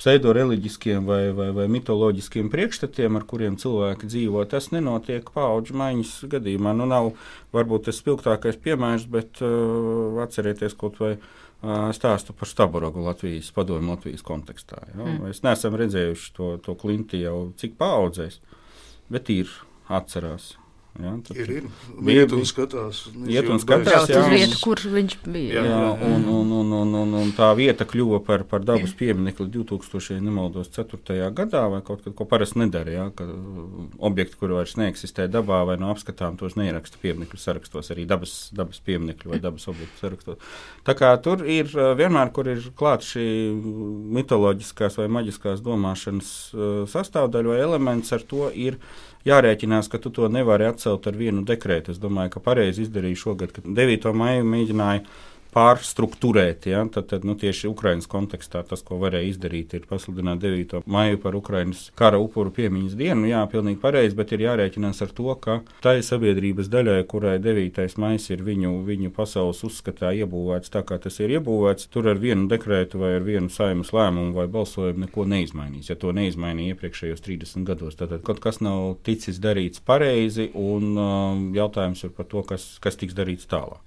pseidoreliģiskiem 0.00 1.04
vai, 1.04 1.20
vai, 1.36 1.50
vai 1.56 1.66
mitoloģiskiem 1.72 2.48
priekšstatiem, 2.52 3.18
ar 3.18 3.26
kuriem 3.28 3.58
cilvēki 3.60 4.08
dzīvo. 4.08 4.44
Tas 4.50 4.70
nenotiek 4.72 5.28
paudžu 5.34 5.76
maiņas 5.80 6.14
gadījumā. 6.32 6.72
Nu, 6.78 6.88
nav 6.88 7.12
varbūt 7.56 7.88
tas 7.88 8.00
spilgtākais 8.00 8.60
piemērs, 8.64 9.06
bet 9.12 9.42
uh, 9.44 10.20
atcerieties 10.24 10.76
kaut 10.80 11.00
vai 11.02 11.12
uh, 11.16 11.90
stāstu 11.96 12.36
par 12.36 12.48
Staborogu 12.48 13.04
Latvijas 13.04 13.52
padomu 13.56 13.94
Latvijas 13.94 14.24
kontekstā. 14.26 14.80
Ja? 14.94 15.02
Mm. 15.04 15.20
Mēs 15.26 15.44
neesam 15.44 15.76
redzējuši 15.80 16.32
to, 16.38 16.54
to 16.64 16.76
klinti 16.80 17.20
jau 17.24 17.50
cik 17.60 17.76
paudzēs, 17.80 18.40
bet 19.12 19.32
ir 19.34 19.52
atcerās. 19.90 20.54
Ja, 20.98 21.12
ir, 21.38 21.50
ir. 21.54 21.66
Iet 22.10 22.32
un 22.34 22.42
skatās. 22.48 23.04
Iet 23.30 23.46
un 23.48 23.60
skatās 23.62 24.10
jā, 24.10 24.18
uz 24.20 24.32
vietu, 24.32 24.56
kur 24.60 24.80
viņš 24.82 25.14
bija. 25.22 25.60
Jā, 25.60 25.62
jā, 25.64 25.76
un, 26.08 26.24
un, 26.28 26.50
un, 26.58 26.72
un, 26.80 26.94
un, 26.98 27.12
un 27.20 27.30
tā 27.36 27.46
vieta 27.56 27.86
kļuva 27.88 28.18
par, 28.26 28.42
par 28.50 28.64
dabas 28.66 28.92
pieminekli 28.98 29.46
2000. 29.54 30.18
nemaldos 30.24 30.72
4. 30.74 31.30
gadā, 31.36 31.62
vai 31.72 31.80
kaut 31.86 32.02
kad, 32.04 32.14
ko 32.18 32.26
parasti 32.28 32.58
nedara, 32.60 32.92
jā, 32.92 33.06
ka 33.16 33.28
objekti, 34.10 34.36
kur 34.40 34.56
vairs 34.58 34.74
neeksistē 34.80 35.28
dabā 35.30 35.62
vai 35.68 35.78
no 35.80 35.92
apskatām, 35.94 36.36
tos 36.40 36.58
neieraksta 36.58 36.98
pieminekļu 37.00 37.38
sarakstos, 37.40 37.92
arī 37.94 38.08
dabas, 38.10 38.34
dabas 38.56 38.82
pieminekļu 38.84 39.32
vai 39.32 39.40
dabas 39.44 39.70
objektu 39.70 40.02
sarakstos. 40.02 40.56
Tā 40.84 40.96
kā 40.98 41.12
tur 41.22 41.46
ir 41.46 41.70
vienmēr, 41.70 42.34
kur 42.34 42.50
ir 42.50 42.66
klāt 42.76 43.06
šī 43.06 43.28
mitoloģiskās 44.18 44.98
vai 45.00 45.06
maģiskās 45.20 45.62
domāšanas 45.64 46.34
sastāvdaļa 46.90 47.54
vai 47.54 47.62
elements, 47.62 48.10
ar 48.16 48.26
to 48.26 48.50
ir 48.50 48.80
jārēķinās, 49.28 49.90
ka 49.92 50.00
tu 50.02 50.12
to 50.14 50.28
nevari 50.32 50.68
atcelt 50.68 51.06
ar 51.10 51.18
vienu 51.18 51.44
dekrētu. 51.48 51.94
Es 51.94 52.00
domāju, 52.02 52.34
ka 52.36 52.44
pareizi 52.44 52.86
izdarīju 52.86 53.20
šogad, 53.24 53.52
kad 53.56 53.66
9. 53.66 54.12
maiju 54.16 54.46
mēģināju 54.54 55.04
pārstruktūrēt. 55.54 56.68
Ja? 56.70 56.84
Tad, 56.92 57.08
tad 57.12 57.26
nu, 57.28 57.36
tieši 57.38 57.68
Ukraiņas 57.70 58.08
kontekstā 58.10 58.62
tas, 58.66 58.82
ko 58.86 58.98
varēja 59.02 59.32
izdarīt, 59.32 59.74
ir 59.76 59.86
pasludināt 59.90 60.42
9. 60.42 60.82
maiju 60.90 61.20
par 61.22 61.36
Ukraiņas 61.38 61.90
kara 61.98 62.20
upuru 62.22 62.52
piemiņas 62.56 62.96
dienu. 62.98 63.28
Jā, 63.30 63.42
pilnīgi 63.50 63.80
pareizi, 63.82 64.16
bet 64.18 64.34
ir 64.36 64.46
jārēķinās 64.46 65.02
ar 65.04 65.14
to, 65.16 65.28
ka 65.42 65.60
tai 65.84 65.98
sabiedrības 66.06 66.70
daļai, 66.72 66.98
kurai 67.10 67.36
9. 67.42 67.82
maija 68.00 68.20
ir 68.34 68.44
viņu, 68.46 68.74
viņu 68.86 69.12
pasaules 69.16 69.62
uzskatā 69.66 70.12
iebūvēts 70.22 70.72
tā, 70.72 70.84
kā 70.86 70.98
tas 71.02 71.20
ir 71.22 71.36
iebūvēts, 71.38 71.90
tur 71.92 72.10
ar 72.12 72.20
vienu 72.20 72.48
dekrētu 72.50 73.00
vai 73.00 73.14
ar 73.18 73.26
vienu 73.26 73.52
saimas 73.52 73.92
lēmumu 73.96 74.34
vai 74.36 74.46
balsojumu 74.50 75.06
neko 75.06 75.26
neizmainīs. 75.30 75.90
Ja 75.92 75.98
to 76.00 76.14
neizmainīja 76.16 76.74
iepriekšējos 76.74 77.24
30 77.26 77.68
gados, 77.68 77.98
tad 78.00 78.16
kaut 78.26 78.42
kas 78.42 78.60
nav 78.64 78.98
ticis 79.06 79.40
darīts 79.42 79.82
pareizi, 79.84 80.50
un 80.58 80.90
um, 80.96 81.46
jautājums 81.56 82.04
ir 82.06 82.14
par 82.16 82.28
to, 82.30 82.44
kas, 82.46 82.72
kas 82.82 82.98
tiks 83.00 83.16
darīts 83.16 83.48
tālāk. 83.50 83.80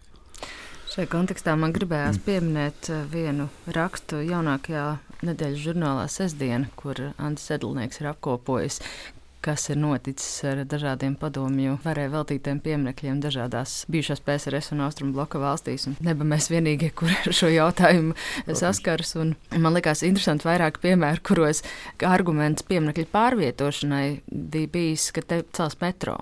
Šajā 0.94 1.10
kontekstā 1.10 1.56
man 1.58 1.72
gribējās 1.74 2.20
mm. 2.20 2.24
pieminēt 2.28 2.88
eh, 2.94 3.00
vienu 3.10 3.48
rakstu 3.74 4.20
jaunākajā 4.22 4.84
nedēļas 5.26 5.64
žurnālā 5.64 6.04
Sesdiena, 6.12 6.68
kur 6.78 7.00
Andris 7.18 7.48
Sedlnieks 7.50 7.98
ir 7.98 8.12
apkopojis, 8.12 8.78
kas 9.42 9.66
ir 9.74 9.80
noticis 9.82 10.44
ar 10.46 10.62
dažādiem 10.70 11.16
padomju 11.18 11.80
varēja 11.82 12.12
veltītiem 12.14 12.62
pieminekļiem 12.62 13.24
dažādās 13.26 13.74
bijušās 13.90 14.22
PSRS 14.22 14.76
un 14.76 14.84
Austrumu 14.86 15.18
bloka 15.18 15.42
valstīs. 15.42 15.88
Un 15.90 15.98
neba 16.06 16.28
mēs 16.30 16.52
vienīgie, 16.54 16.92
kur 17.00 17.10
ar 17.10 17.40
šo 17.42 17.50
jautājumu 17.50 18.14
saskars. 18.54 19.16
Un 19.18 19.34
man 19.66 19.74
likās 19.74 20.06
interesanti 20.06 20.46
vairāk 20.46 20.78
piemēru, 20.86 21.26
kuros 21.26 21.66
arguments 22.06 22.70
pieminekļu 22.70 23.10
pārvietošanai 23.18 24.06
bija 24.30 24.74
bijis, 24.78 25.10
ka 25.18 25.26
te 25.26 25.42
cels 25.58 25.82
metro 25.82 26.20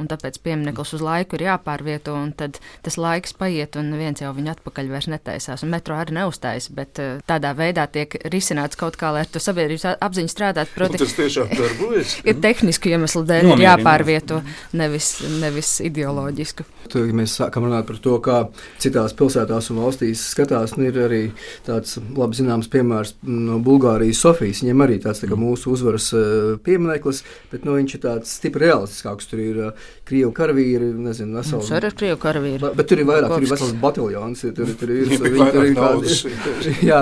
un 0.00 0.08
tāpēc 0.10 0.38
piemineklis 0.44 0.94
uz 0.96 1.04
laiku 1.04 1.38
ir 1.38 1.46
jāpārvieto, 1.48 2.14
un 2.16 2.32
tad 2.36 2.60
tas 2.84 2.98
laiks 3.00 3.36
paiet, 3.36 3.78
un 3.80 3.92
viens 3.98 4.22
jau 4.22 4.32
viņu 4.36 4.54
atpakaļ 4.54 4.90
vairs 4.92 5.10
netaisās. 5.12 5.64
Un 5.66 5.72
metro 5.74 5.96
arī 5.98 6.16
neuztais, 6.16 6.68
bet 6.74 7.00
uh, 7.02 7.18
tādā 7.28 7.52
veidā 7.58 7.86
tiek 7.92 8.18
risināts 8.32 8.78
kaut 8.78 8.98
kā, 9.00 9.12
lai 9.14 9.24
ar 9.24 9.30
to 9.30 9.42
sabiedrības 9.42 9.98
apziņu 10.04 10.32
strādāt. 10.32 10.72
Proti, 10.76 11.00
tas 11.02 11.16
tiešām 11.16 11.52
darbojas. 11.54 12.16
ir 12.28 12.40
tehnisku 12.42 12.92
iemeslu 12.92 13.24
dēļ 13.28 13.52
ir 13.54 13.64
jāpārvieto, 13.66 14.42
nevis, 14.76 15.16
nevis 15.40 15.76
ideoloģisku. 15.86 16.66
Tad, 16.86 17.02
ja 17.08 17.16
mēs 17.16 17.34
sākam 17.40 17.66
runāt 17.66 17.88
par 17.88 17.98
to, 18.02 18.16
kā 18.22 18.42
citās 18.82 19.14
pilsētās 19.16 19.70
un 19.72 19.80
valstīs 19.82 20.22
skatās, 20.32 20.76
nu 20.78 20.86
ir 20.88 20.98
arī 21.02 21.22
tāds 21.66 21.96
labi 22.16 22.38
zināms 22.38 22.70
piemērs 22.70 23.16
no 23.26 23.58
Bulgārijas 23.64 24.22
Sofijas. 24.22 24.62
Viņiem 24.62 24.84
arī 24.84 24.98
tāds 25.02 25.22
tā 25.22 25.38
mūsu 25.38 25.72
uzvaras 25.74 26.08
uh, 26.16 26.54
piemineklis, 26.62 27.22
bet 27.52 27.66
nu, 27.66 27.76
viņš 27.80 27.96
ir 27.96 28.02
tāds 28.04 28.36
stipri 28.38 28.68
realistiskāks. 28.68 29.28
Tur 29.30 29.42
ir 29.42 29.55
ir 29.56 29.62
uh, 29.64 29.86
krievu 30.06 30.32
karavīri. 30.36 30.92
Nezinu, 31.06 31.38
veseli, 31.40 31.60
Mums 31.60 31.72
arī 31.76 31.90
ir 31.90 31.96
krievu 31.98 32.20
karavīri. 32.22 32.62
Bet, 32.62 32.76
bet 32.80 32.90
tur 32.92 33.02
ir 33.02 33.08
vairāk, 33.10 33.32
tur 33.32 33.46
ir 33.46 33.52
vesels 33.54 33.76
bataljons. 33.82 34.44
Tur, 34.56 34.74
tur 34.80 34.92
ir, 34.94 35.14
tur, 35.16 35.38
tur 35.56 35.66
ir 35.66 35.78
kādi, 35.78 36.16
jā, 36.90 37.00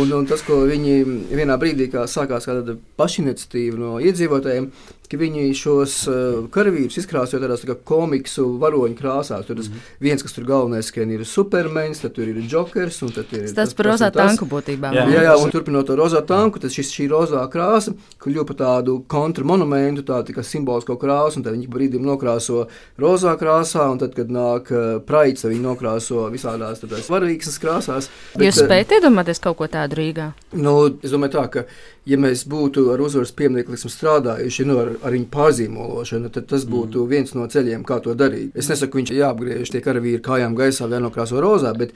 un, 0.00 0.16
un 0.18 0.28
tas, 0.28 0.44
ko 0.46 0.62
viņi 0.68 0.98
vienā 1.32 1.58
brīdī, 1.62 1.88
kā 1.92 2.04
sākās 2.10 2.48
kāda 2.50 2.76
pašiniciatīva 3.00 3.80
no 3.80 3.94
iedzīvotājiem, 4.02 4.68
ka 5.12 5.20
viņi 5.20 5.50
šos 5.56 5.96
uh, 6.08 6.16
karavīrus 6.52 6.96
izkrāsoja 7.02 7.42
tādās 7.42 7.64
tā 7.66 7.76
komiksu 7.76 8.46
varoņu 8.62 8.96
krāsās. 8.96 9.46
Tur 9.46 9.58
tas 9.58 9.68
mm 9.68 9.74
-hmm. 9.74 9.96
viens, 10.00 10.22
kas 10.22 10.32
tur 10.32 10.44
galvenais, 10.48 10.90
ka 10.90 11.02
ir 11.02 11.24
supermens, 11.28 12.00
tad 12.00 12.14
tur 12.16 12.28
ir 12.28 12.40
jokers. 12.48 13.02
Ir, 13.02 13.52
tas 13.54 13.74
par 13.74 13.86
rozā 13.86 14.10
tanku 14.12 14.46
būtībā. 14.46 14.92
Jā, 14.94 15.06
jā, 15.08 15.22
jā 15.28 15.34
un 15.36 15.50
turpinot 15.50 15.86
to 15.86 15.96
rozā 15.96 16.24
tanku, 16.26 16.58
tad 16.58 16.70
šis, 16.70 16.92
šī 16.92 17.08
rozā 17.10 17.44
krāsa 17.52 17.92
kļuva 18.22 18.46
par 18.46 18.56
tādu 18.56 19.02
kontramonumentu, 19.06 20.02
tādu 20.02 20.32
kā 20.32 20.42
simbolisko 20.42 20.96
krāsu, 20.96 21.40
un 21.40 21.42
tad 21.46 21.56
viņi 21.56 21.68
brīdim 21.68 22.04
nokrāso 22.06 22.66
rozā 22.98 23.36
krāsā, 23.40 23.90
un 23.92 23.98
tad, 23.98 24.14
kad 24.14 24.30
nāk 24.30 24.70
uh, 24.72 25.00
praids, 25.04 25.44
viņi 25.44 25.62
nokrāso 25.62 26.28
visādās 26.32 26.80
tādās 26.80 27.10
varīgas 27.10 27.58
krāsās. 27.62 28.08
Bet, 28.36 28.46
Jūs 28.48 28.62
spējat 28.64 28.96
iedomāties 28.98 29.42
kaut 29.42 29.58
ko 29.60 29.66
tādu 29.66 29.98
Rīgā? 30.00 30.32
Nu, 30.52 30.98
es 31.02 31.12
domāju 31.12 31.36
tā, 31.36 31.46
ka 31.52 31.66
ja 32.08 32.18
mēs 32.18 32.44
būtu 32.50 32.88
ar 32.94 33.02
uzvaras 33.02 33.32
pieminiektu 33.36 33.90
strādājuši 33.90 34.66
nu, 34.66 34.78
ar, 34.82 34.90
ar 35.06 35.14
viņu 35.14 35.28
pārzīmološanu, 35.32 36.32
tad 36.34 36.48
tas 36.50 36.66
būtu 36.68 37.04
mm. 37.04 37.10
viens 37.12 37.34
no 37.38 37.46
ceļiem, 37.50 37.84
kā 37.86 38.00
to 38.02 38.16
darīt. 38.18 38.56
Es 38.58 38.70
nesaku, 38.72 38.98
viņš 39.00 39.12
ir 39.12 39.22
jāapgriež 39.22 39.70
tie 39.72 39.82
karavīri 39.84 40.22
kājām 40.24 40.56
gaisā, 40.58 40.90
vēl 40.90 41.04
nokrāso 41.06 41.42
rozā, 41.42 41.74
bet 41.78 41.94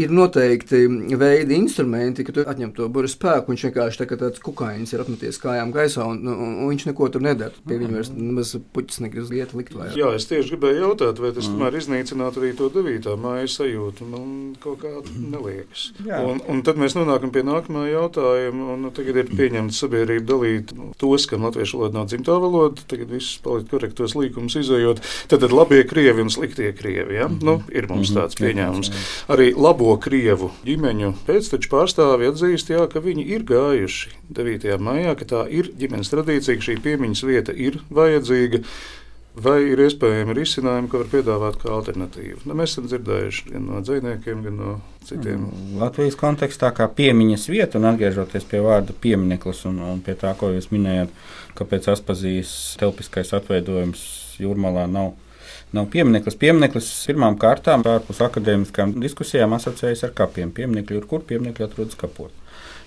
ir 0.00 0.12
noteikti 0.14 0.84
veidi, 1.18 1.56
instrumenti, 1.58 2.24
ka 2.24 2.34
tu 2.34 2.46
atņem 2.48 2.72
to 2.76 2.88
burbuļu 2.92 3.10
spēku. 3.10 3.52
Viņš 3.52 3.64
vienkārši 3.68 4.00
tā, 4.02 4.06
tāds 4.18 4.42
kukainis 4.42 4.92
ir 4.94 5.02
apmeties 5.02 5.40
kājām 5.42 5.72
gaisā, 5.74 6.06
un, 6.08 6.22
un, 6.28 6.54
un 6.62 6.70
viņš 6.70 6.86
neko 6.90 7.08
tur 7.12 7.24
nedara. 7.24 7.54
Pie 7.66 7.78
viņa 7.80 7.96
vairs 7.96 8.12
nemaz 8.14 8.54
puķis 8.74 9.02
negrib 9.04 9.32
iet 9.36 9.54
likt 9.56 9.74
vairāk. 9.76 9.96
Jā, 9.98 10.12
es 10.16 10.28
tieši 10.30 10.54
gribēju 10.54 10.84
jautāt, 10.86 11.20
vai 11.22 11.32
tas 11.36 11.48
tomēr 11.50 11.78
iznīcinātu 11.80 12.42
arī 12.42 12.52
to 12.58 12.70
9. 12.72 13.10
māja 13.22 13.50
sajūtu. 13.56 14.08
Man 14.12 14.32
kaut 14.62 14.82
kā 14.82 14.92
neliekas. 15.16 15.90
Jā. 16.06 16.22
Un, 16.26 16.42
un 16.50 16.62
tad 16.66 16.80
mēs 16.80 16.96
nonākam 16.98 17.32
pie 17.34 17.44
nākamā 17.46 17.86
jautājuma. 17.90 18.72
Un, 18.74 18.86
nu, 18.86 18.92
tagad 18.94 19.22
ir 19.22 19.32
pieņemta 19.32 19.76
sabiedrība 19.76 20.28
dalīt 20.32 20.74
tos, 21.00 21.26
kam 21.30 21.46
latviešu 21.46 21.80
valoda 21.80 22.00
nav 22.00 22.10
dzimtā 22.12 22.38
valoda. 22.42 22.86
Tagad 22.90 23.12
viss 23.12 23.40
paliek 23.44 23.68
korektos 23.70 24.16
līkumus 24.18 24.58
izējot. 24.62 25.02
Tad, 25.32 25.42
tad 25.44 25.54
labie 25.54 25.82
krievi 25.88 26.24
un 26.24 26.32
sliktie 26.32 26.72
krievi. 26.76 27.18
Ja? 27.20 27.28
Nu, 27.42 27.60
ir 27.72 27.88
mums 27.90 28.12
mhm. 28.12 28.20
tāds 28.20 28.38
pieņēmums. 28.40 28.92
Arī 29.32 29.52
labu 29.56 29.81
labo 29.82 29.98
krievu 29.98 30.50
ģimeņu 30.62 31.12
pēcteču 31.26 31.70
pārstāvi 31.72 32.28
atzīst, 32.30 32.70
jā, 32.70 32.84
ka 32.86 33.02
viņi 33.02 33.24
ir 33.34 33.42
gājuši 33.48 34.12
9. 34.30 34.78
maijā, 34.78 35.14
ka 35.18 35.26
tā 35.26 35.40
ir 35.50 35.72
ģimenes 35.78 36.12
tradīcija, 36.12 36.58
ka 36.58 36.66
šī 36.68 36.76
piemiņas 36.84 37.22
vieta 37.26 37.54
ir 37.54 37.80
vajadzīga. 37.90 38.62
Vai 39.42 39.62
ir 39.64 39.80
iespējami 39.80 40.34
risinājumi, 40.36 40.90
ko 40.92 41.00
var 41.00 41.08
piedāvāt 41.08 41.56
kā 41.62 41.70
alternatīvu? 41.72 42.42
Nu, 42.44 42.54
mēs 42.58 42.74
esam 42.74 42.84
dzirdējuši 42.90 43.46
gan 43.48 43.62
no 43.70 43.80
dzīsniekiem, 43.80 44.42
gan 44.44 44.58
no 44.60 44.74
citiem. 45.08 45.46
Mm, 45.48 45.78
Latvijas 45.80 46.18
kontekstā, 46.20 46.68
kā 46.76 46.84
piemiņas 46.92 47.48
vieta, 47.48 47.80
un 47.80 47.88
atgriežoties 47.88 48.44
pie 48.50 48.60
vārda 48.62 48.92
piemineklis 48.92 49.64
un, 49.70 49.80
un 49.88 50.04
pie 50.04 50.18
tā, 50.20 50.34
ko 50.36 50.52
jūs 50.52 50.68
minējāt, 50.74 51.16
kāpēc 51.56 51.88
Aspazijas 51.94 52.52
telpiskais 52.82 53.32
atveidojums 53.40 54.04
jūrmalā 54.44 54.84
nav 54.92 55.14
nav 55.76 55.88
piemineklis. 55.92 56.36
Piemineklis 56.40 56.90
pirmām 57.08 57.38
kārtām 57.40 57.84
ārpus 57.88 58.20
akadēmiskām 58.24 58.96
diskusijām 59.02 59.56
asociējas 59.56 60.06
ar 60.08 60.14
kapiem. 60.16 60.52
Pieminekļi 60.54 61.00
ir 61.00 61.08
kur 61.10 61.24
pieminekļi 61.28 61.66
atrodas 61.68 61.98
kapos. 62.00 62.32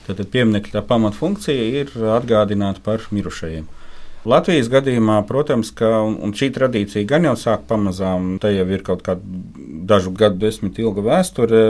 Tad 0.06 0.22
pieminekļa 0.32 0.84
pamatfunkcija 0.86 1.66
ir 1.82 1.94
atgādināt 2.20 2.84
par 2.86 3.08
mirušajiem. 3.16 3.66
Latvijas 4.26 4.70
gadījumā, 4.74 5.20
protams, 5.30 5.72
ka 5.76 6.06
šī 6.36 6.52
tradīcija 6.56 7.08
gan 7.10 7.30
jau 7.30 7.36
sāk 7.40 7.68
pamazām, 7.70 8.36
te 8.42 8.52
jau 8.56 8.66
ir 8.74 8.84
kaut 8.86 9.06
kāda 9.06 9.22
dažu 9.86 10.12
gadu 10.16 10.40
desmit 10.42 10.80
ilga 10.82 11.04
vēsture. 11.06 11.62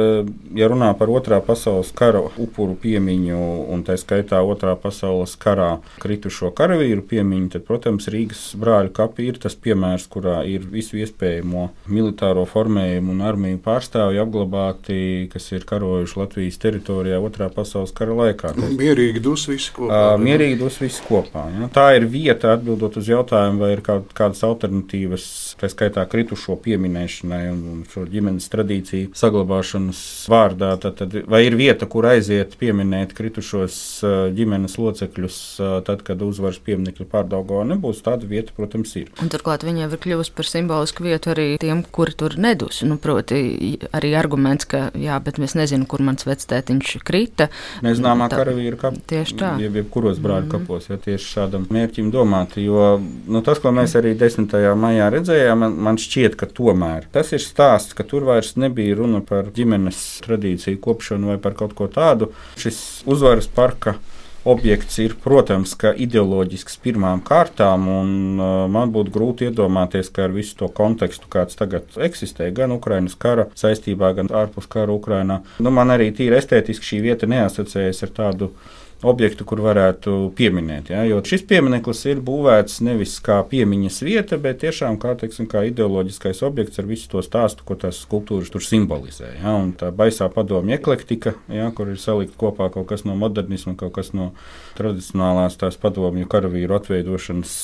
Ja 0.55 0.69
runā 0.71 0.91
par 0.97 1.11
otrā 1.11 1.41
pasaules 1.43 1.91
kara 1.95 2.21
upuru 2.41 2.77
piemiņu, 2.79 3.39
un 3.73 3.83
tā 3.87 3.97
skaitā 3.99 4.39
otrā 4.45 4.75
pasaules 4.79 5.35
karā 5.39 5.75
kritušo 6.03 6.51
karavīru 6.55 7.03
piemiņu, 7.09 7.51
tad, 7.55 7.65
protams, 7.67 8.07
Rīgas 8.11 8.43
brāļu 8.59 8.93
kapi 8.95 9.27
ir 9.29 9.39
tas 9.43 9.57
piemērs, 9.59 10.07
kurā 10.11 10.41
ir 10.47 10.65
visu 10.71 10.99
iespējamo 11.01 11.67
militāro 11.91 12.45
formējumu 12.49 13.15
un 13.15 13.23
armiju 13.25 13.59
pārstāvji 13.65 14.21
apglabāti, 14.23 14.99
kas 15.33 15.49
ir 15.51 15.67
karojuši 15.67 16.19
Latvijas 16.21 16.61
teritorijā 16.63 17.19
otrā 17.23 17.49
pasaules 17.53 17.93
kara 17.95 18.15
laikā. 18.21 18.53
Mierīgi 18.75 19.23
dus 19.23 19.47
visi 19.51 19.73
kopā. 19.75 20.01
Uh, 20.15 20.21
mierīgi 20.21 20.59
dos 20.61 20.79
visi 20.81 21.03
kopā. 21.05 21.45
Ja? 21.55 21.69
Tā 21.75 21.89
ir 21.97 22.07
vieta, 22.11 22.44
atbildot 22.53 22.97
uz 22.99 23.09
jautājumu, 23.09 23.61
vai 23.63 23.71
ir 23.75 23.81
kād, 23.85 24.07
kādas 24.17 24.43
alternatīvas, 24.45 25.25
tā 25.59 25.69
skaitā 25.71 26.05
kritušo 26.09 26.57
pieminēšanai 26.65 27.41
un, 27.51 27.61
un 27.71 27.83
šo 27.91 28.05
ģimenes 28.09 28.47
tradīciju 28.53 29.11
saglabāšanas 29.17 30.01
vārdā. 30.31 30.73
Tad, 30.81 30.99
tad, 31.01 31.17
vai 31.31 31.43
ir 31.47 31.57
vieta, 31.59 31.87
kur 31.89 32.07
aiziet 32.09 32.57
pieminēt 32.61 33.15
kritušos 33.17 33.77
ģimenes 34.35 34.77
locekļus, 34.81 35.39
tad, 35.87 36.03
kad 36.07 36.21
uzvaras 36.25 36.59
pieminekļa 36.65 37.07
pārdaugā 37.11 37.63
nebūs, 37.71 38.03
tāda 38.05 38.27
vieta, 38.29 38.55
protams, 38.55 38.95
ir. 38.99 39.11
Un 39.23 39.31
turklāt 39.33 39.65
viņa 39.67 39.89
ir 39.89 39.97
kļuvusi 40.05 40.35
par 40.35 40.49
simbolisku 40.49 41.05
vietu 41.05 41.33
arī 41.33 41.47
tiem, 41.61 41.83
kuri 41.95 42.15
tur 42.17 42.37
nedus. 42.41 42.81
Nu, 42.85 42.99
proti, 43.01 43.77
arī 43.95 44.13
arguments, 44.19 44.67
ka 44.69 44.89
jā, 44.99 45.17
bet 45.23 45.39
mēs 45.41 45.57
nezinām, 45.57 45.87
kur 45.89 46.03
mans 46.05 46.27
vectētiņš 46.27 46.95
krita. 47.05 47.49
Nezināmā 47.85 48.29
karavīra 48.33 48.79
kapā. 48.79 49.01
Tieši 49.09 49.37
tā. 49.39 49.53
Jeb, 49.61 49.77
jeb 49.79 49.89
kuros 49.93 50.19
brāļu 50.21 50.45
mm 50.45 50.51
-hmm. 50.51 50.65
kapos, 50.65 50.89
ja 50.89 50.97
tieši 51.01 51.31
šādam 51.35 51.67
mērķim 51.69 52.11
domāti. 52.35 52.65
Jo 52.65 52.99
nu, 53.27 53.41
tas, 53.41 53.59
ko 53.59 53.71
mēs 53.71 53.95
arī 53.95 54.15
10. 54.17 54.51
maijā 54.75 55.09
redzējām, 55.13 55.59
man, 55.59 55.77
man 55.77 55.97
šķiet, 55.97 56.35
ka 56.35 56.45
tomēr 56.45 57.07
tas 57.11 57.31
ir 57.33 57.39
stāsts, 57.39 57.93
ka 57.93 58.03
tur 58.03 58.25
vairs 58.25 58.55
nebija 58.57 58.95
runa 58.95 59.21
par 59.21 59.51
ģimenes 59.55 60.21
tradīciju 60.25 60.79
kopšanu 60.81 61.33
vai 61.33 61.37
par 61.37 61.55
kaut 61.55 61.75
ko 61.75 61.87
tādu. 61.87 62.31
Šis 62.57 63.03
uzvaras 63.05 63.47
parka 63.47 63.95
objekts 64.45 64.99
ir, 65.01 65.15
protams, 65.17 65.73
ideoloģisks 65.97 66.77
pirmām 66.83 67.23
kārtām, 67.25 67.87
un 67.89 68.11
uh, 68.37 68.67
man 68.69 68.91
būtu 68.93 69.09
grūti 69.09 69.47
iedomāties, 69.49 70.11
ka 70.13 70.27
ar 70.27 70.35
visu 70.35 70.53
to 70.59 70.69
kontekstu, 70.69 71.25
kāds 71.33 71.57
tagad 71.57 71.97
eksistē, 71.97 72.51
gan 72.53 72.75
Ukraiņas 72.75 73.17
kara 73.17 73.47
saistībā, 73.57 74.13
gan 74.13 74.29
ārpus 74.29 74.69
kara 74.69 74.93
Ukrainā, 74.93 75.41
nu, 75.57 75.73
man 75.73 75.89
arī 75.89 76.11
tīri 76.13 76.37
estētiski 76.37 76.91
šī 76.91 77.01
vieta 77.07 77.29
neasociējas 77.31 78.05
ar 78.05 78.13
tādu 78.21 78.51
objektu, 79.03 79.45
kur 79.47 79.59
varētu 79.65 80.13
pieminēt. 80.37 80.89
Ja? 80.93 81.03
Jo 81.07 81.19
šis 81.25 81.43
piemineklis 81.49 82.03
ir 82.07 82.21
būvēts 82.25 82.79
nevis 82.85 83.17
kā 83.23 83.41
piemiņas 83.49 83.99
vieta, 84.05 84.39
bet 84.41 84.61
tiešām 84.63 84.97
kā, 85.01 85.15
teiksim, 85.19 85.49
kā 85.51 85.65
ideoloģiskais 85.67 86.41
objekts 86.47 86.79
ar 86.79 86.87
visu 86.89 87.09
to 87.11 87.23
stāstu, 87.25 87.65
ko 87.67 87.77
tās 87.79 87.99
skulptūras 88.05 88.51
tur 88.53 88.63
simbolizē. 88.63 89.33
Ja? 89.41 89.55
Un 89.59 89.73
tā 89.77 89.91
baisā 89.95 90.29
padomju 90.31 90.77
eklektika, 90.77 91.35
ja? 91.51 91.67
kur 91.75 91.91
ir 91.91 91.99
salikt 92.01 92.37
kopā 92.39 92.69
kaut 92.73 92.87
kas 92.91 93.05
no 93.07 93.17
modernisma, 93.19 93.75
kaut 93.79 93.95
kas 93.97 94.13
no 94.15 94.31
tradicionālās 94.79 95.59
tās 95.59 95.79
padomju 95.81 96.29
karavīru 96.31 96.79
atveidošanas 96.79 97.57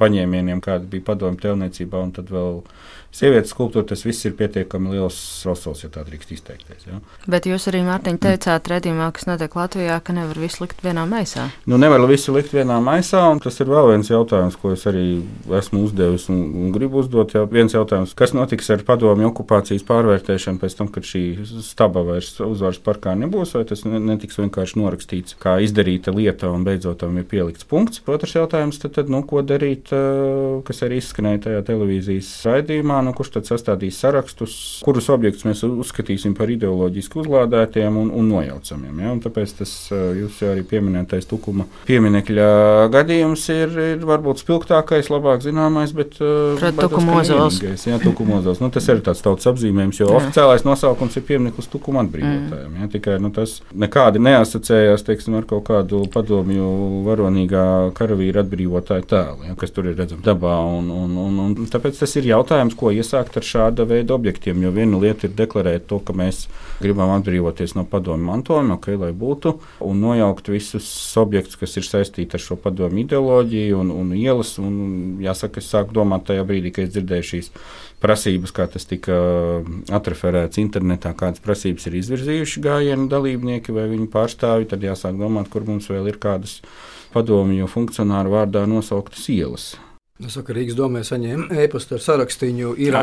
paņēmieniem, 0.00 0.64
kāda 0.64 0.88
bija 0.90 1.12
padomju 1.12 1.42
tēlniecībā, 1.46 2.02
un 2.02 2.16
tad 2.18 2.32
vēl 2.32 2.62
sievietes 3.12 3.52
skulptūra, 3.52 3.84
tas 3.92 4.04
viss 4.06 4.24
ir 4.24 4.34
pietiekami 4.38 4.94
liels 4.94 5.16
rosols, 5.46 5.82
ja 5.84 5.90
tā 5.92 6.04
drīkst 6.06 6.32
izteikties. 6.32 6.86
Ja. 6.88 7.00
Bet 7.30 7.46
jūs 7.48 7.68
arī, 7.68 7.82
Mārtiņ, 7.86 8.18
teicāt 8.22 8.70
redzījumā, 8.72 9.10
kas 9.12 9.28
notiek 9.28 9.52
Latvijā, 9.58 9.98
ka 10.04 10.14
nevar 10.16 10.40
visu 10.40 10.64
likt 10.64 10.80
vienā 10.84 11.04
maisā. 11.08 11.48
Nu, 11.68 11.76
nevar 11.80 12.06
visu 12.08 12.32
likt 12.32 12.54
vienā 12.56 12.78
maisā, 12.84 13.20
un 13.32 13.42
tas 13.44 13.60
ir 13.60 13.68
vēl 13.68 13.90
viens 13.92 14.08
jautājums, 14.08 14.56
ko 14.56 14.72
es 14.72 14.86
arī 14.88 15.04
esmu 15.60 15.84
uzdevis 15.86 16.28
un, 16.32 16.40
un 16.64 16.72
gribu 16.74 17.02
uzdot. 17.02 17.36
Jā, 17.36 17.44
viens 17.50 17.76
jautājums, 17.76 18.14
kas 18.16 18.32
notiks 18.36 18.72
ar 18.72 18.84
padomju 18.88 19.28
okupācijas 19.28 19.84
pārvērtēšanu 19.88 20.62
pēc 20.62 20.78
tam, 20.80 20.88
kad 20.92 21.06
šī 21.06 21.24
staba 21.64 22.04
vairs 22.08 22.32
uzvaras 22.44 22.80
parkā 22.82 23.14
nebūs, 23.18 23.52
vai 23.58 23.66
tas 23.68 23.84
netiks 23.84 24.40
vienkārši 24.40 24.80
norakstīts 24.80 25.36
kā 25.42 25.58
izdarīta 25.64 26.14
lieta 26.16 26.50
un 26.52 26.64
beidzot 26.64 27.02
tam 27.04 27.20
ir 27.20 27.28
pielikts 27.28 27.68
punkts. 27.68 28.00
Otrs 28.08 28.36
jautājums, 28.36 28.80
tad, 28.82 28.96
tad 28.96 29.12
nu, 29.12 29.22
ko 29.28 29.44
darīt, 29.46 29.92
kas 30.66 30.82
arī 30.86 31.00
izskanēja 31.02 31.44
tajā 31.48 31.62
televīzijas 31.68 32.32
raidījumā 32.48 33.01
nu, 33.04 33.14
kurš 33.16 33.34
tad 33.38 33.50
sastādīs 33.50 33.98
sarakstus, 34.02 34.56
kurus 34.86 35.10
objektus 35.12 35.46
mēs 35.48 35.64
uzskatīsim 35.66 36.36
par 36.38 36.50
ideoloģiski 36.52 37.22
uzlādētiem 37.22 37.98
un, 37.98 38.10
un 38.14 38.30
nojaucamiem. 38.32 39.02
Ja? 39.04 39.12
Un 39.14 39.22
tāpēc 39.24 39.56
tas 39.62 39.74
jūs 39.92 40.40
jau 40.42 40.52
arī 40.54 40.64
pieminētais 40.68 41.28
tukuma 41.30 41.66
pieminekļa 41.88 42.48
gadījums 42.92 43.44
ir, 43.52 43.74
ir 43.96 44.06
varbūt 44.06 44.42
spilgtākais, 44.42 45.10
labāk 45.12 45.42
zināmais, 45.44 45.94
bet 45.96 46.16
tukumozos. 46.78 47.60
Jā, 47.62 47.98
tukumozos. 48.02 48.60
Nu, 48.62 48.70
tas 48.72 48.86
ir 48.90 49.02
tāds 49.04 49.22
tautas 49.24 49.48
apzīmējums, 49.50 50.00
jo 50.02 50.08
jā. 50.08 50.20
oficiālais 50.20 50.66
nosaukums 50.66 51.16
ir 51.18 51.26
piemineklis 51.28 51.70
tukuma 51.72 52.04
atbrīvotājiem. 52.04 52.78
Ja? 52.80 52.88
Tikai 52.92 53.18
nu, 53.22 53.32
tas 53.34 53.58
nekādi 53.74 54.22
neasociējās 54.22 55.06
teiksim, 55.06 55.36
ar 55.38 55.48
kaut 55.48 55.64
kādu 55.68 56.04
padomju 56.12 56.68
varonīgā 57.06 57.66
karavīra 57.98 58.44
atbrīvotāju 58.44 59.08
tēlu, 59.10 59.48
ja? 59.48 59.56
kas 59.58 59.74
tur 59.74 59.90
ir 59.90 59.98
redzams 59.98 60.24
dabā. 60.26 60.56
Un, 60.78 60.90
un, 60.94 61.16
un, 61.26 61.40
un, 61.46 61.70
tāpēc 61.72 62.00
tas 62.02 62.16
ir 62.20 62.30
jautājums, 62.32 62.76
ko 62.78 62.91
iesākt 62.94 63.36
ar 63.38 63.46
šāda 63.46 63.86
veida 63.88 64.14
objektiem. 64.16 64.62
Jo 64.64 64.72
viena 64.74 65.00
lieta 65.02 65.28
ir 65.28 65.36
deklarēt 65.38 65.88
to, 65.90 65.98
ka 66.04 66.14
mēs 66.16 66.46
gribam 66.82 67.12
atbrīvoties 67.16 67.76
no 67.78 67.84
padomju 67.88 68.26
mantojuma, 68.28 68.78
ok, 68.78 68.88
lai 69.00 69.12
būtu, 69.16 69.54
un 69.86 70.02
nojaukt 70.02 70.50
visus 70.52 70.88
objektus, 71.20 71.58
kas 71.60 71.76
ir 71.78 71.86
saistīti 71.88 72.38
ar 72.38 72.44
šo 72.44 72.58
padomju 72.60 73.04
ideoloģiju 73.04 73.80
un, 73.84 73.94
un 73.94 74.12
ielas. 74.18 74.56
Un, 74.62 74.76
jāsaka, 75.22 75.62
es 75.62 75.70
sāku 75.72 75.96
domāt 75.96 76.26
tajā 76.30 76.44
brīdī, 76.48 76.74
kad 76.74 76.88
es 76.88 76.94
dzirdēju 76.96 77.28
šīs 77.32 77.52
prasības, 78.02 78.52
kā 78.54 78.66
tas 78.70 78.88
tika 78.88 79.14
atreferēts 79.94 80.60
internetā, 80.62 81.14
kādas 81.18 81.42
prasības 81.44 81.86
ir 81.88 82.00
izvirzījuši 82.00 82.64
gājienu 82.64 83.06
dalībnieki 83.12 83.74
vai 83.76 83.86
viņu 83.92 84.10
pārstāvji, 84.12 84.72
tad 84.74 84.84
jāsāk 84.86 85.18
domāt, 85.20 85.52
kur 85.52 85.66
mums 85.68 85.88
vēl 85.92 86.10
ir 86.10 86.18
kādas 86.22 86.58
padomju 87.14 87.70
funkcionāru 87.70 88.34
vārdā 88.34 88.66
nosauktas 88.68 89.28
ielas. 89.32 89.72
Es 90.26 90.36
saku, 90.36 90.54
Rīgas 90.56 90.76
domē 90.78 91.02
saņēma 91.06 91.48
e-pastu 91.64 91.96
ar 91.96 92.02
sarakstīnu. 92.04 92.72
Ir 92.80 92.96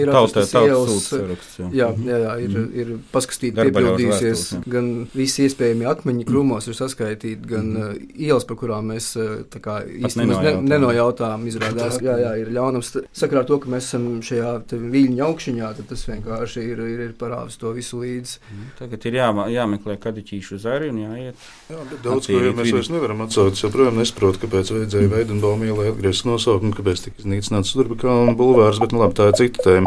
ir 0.00 0.10
tautā, 0.12 0.42
ielas, 0.66 1.06
saraksts, 1.10 1.58
jā. 1.60 1.68
Jā, 1.76 1.88
jā, 2.06 2.18
jā, 2.22 2.32
ir, 2.42 2.52
mm. 2.52 2.66
ir 2.82 2.92
paskatīti, 3.12 3.66
piepildījusies. 3.68 4.44
Gan 4.70 4.88
visi 5.14 5.46
iespējami 5.46 5.86
akmeņi 5.90 6.26
krūmos 6.28 6.66
ir 6.70 6.78
saskaitīti, 6.78 7.48
gan 7.50 7.70
mm. 7.72 8.08
ielas, 8.26 8.46
par 8.48 8.58
kurām 8.60 8.90
mēs 8.92 9.12
uh, 9.20 9.58
kā, 9.62 9.78
īstenībā 9.86 10.40
ne, 10.42 10.54
nenojautām. 10.74 11.46
Izrādās, 11.50 12.00
jā, 12.06 12.16
jā, 12.24 12.32
ir 12.42 12.50
ļaunums. 12.56 12.92
Sakarā 13.16 13.44
ar 13.44 13.50
to, 13.50 13.60
ka 13.62 13.72
mēs 13.72 13.90
esam 13.90 14.08
šajā 14.26 14.54
viļņu 14.96 15.24
augšņā, 15.28 15.72
tad 15.78 15.90
tas 15.92 16.06
vienkārši 16.10 16.66
ir, 16.66 16.82
ir, 16.96 17.04
ir 17.08 17.14
parāvis 17.20 17.60
to 17.60 17.72
visu 17.76 18.02
līdzi. 18.02 18.40
Mm. 18.42 18.66
Tagad 18.80 19.08
ir 19.10 19.20
jā, 19.20 19.30
jāmeklē 19.54 19.98
kadiķīšu 20.02 20.60
zari 20.64 20.90
un 20.92 21.02
jāiet. 21.04 21.48
Jā, 21.70 21.86
daudz 22.04 22.30
ko 22.30 22.40
jau 22.40 22.54
mēs 22.56 22.74
vairs 22.74 22.92
nevaram. 22.94 23.24
Es 23.26 23.62
joprojām 23.62 24.00
nesaprotu, 24.00 24.42
kāpēc 24.44 24.72
vajadzēja 24.74 25.12
Veidenbaum 25.12 25.64
ielai 25.66 25.90
atgriezties 25.92 26.24
nosaukt 26.56 26.64
nosaukumu, 26.64 26.76
kāpēc 26.76 27.04
tika 27.04 27.22
iznīcināts 27.22 27.74
Turbikalna 27.74 28.34
bulvārs, 28.36 28.80
bet 28.80 28.92
nu, 28.92 29.00
labi, 29.00 29.14
tā 29.14 29.28
ir 29.30 29.36
cita 29.36 29.62
tēma. 29.62 29.86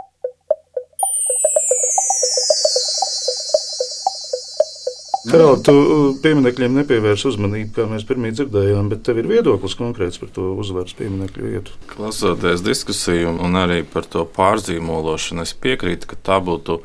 Karol, 5.30 5.60
tu 5.62 5.74
pieminekļiem 6.24 6.80
nepievērs 6.80 7.26
uzmanību, 7.30 7.74
kā 7.76 7.86
mēs 7.86 8.06
pirmie 8.08 8.32
dzirdējām, 8.34 8.88
bet 8.90 9.04
tev 9.06 9.20
ir 9.20 9.28
viedoklis 9.30 9.76
konkrēts 9.78 10.18
par 10.18 10.32
to 10.34 10.56
uzvaras 10.58 10.96
pieminekļu 10.98 11.44
vietu. 11.46 11.76
Klausoties 11.92 12.64
diskusiju 12.66 13.36
un 13.38 13.60
arī 13.60 13.84
par 13.86 14.08
to 14.10 14.26
pārzīmološanu, 14.26 15.46
es 15.46 15.54
piekrītu, 15.54 16.10
ka 16.10 16.18
tā 16.18 16.40
būtu 16.42 16.80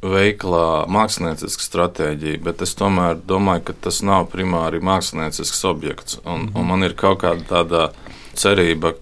veiklā 0.00 0.86
mākslinieciska 0.88 1.66
stratēģija, 1.66 2.40
bet 2.46 2.64
es 2.64 2.72
tomēr 2.78 3.20
domāju, 3.20 3.66
ka 3.68 3.76
tas 3.88 4.00
nav 4.00 4.30
primāri 4.32 4.80
māksliniecisks 4.80 5.60
objekts. 5.68 6.22
Un, 6.24 6.48
un 6.56 6.70
man 6.72 6.86
ir 6.86 6.96
kaut 6.96 7.20
kāda 7.26 7.44
tāda 7.50 7.84
cerība, 8.32 8.94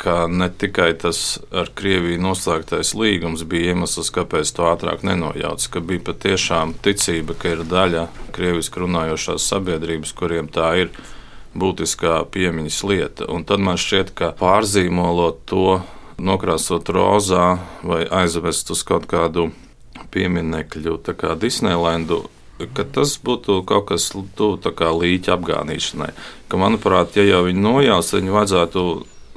ka 0.00 0.24
ne 0.26 0.48
tikai 0.48 0.94
tas 0.98 1.38
ar 1.52 1.68
Krieviju 1.76 2.20
noslēgtais 2.24 2.94
līgums 2.96 3.44
bija 3.48 3.74
iemesls, 3.74 4.08
kāpēc 4.16 4.52
to 4.56 4.64
ātrāk 4.70 5.04
nenojauts, 5.04 5.68
ka 5.68 5.82
bija 5.84 6.06
patiešām 6.08 6.72
ticība, 6.84 7.36
ka 7.36 7.52
ir 7.52 7.64
daļa 7.68 8.06
krieviski 8.36 8.80
runājošās 8.80 9.48
sabiedrības, 9.52 10.14
kuriem 10.16 10.48
tā 10.52 10.72
ir 10.84 10.92
būtiskā 11.52 12.22
piemiņas 12.32 12.82
lieta. 12.88 13.28
Un 13.28 13.44
tad 13.44 13.60
man 13.60 13.80
šķiet, 13.80 14.14
ka 14.16 14.32
pārzīmolot 14.40 15.44
to, 15.50 15.80
nokrāsot 16.20 16.88
rozā 16.92 17.58
vai 17.84 18.04
aizvest 18.04 18.72
uz 18.72 18.84
kaut 18.86 19.08
kādu 19.10 19.50
pieminekļu, 20.14 20.98
tā 21.04 21.14
kā 21.18 21.36
Disneylandu, 21.38 22.24
ka 22.76 22.84
tas 22.84 23.16
būtu 23.24 23.62
kaut 23.68 23.88
kas 23.92 24.10
tuvu 24.12 24.58
līķa 25.04 25.36
apgānīšanai. 25.36 26.10
Ka, 26.48 26.60
manuprāt, 26.60 27.16
ja 27.16 27.24
jau 27.24 27.44
viņi 27.46 27.64
nojaus, 27.64 28.10
tad 28.10 28.20
viņi 28.20 28.36
vajadzētu 28.36 28.84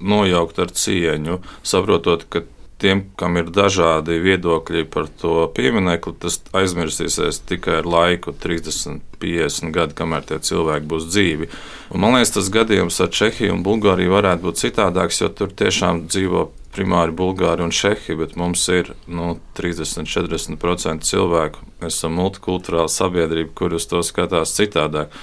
nojaukt 0.03 0.59
ar 0.59 0.73
cieņu, 0.75 1.39
saprotot, 1.63 2.27
ka 2.29 2.43
tiem, 2.83 3.03
kam 3.19 3.37
ir 3.39 3.51
dažādi 3.53 4.19
viedokļi 4.23 4.83
par 4.91 5.07
to 5.21 5.45
pieminiektu, 5.55 6.15
tas 6.19 6.39
aizmirsīsies 6.55 7.39
tikai 7.47 7.79
ar 7.79 7.87
laiku, 7.87 8.33
30, 8.43 8.99
50 9.23 9.71
gadi, 9.75 9.95
kamēr 9.97 10.25
tie 10.27 10.41
cilvēki 10.43 10.89
būs 10.91 11.07
dzīvi. 11.11 11.47
Un 11.93 12.03
man 12.03 12.17
liekas, 12.17 12.33
tas 12.35 12.51
gadījums 12.51 12.99
ar 13.03 13.13
Čehiju 13.15 13.55
un 13.55 13.63
Bulgāriju 13.63 14.15
varētu 14.17 14.49
būt 14.49 14.59
citādāks, 14.65 15.21
jo 15.23 15.31
tur 15.31 15.53
tiešām 15.63 16.05
dzīvo 16.09 16.49
primāri 16.73 17.13
Bulgāri 17.15 17.63
un 17.63 17.71
Čehi, 17.73 18.17
bet 18.19 18.35
mums 18.39 18.65
ir 18.73 18.93
nu, 19.07 19.37
30-40% 19.59 21.07
cilvēku. 21.07 21.63
Mēs 21.83 21.99
esam 21.99 22.17
multikulturāla 22.19 22.91
sabiedrība, 22.91 23.53
kur 23.55 23.77
uz 23.77 23.87
to 23.89 24.01
skatās 24.05 24.55
citādāk. 24.57 25.13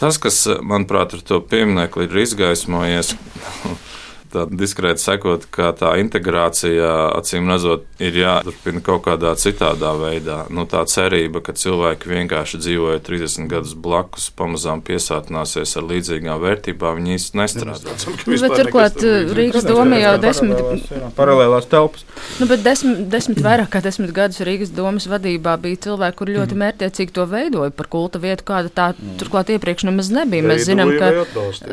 Tas, 0.00 0.18
kas, 0.18 0.40
manuprāt, 0.66 1.14
ar 1.14 1.22
to 1.22 1.38
pieminiektu 1.46 2.02
ir 2.06 2.16
izgaismojies, 2.24 3.14
diskrēti 4.50 5.02
sakot, 5.02 5.46
ka 5.54 5.70
tā 5.78 5.94
integrācija, 6.02 6.90
acīm 7.18 7.48
redzot, 7.52 7.86
ir 8.02 8.18
jāturpina 8.18 8.82
kaut 8.84 9.04
kādā 9.06 9.34
citādā 9.38 9.92
veidā. 10.00 10.44
Nu, 10.54 10.66
tā 10.70 10.82
cerība, 10.90 11.42
ka 11.44 11.54
cilvēki 11.56 12.10
vienkārši 12.10 12.60
dzīvoja 12.62 13.02
30 13.06 13.48
gadus 13.50 13.74
blakus, 13.78 14.28
pamazām 14.34 14.82
piesātināsies 14.84 15.76
ar 15.78 15.86
līdzīgām 15.90 16.42
vērtībām, 16.42 16.98
viņi 17.00 17.18
īsti 17.18 17.40
nestrādā. 17.40 17.96
Nu, 18.26 18.38
bet 18.42 18.56
turklāt 18.58 19.00
Rīgas 19.38 19.68
doma 19.68 20.00
jau 20.02 20.14
desmit 20.22 20.90
paralēlās 21.18 21.68
telpas. 21.70 22.04
Nu, 22.40 22.48
bet 22.50 22.64
desmit, 22.66 23.04
desmit 23.12 23.40
vairāk 23.44 23.70
kā 23.74 23.82
desmit 23.84 24.12
gadus 24.16 24.42
Rīgas 24.44 24.74
domas 24.74 25.08
vadībā 25.10 25.56
bija 25.62 25.82
cilvēki, 25.88 26.18
kur 26.18 26.34
ļoti 26.34 26.58
mērķiecīgi 26.64 27.14
to 27.14 27.28
veidoja 27.30 27.74
par 27.74 27.90
kulta 27.92 28.20
vietu, 28.22 28.46
kāda 28.48 28.72
tā 28.74 28.90
turklāt 29.20 29.52
iepriekš 29.54 29.86
nemaz 29.88 30.10
nebija. 30.14 30.46
Mēs 30.50 30.66
zinām, 30.68 30.94
ka 30.98 31.12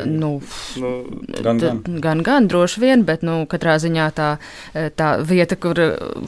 nu, 0.05 0.33
gan, 1.41 1.61
gan. 1.61 1.83
gan, 2.03 2.25
gan 2.25 2.50
droši 2.51 2.83
vien, 2.83 3.05
bet 3.07 3.23
nu, 3.25 3.41
katrā 3.49 3.77
ziņā 3.81 4.07
tā, 4.17 4.29
tā 4.99 5.09
vieta, 5.27 5.57
kur 5.59 5.79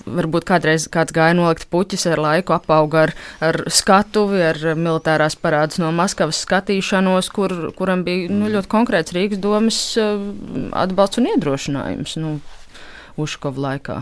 varbūt 0.08 0.48
kādreiz 0.48 0.88
kāds 0.94 1.16
gāja 1.16 1.36
nolikt 1.38 1.68
puķis 1.74 2.08
ar 2.14 2.24
laiku, 2.24 2.56
apauga 2.56 3.06
ar, 3.08 3.16
ar 3.44 3.62
skatuvi, 3.68 4.42
ar 4.54 4.62
militārās 4.80 5.38
parādas 5.40 5.82
no 5.84 5.92
Maskavas 5.96 6.42
skatīšanos, 6.46 7.30
kur, 7.36 7.56
kuram 7.78 8.06
bija 8.08 8.32
nu, 8.32 8.50
ļoti 8.56 8.72
konkrēts 8.72 9.16
Rīgas 9.16 9.44
domas 9.44 9.84
atbalsts 10.00 11.22
un 11.22 11.32
iedrošinājums 11.34 12.18
nu, 12.24 12.38
Uškova 13.20 13.68
laikā. 13.68 14.00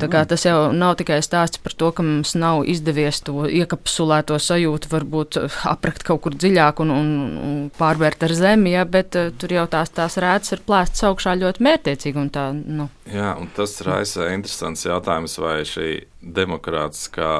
Tā 0.00 0.08
kā 0.10 0.22
tas 0.28 0.44
jau 0.46 0.70
nav 0.72 0.94
tikai 1.00 1.18
stāsts 1.24 1.60
par 1.62 1.74
to, 1.76 1.90
ka 1.96 2.04
mums 2.06 2.32
nav 2.38 2.62
izdevies 2.70 3.20
to 3.26 3.44
iekapsulēto 3.48 4.38
sajūtu, 4.40 4.90
varbūt 4.92 5.38
eh, 5.42 5.58
aprakt 5.68 6.06
kaut 6.06 6.22
kur 6.24 6.36
dziļāk 6.36 6.80
un, 6.84 6.92
un, 6.94 7.10
un 7.44 7.58
pārvērt 7.76 8.24
ar 8.24 8.34
zemi, 8.36 8.72
ja, 8.74 8.86
bet 8.88 9.18
uh, 9.20 9.28
tur 9.38 9.52
jau 9.52 9.66
tās, 9.70 9.92
tās 9.94 10.16
rētas 10.22 10.56
ir 10.56 10.64
plēstas 10.66 11.04
augšā 11.10 11.36
ļoti 11.42 11.66
mērķiecīgi. 11.68 12.26
Tā, 12.34 12.46
nu. 12.54 12.88
Jā, 13.12 13.34
un 13.40 13.50
tas 13.56 13.76
raisa 13.84 14.30
interesants 14.32 14.86
jautājums, 14.86 15.36
vai 15.42 15.58
šī 15.68 15.90
demokrātiskā 16.24 17.34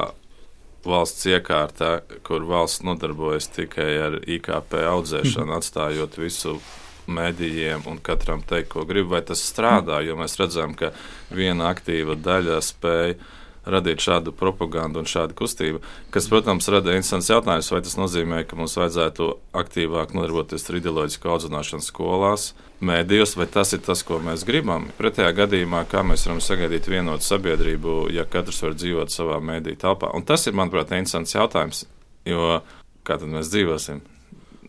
valsts 0.85 1.25
iekārta, 1.31 1.99
kur 2.25 2.45
valsts 2.45 2.85
nodarbojas 2.85 3.49
tikai 3.55 3.91
ar 4.05 4.19
IKP 4.21 4.77
audzēšanu, 4.85 5.57
atstājot 5.57 6.19
visu 6.21 6.59
medijiem 7.07 7.85
un 7.89 7.97
katram 8.03 8.43
teikt, 8.45 8.71
ko 8.73 8.85
grib, 8.89 9.09
vai 9.13 9.21
tas 9.25 9.43
strādā. 9.45 10.01
Jo 10.05 10.17
mēs 10.19 10.37
redzam, 10.41 10.75
ka 10.77 10.91
viena 11.33 11.71
aktīva 11.71 12.17
daļa 12.19 12.61
spēja 12.65 13.17
radīt 13.65 14.03
šādu 14.05 14.33
propagandu 14.37 15.01
un 15.01 15.09
šādu 15.09 15.35
kustību, 15.37 15.81
kas, 16.13 16.27
protams, 16.29 16.67
rada 16.71 16.93
interesants 16.93 17.31
jautājums, 17.31 17.71
vai 17.73 17.81
tas 17.85 17.97
nozīmē, 17.97 18.43
ka 18.45 18.57
mums 18.59 18.77
vajadzētu 18.77 19.29
aktīvāk 19.57 20.13
nodarboties 20.17 20.69
ar 20.69 20.79
ideoloģisku 20.79 21.31
audzināšanu 21.33 21.85
skolās, 21.85 22.51
mēdījos, 22.85 23.35
vai 23.39 23.49
tas 23.49 23.73
ir 23.73 23.81
tas, 23.85 24.03
ko 24.05 24.19
mēs 24.23 24.45
gribam. 24.47 24.89
Pretējā 24.99 25.33
gadījumā, 25.41 25.85
kā 25.89 26.05
mēs 26.05 26.27
varam 26.27 26.43
sagaidīt 26.45 26.89
vienotu 26.91 27.25
sabiedrību, 27.25 27.99
ja 28.13 28.27
katrs 28.29 28.61
var 28.65 28.77
dzīvot 28.77 29.13
savā 29.13 29.41
mēdīju 29.41 29.81
telpā. 29.81 30.13
Un 30.13 30.27
tas 30.27 30.45
ir, 30.45 30.57
manuprāt, 30.57 30.93
interesants 30.93 31.33
jautājums, 31.37 31.87
jo 32.29 32.59
kā 33.05 33.17
tad 33.17 33.31
mēs 33.31 33.49
dzīvosim? 33.53 34.05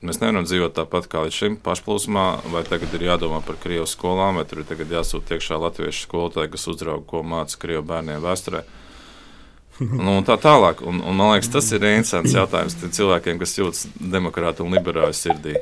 Mēs 0.06 0.20
nevaram 0.22 0.46
dzīvot 0.46 0.76
tāpat 0.76 1.08
kā 1.10 1.24
līdz 1.26 1.36
šim 1.36 1.58
pašplūsmā, 1.64 2.26
vai 2.52 2.62
tagad 2.68 2.94
ir 2.94 3.08
jādomā 3.08 3.40
par 3.46 3.58
krievu 3.62 3.88
skolām, 3.90 4.38
vai 4.38 4.46
tur 4.46 4.62
ir 4.62 4.96
jāsūta 4.96 5.36
iekšā 5.36 5.58
latviešu 5.58 6.06
skolotāji, 6.06 6.52
kas 6.54 6.68
uzrauga, 6.70 7.02
ko 7.10 7.22
māca 7.26 7.58
krievu 7.62 7.86
bērniem 7.90 8.22
vēsturē. 8.24 8.64
Nu, 9.76 10.22
tā 10.24 10.38
tālāk, 10.40 10.80
un, 10.88 11.02
un 11.04 11.18
man 11.18 11.34
liekas, 11.34 11.50
tas 11.52 11.66
ir 11.76 11.82
interesants 11.84 12.32
jautājums 12.32 12.78
cilvēkiem, 12.80 13.36
kas 13.42 13.58
jūtas 13.58 13.82
demokrātu 14.00 14.64
un 14.64 14.72
liberāļu 14.72 15.18
sirdī. 15.18 15.58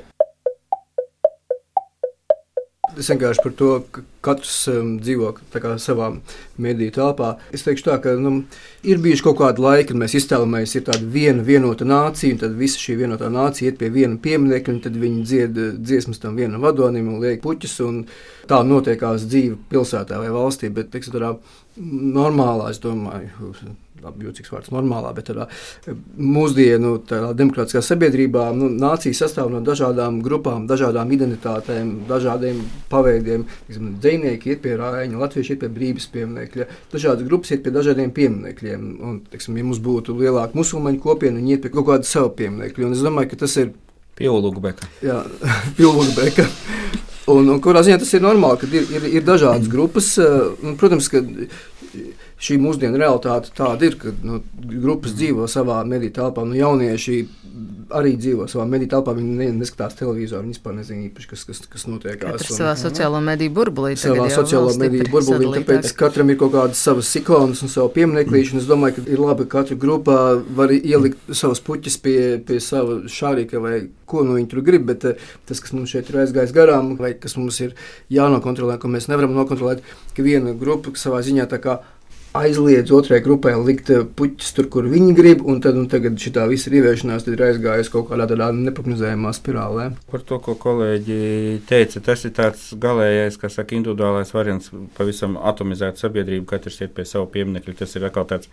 Es 2.98 3.08
vienkārši 3.10 3.42
par 3.44 3.54
to, 3.58 3.68
ka 3.90 4.02
katrs 4.24 4.56
um, 4.72 4.94
dzīvo 5.02 5.32
kā, 5.52 5.74
savā 5.82 6.10
mediju 6.60 6.94
telpā. 6.94 7.34
Es 7.54 7.66
teikšu, 7.66 7.86
tā, 7.88 7.98
ka 8.02 8.14
nu, 8.20 8.32
ir 8.86 9.00
bijuši 9.04 9.24
kaut 9.26 9.38
kādi 9.40 9.64
laiki, 9.64 9.88
kad 9.90 10.00
mēs 10.00 10.16
iztēlojamies, 10.20 10.74
ir 10.78 10.86
tāda 10.88 11.10
viena 11.16 11.44
vienota 11.46 11.86
nācija, 11.88 12.34
un 12.34 12.42
tad 12.42 12.56
visa 12.58 12.80
šī 12.80 12.98
vienotā 13.02 13.30
nācija 13.32 13.70
iet 13.70 13.80
pie 13.80 13.90
viena 13.94 14.18
pieminiekļa, 14.24 14.76
un 14.76 14.82
tad 14.86 14.98
viņi 15.04 15.24
dzied 15.28 15.60
uh, 15.60 15.70
dziesmas 15.78 16.22
tam 16.22 16.38
vienam 16.40 16.64
vadonim 16.64 17.12
un 17.12 17.22
liek 17.24 17.42
puķus. 17.44 17.78
Un 17.84 18.04
tā 18.50 18.60
notiekās 18.66 19.28
dzīve 19.28 19.58
pilsētā 19.72 20.20
vai 20.20 20.32
valstī, 20.34 20.72
bet 20.74 20.92
teiksim, 20.94 21.16
tādā 21.18 21.34
normālā, 22.18 22.70
es 22.72 22.82
domāju, 22.84 23.74
labi, 24.04 24.26
jūtīgs 24.28 24.52
vārds, 24.52 24.72
normālā, 24.74 25.12
bet 25.16 25.30
tādā 25.30 25.48
mūsdienu 26.16 26.96
tādā 27.08 27.32
demokrātiskā 27.38 27.82
sabiedrībā 27.84 28.48
nu, 28.56 28.70
nācija 28.72 29.16
sastāv 29.16 29.52
no 29.52 29.62
dažādām 29.64 30.20
grupām, 30.24 30.68
dažādām 30.70 31.12
identitātēm, 31.16 31.94
dažādiem 32.10 32.60
paveidiem. 32.92 33.46
Dzinieki 33.68 34.54
iet 34.54 34.64
pie 34.64 34.76
rāņa, 34.80 35.20
latvieši 35.20 35.56
iet 35.56 35.64
pie 35.64 35.72
brīvības 35.78 36.10
pieminiekļa, 36.14 36.68
dažādas 36.92 37.28
grupas 37.28 37.54
iet 37.54 37.64
pie 37.64 37.74
dažādiem 37.74 38.12
pieminekļiem. 38.14 38.90
Un, 39.04 39.22
teiksim, 39.32 39.56
ja 39.58 39.66
mums 39.66 39.82
būtu 39.84 40.16
lielāka 40.18 40.58
musulmaņu 40.58 41.02
kopiena, 41.04 41.40
viņi 41.40 41.56
iet 41.56 41.64
pie 41.64 41.72
kaut 41.74 41.88
kāda 41.90 42.08
sava 42.08 42.30
pieminekļa. 42.36 42.88
Un 42.88 42.96
es 42.96 43.04
domāju, 43.04 43.32
ka 43.32 43.42
tas 43.46 43.58
ir 43.62 43.74
Pilvūgbeka. 44.14 44.88
Jā, 45.02 45.22
pilvūgbeka. 45.78 46.46
Un, 47.32 47.48
un 47.48 47.60
kurā 47.64 47.80
ziņā 47.84 47.98
tas 48.02 48.12
ir 48.14 48.22
normāli, 48.22 48.60
ka 48.60 48.68
ir, 48.68 48.84
ir, 48.94 49.06
ir 49.18 49.24
dažādas 49.26 49.70
grupas. 49.72 50.12
Un, 50.20 50.76
protams, 50.80 51.08
ka 51.10 51.22
šī 52.44 52.58
mūsdienu 52.60 53.00
realitāte 53.00 53.52
tāda 53.56 53.88
ir, 53.88 53.96
ka 54.00 54.12
nu, 54.26 54.42
grupas 54.60 55.14
dzīvo 55.16 55.48
savā 55.50 55.80
mediju 55.88 56.12
telpā. 56.18 56.44
Nu, 56.44 56.56
jaunieši 56.58 57.16
arī 57.94 58.14
dzīvo 58.18 58.46
savā 58.50 58.66
mediju 58.68 58.90
telpā. 58.94 59.14
Viņi 59.16 59.36
ne, 59.38 59.48
neskatās 59.60 59.96
televizoru, 59.98 60.44
viņi 60.44 60.56
vispār 60.56 60.76
nezina 60.76 61.06
īpaši, 61.06 61.28
kas, 61.30 61.44
kas, 61.48 61.62
kas 61.70 61.86
notiek. 61.88 62.24
Un, 62.28 62.40
savā 62.42 62.74
sociālā 62.78 63.20
mediju 63.24 63.54
burbulī. 63.56 63.94
Savā 64.00 64.28
sociālā 64.32 64.74
mediju 64.80 65.08
burbulī. 65.12 65.62
Tāpēc 65.62 65.92
katram 65.98 66.32
ir 66.32 66.38
kaut 66.40 66.54
kādas 66.56 66.82
savas 66.84 67.12
ikonas 67.20 67.64
un 67.64 67.72
savu 67.72 67.92
piemineklīšu. 67.96 68.60
Es 68.62 68.68
domāju, 68.70 68.98
ka 68.98 69.06
ir 69.14 69.22
labi, 69.22 69.48
ka 69.48 69.60
katra 69.60 69.78
grupā 69.80 70.18
var 70.58 70.74
ielikt 70.74 71.32
savus 71.32 71.62
puķus 71.64 71.98
pie, 72.04 72.18
pie 72.44 72.60
sava 72.64 73.02
šārīka 73.10 73.62
vai 73.62 73.78
ko 74.08 74.24
nu 74.26 74.38
viņi 74.38 74.50
tur 74.52 74.64
grib. 74.66 74.86
Bet 74.90 75.08
eh, 75.08 75.26
tas, 75.48 75.62
kas 75.64 75.74
mums 75.76 75.94
šeit 75.94 76.10
ir 76.12 76.22
aizgājis 76.24 76.54
garām, 76.56 76.94
vai 77.00 77.14
kas 77.18 77.38
mums 77.40 77.60
ir 77.64 77.76
jānokontrolē, 78.12 78.78
ko 78.82 78.90
mēs 78.92 79.08
nevaram 79.12 79.36
nokontrolēt, 79.36 79.84
ka 80.16 80.26
viena 80.26 80.56
grupa 80.58 80.92
savā 80.98 81.22
ziņā 81.24 81.48
tā 81.50 81.62
kā 81.62 81.80
aizliedz 82.34 82.90
otrai 82.90 83.20
grupai 83.22 83.52
likt 83.62 83.90
eh, 83.94 84.02
puķus 84.02 84.54
tur, 84.56 84.66
kur 84.72 84.88
viņi 84.90 85.14
grib, 85.14 85.42
un 85.46 85.60
tad 85.62 85.78
un 85.78 85.86
tagad 85.90 86.18
šī 86.18 86.32
visa 86.50 86.72
ieviešanās 86.72 87.28
ir 87.30 87.42
aizgājusi 87.46 87.92
kaut 87.92 88.08
kādā 88.08 88.26
tādā 88.30 88.48
neprognozējumā 88.56 89.30
spirālē. 89.36 89.86
Par 90.10 90.24
to, 90.26 90.40
ko 90.42 90.56
kolēģi 90.58 91.18
teica, 91.68 92.02
tas 92.02 92.24
ir 92.26 92.34
tāds 92.34 92.66
galīgais, 92.80 93.38
kas 93.38 93.58
saka, 93.60 93.76
individuālais 93.78 94.34
variants, 94.34 94.72
pavisam 94.98 95.38
atomizēta 95.38 96.02
sabiedrība, 96.02 96.48
katrs 96.56 96.80
iet 96.82 96.96
pie 96.96 97.06
savu 97.06 97.28
pieminiektu. 97.30 97.76
Tas 97.78 97.94
ir 97.94 98.08
atkal 98.08 98.26
tāds 98.32 98.50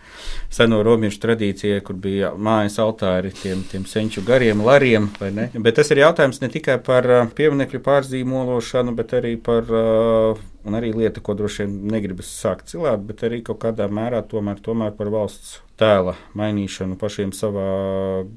seno 0.52 0.78
romiešu 0.86 1.18
tradīcija, 1.26 1.82
kur 1.82 1.98
bija 1.98 2.30
mājas 2.38 2.78
altāri 2.82 3.34
tiem, 3.34 3.66
tiem 3.70 3.88
senču 3.90 4.22
gariem 4.26 4.62
lariem, 4.62 5.10
bet 5.18 5.74
tas 5.80 5.90
ir 5.90 6.04
jautājums 6.04 6.38
ne 6.44 6.52
tikai 6.54 6.78
par 6.86 7.10
eh, 7.10 7.26
pieminiektu 7.34 7.82
pārzīmološanu, 7.82 8.94
bet 8.94 9.18
arī 9.18 9.34
par 9.42 9.66
uh, 9.74 10.48
un 10.66 10.76
arī 10.78 10.92
lieta, 10.94 11.22
ko 11.24 11.34
droši 11.38 11.64
vien 11.64 11.78
negribas 11.92 12.30
sākt 12.30 12.70
cilāt, 12.72 13.02
bet 13.06 13.24
arī 13.26 13.42
kaut 13.46 13.60
kādā 13.64 13.88
mērā 13.90 14.22
tomēr, 14.28 14.60
tomēr 14.62 14.94
par 14.98 15.10
valsts 15.12 15.60
tēla 15.80 16.14
mainīšanu 16.38 16.98
pašiem 17.00 17.32
savā 17.36 17.66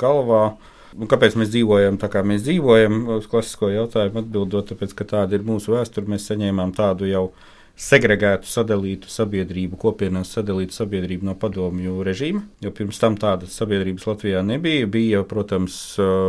galvā. 0.02 0.46
Un 0.96 1.10
kāpēc 1.12 1.36
mēs 1.36 1.52
dzīvojam 1.52 2.00
tā, 2.00 2.08
kā 2.12 2.24
mēs 2.24 2.46
dzīvojam? 2.46 3.02
Uz 3.18 3.28
klasisko 3.30 3.70
jautājumu 3.74 4.22
atbildot, 4.24 4.70
tāpēc, 4.72 4.96
ka 4.96 5.08
tāda 5.12 5.36
ir 5.36 5.44
mūsu 5.46 5.76
vēsture, 5.76 6.08
mēs 6.10 6.30
saņēmām 6.32 6.72
tādu 6.78 7.10
jau 7.10 7.26
segregētu, 7.76 8.48
sadalītu 8.48 9.10
sabiedrību, 9.12 9.76
kopienās 9.80 10.30
sadalītu 10.38 10.76
sabiedrību 10.78 11.28
no 11.28 11.34
padomju 11.40 12.06
režīma. 12.08 12.42
Jo 12.64 12.72
pirms 12.76 13.02
tam 13.02 13.18
tādas 13.20 13.58
sabiedrības 13.60 14.08
Latvijā 14.08 14.44
nebija. 14.48 14.88
Bija, 14.88 15.24
protams, 15.28 15.76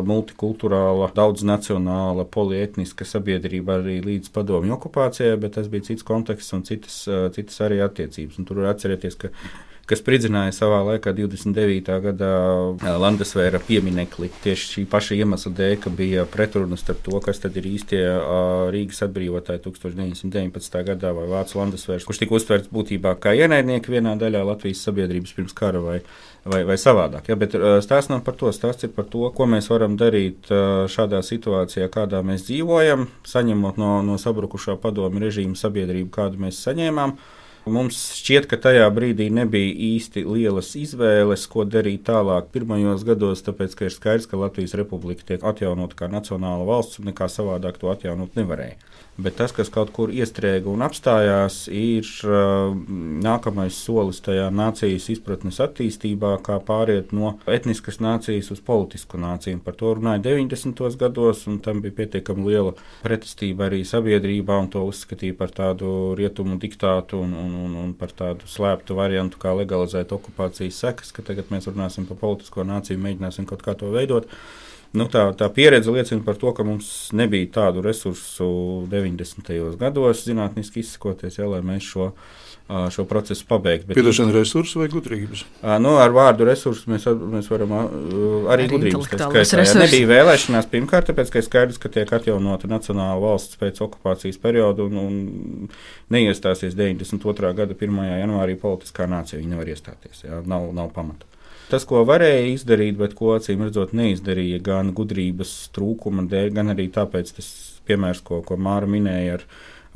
multikulturāla, 0.06 1.12
daudznacionāla, 1.14 2.26
polietniska 2.34 3.06
sabiedrība 3.06 3.78
arī 3.78 4.00
līdz 4.04 4.32
padomju 4.34 4.74
okupācijai, 4.74 5.38
bet 5.42 5.54
tas 5.60 5.70
bija 5.70 5.86
cits 5.92 6.06
konteksts 6.06 6.56
un 6.56 6.66
citas, 6.66 6.98
citas 7.38 7.62
arī 7.62 7.78
attiecības. 7.86 8.40
Un 8.42 8.50
tur 8.50 8.64
var 8.64 8.74
atcerēties, 8.74 9.18
ka 9.22 9.30
kas 9.86 10.00
spridzināja 10.02 10.50
savā 10.54 10.80
laikā 10.82 11.12
29. 11.14 11.96
gadā 12.02 12.30
Landesvēra 12.98 13.60
pieminekli. 13.62 14.28
Tieši 14.42 14.70
šī 14.72 14.84
paša 14.90 15.18
iemesla 15.20 15.52
dēļ, 15.60 15.74
ka 15.84 15.92
bija 15.94 16.24
pretrunas 16.30 16.82
starp 16.82 17.04
to, 17.06 17.20
kas 17.22 17.38
tad 17.42 17.56
ir 17.60 17.68
īstie 17.70 18.02
Rīgas 18.74 19.04
atbrīvotāji 19.06 19.62
1919. 19.68 20.80
gadā 20.90 21.12
vai 21.14 21.28
Vācu 21.30 21.60
Landesvērs, 21.60 22.06
kurš 22.08 22.22
tika 22.24 22.34
uztverts 22.38 22.72
būtībā 22.74 23.14
kā 23.22 23.36
ienaidnieki 23.38 23.94
vienā 23.94 24.16
daļā 24.18 24.42
Latvijas 24.50 24.82
sabiedrības 24.88 25.36
pirms 25.38 25.54
kara 25.56 25.84
vai, 25.84 26.00
vai, 26.42 26.64
vai 26.66 26.78
savādāk. 26.82 27.30
Ja, 27.30 27.38
bet 27.38 27.54
stāsts 27.86 28.10
nav 28.10 28.26
par 28.26 28.34
to, 28.42 28.50
stāsts 28.54 28.88
ir 28.88 28.94
par 28.96 29.06
to, 29.12 29.22
ko 29.38 29.46
mēs 29.54 29.70
varam 29.70 29.94
darīt 30.00 30.50
šādā 30.90 31.22
situācijā, 31.22 31.86
kādā 31.94 32.26
mēs 32.26 32.48
dzīvojam, 32.50 33.06
saņemot 33.26 33.78
no, 33.78 33.96
no 34.02 34.18
sabrukušā 34.18 34.80
padomu 34.82 35.22
režīmu 35.22 35.54
sabiedrību, 35.54 36.10
kādu 36.18 36.42
mēs 36.46 36.62
saņēmām. 36.66 37.18
Mums 37.66 37.96
šķiet, 38.14 38.44
ka 38.46 38.56
tajā 38.62 38.84
brīdī 38.94 39.24
nebija 39.34 39.72
īsti 39.88 40.22
lielas 40.22 40.68
izvēles, 40.78 41.48
ko 41.50 41.64
darīt 41.66 42.04
tālāk 42.06 42.52
pirmajos 42.54 43.02
gados, 43.08 43.42
tāpēc, 43.42 43.74
ka 43.74 43.88
ir 43.88 43.94
skaidrs, 43.94 44.28
ka 44.30 44.38
Latvijas 44.38 44.76
republika 44.78 45.26
tiek 45.26 45.42
atjaunota 45.42 45.98
kā 45.98 46.06
nacionāla 46.12 46.62
valsts 46.68 47.00
un 47.02 47.10
nekā 47.10 47.26
savādāk 47.26 47.80
to 47.82 47.90
atjaunot 47.90 48.38
nevarēja. 48.38 48.78
Bet 49.16 49.38
tas, 49.38 49.52
kas 49.56 49.70
kaut 49.72 49.88
kur 49.96 50.10
iestrēga 50.12 50.68
un 50.68 50.82
apstājās, 50.84 51.62
ir 51.72 52.04
uh, 52.28 52.74
nākamais 53.24 53.78
solis 53.80 54.18
tajā 54.20 54.50
nācijas 54.52 55.06
izpratnes 55.14 55.56
attīstībā, 55.64 56.34
kā 56.44 56.58
pāriet 56.60 57.14
no 57.16 57.30
etniskas 57.48 57.96
nācijas 58.04 58.50
uz 58.52 58.60
politisku 58.66 59.16
nāciju. 59.22 59.62
Par 59.64 59.78
to 59.80 59.94
runāja 59.96 60.20
90. 60.26 60.84
gados, 61.00 61.46
un 61.48 61.62
tam 61.64 61.80
bija 61.84 61.96
pietiekami 62.02 62.44
liela 62.44 62.74
pretestība 63.06 63.70
arī 63.70 63.80
sabiedrībā, 63.88 64.60
un 64.60 64.68
to 64.76 64.84
uzskatīja 64.84 65.38
par 65.40 65.56
tādu 65.62 66.12
rietumu 66.20 66.60
diktātu 66.60 67.22
un, 67.24 67.32
un, 67.40 67.56
un, 67.64 67.80
un 67.86 67.96
par 67.96 68.12
tādu 68.20 68.44
slēptu 68.52 69.00
variantu, 69.00 69.40
kā 69.40 69.56
legalizēt 69.56 70.12
okupācijas 70.12 70.84
sekas, 70.84 71.16
ka 71.16 71.24
tagad 71.24 71.48
mēs 71.54 71.72
runāsim 71.72 72.04
par 72.04 72.20
politisko 72.20 72.68
nāciju, 72.68 73.00
mēģināsim 73.08 73.48
kaut 73.48 73.64
kā 73.64 73.78
to 73.80 73.96
veidot. 73.96 74.28
Nu, 74.96 75.06
tā, 75.12 75.28
tā 75.36 75.48
pieredze 75.52 75.92
liecina 75.92 76.24
par 76.24 76.38
to, 76.40 76.50
ka 76.56 76.64
mums 76.66 77.10
nebija 77.16 77.50
tādu 77.60 77.84
resursu 77.84 78.48
90. 78.90 79.52
gados, 79.80 80.24
zinātniski 80.24 80.80
izsakoties, 80.80 81.36
ja, 81.36 81.48
lai 81.50 81.60
mēs 81.66 81.84
šo, 81.84 82.06
šo 82.94 83.04
procesu 83.08 83.44
pabeigtu. 83.48 83.92
Piedošana 83.92 84.32
resursu 84.34 84.80
vai 84.80 84.88
gudrības? 84.92 85.44
Nu, 85.84 85.96
ar 86.00 86.14
vārdu 86.16 86.48
resursu 86.48 86.90
mēs, 86.94 87.04
mēs 87.34 87.50
varam 87.52 87.76
arī, 87.76 88.32
arī 88.56 88.70
gudrības 88.72 89.10
skaitā. 89.10 89.28
Ja, 89.36 89.68
nebija 89.82 90.10
vēlēšanās 90.14 90.72
pirmkārt, 90.72 91.10
tāpēc, 91.12 91.34
ka 91.34 91.42
ir 91.42 91.48
skaidrs, 91.50 91.82
ka 91.82 91.92
tiek 91.92 92.16
atjaunota 92.16 92.70
nacionāla 92.72 93.20
valsts 93.22 93.60
pēc 93.60 93.84
okupācijas 93.84 94.40
perioda 94.42 94.88
un, 94.88 94.98
un 95.04 95.70
neiestāsies 96.14 96.78
92. 96.78 97.54
gada 97.60 97.76
1. 97.76 98.04
janvārī 98.24 98.56
politiskā 98.64 99.10
nācija. 99.10 99.42
Viņi 99.42 99.52
nevar 99.52 99.76
iestāties, 99.76 100.24
ja, 100.24 100.40
nav, 100.48 100.70
nav 100.76 100.94
pamata. 100.96 101.35
Tas, 101.66 101.82
ko 101.88 102.04
varēja 102.06 102.44
izdarīt, 102.52 102.94
bet 103.00 103.16
ko 103.18 103.32
acīm 103.34 103.64
redzot 103.66 103.94
neizdarīja 103.96 104.60
gan 104.62 104.92
gudrības 104.94 105.54
trūkuma 105.74 106.26
dēļ, 106.30 106.52
gan 106.54 106.70
arī 106.76 106.86
tāpēc, 106.94 107.32
tas 107.38 107.48
piemērs, 107.88 108.20
ko, 108.26 108.38
ko 108.46 108.58
Māra 108.60 108.86
minēja 108.90 109.40
ar 109.40 109.46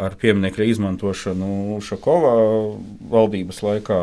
ar 0.01 0.17
pieminiektu 0.21 0.65
izmantošanu 0.67 1.79
Šakova 1.85 2.33
valdības 3.11 3.61
laikā 3.65 4.01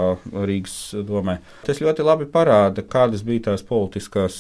Rīgas 0.48 0.78
domē. 1.08 1.38
Tas 1.66 1.82
ļoti 1.84 2.06
labi 2.06 2.28
parāda, 2.32 2.84
kādas 2.86 3.24
bija 3.28 3.50
tās 3.50 3.64
politiskās 3.68 4.38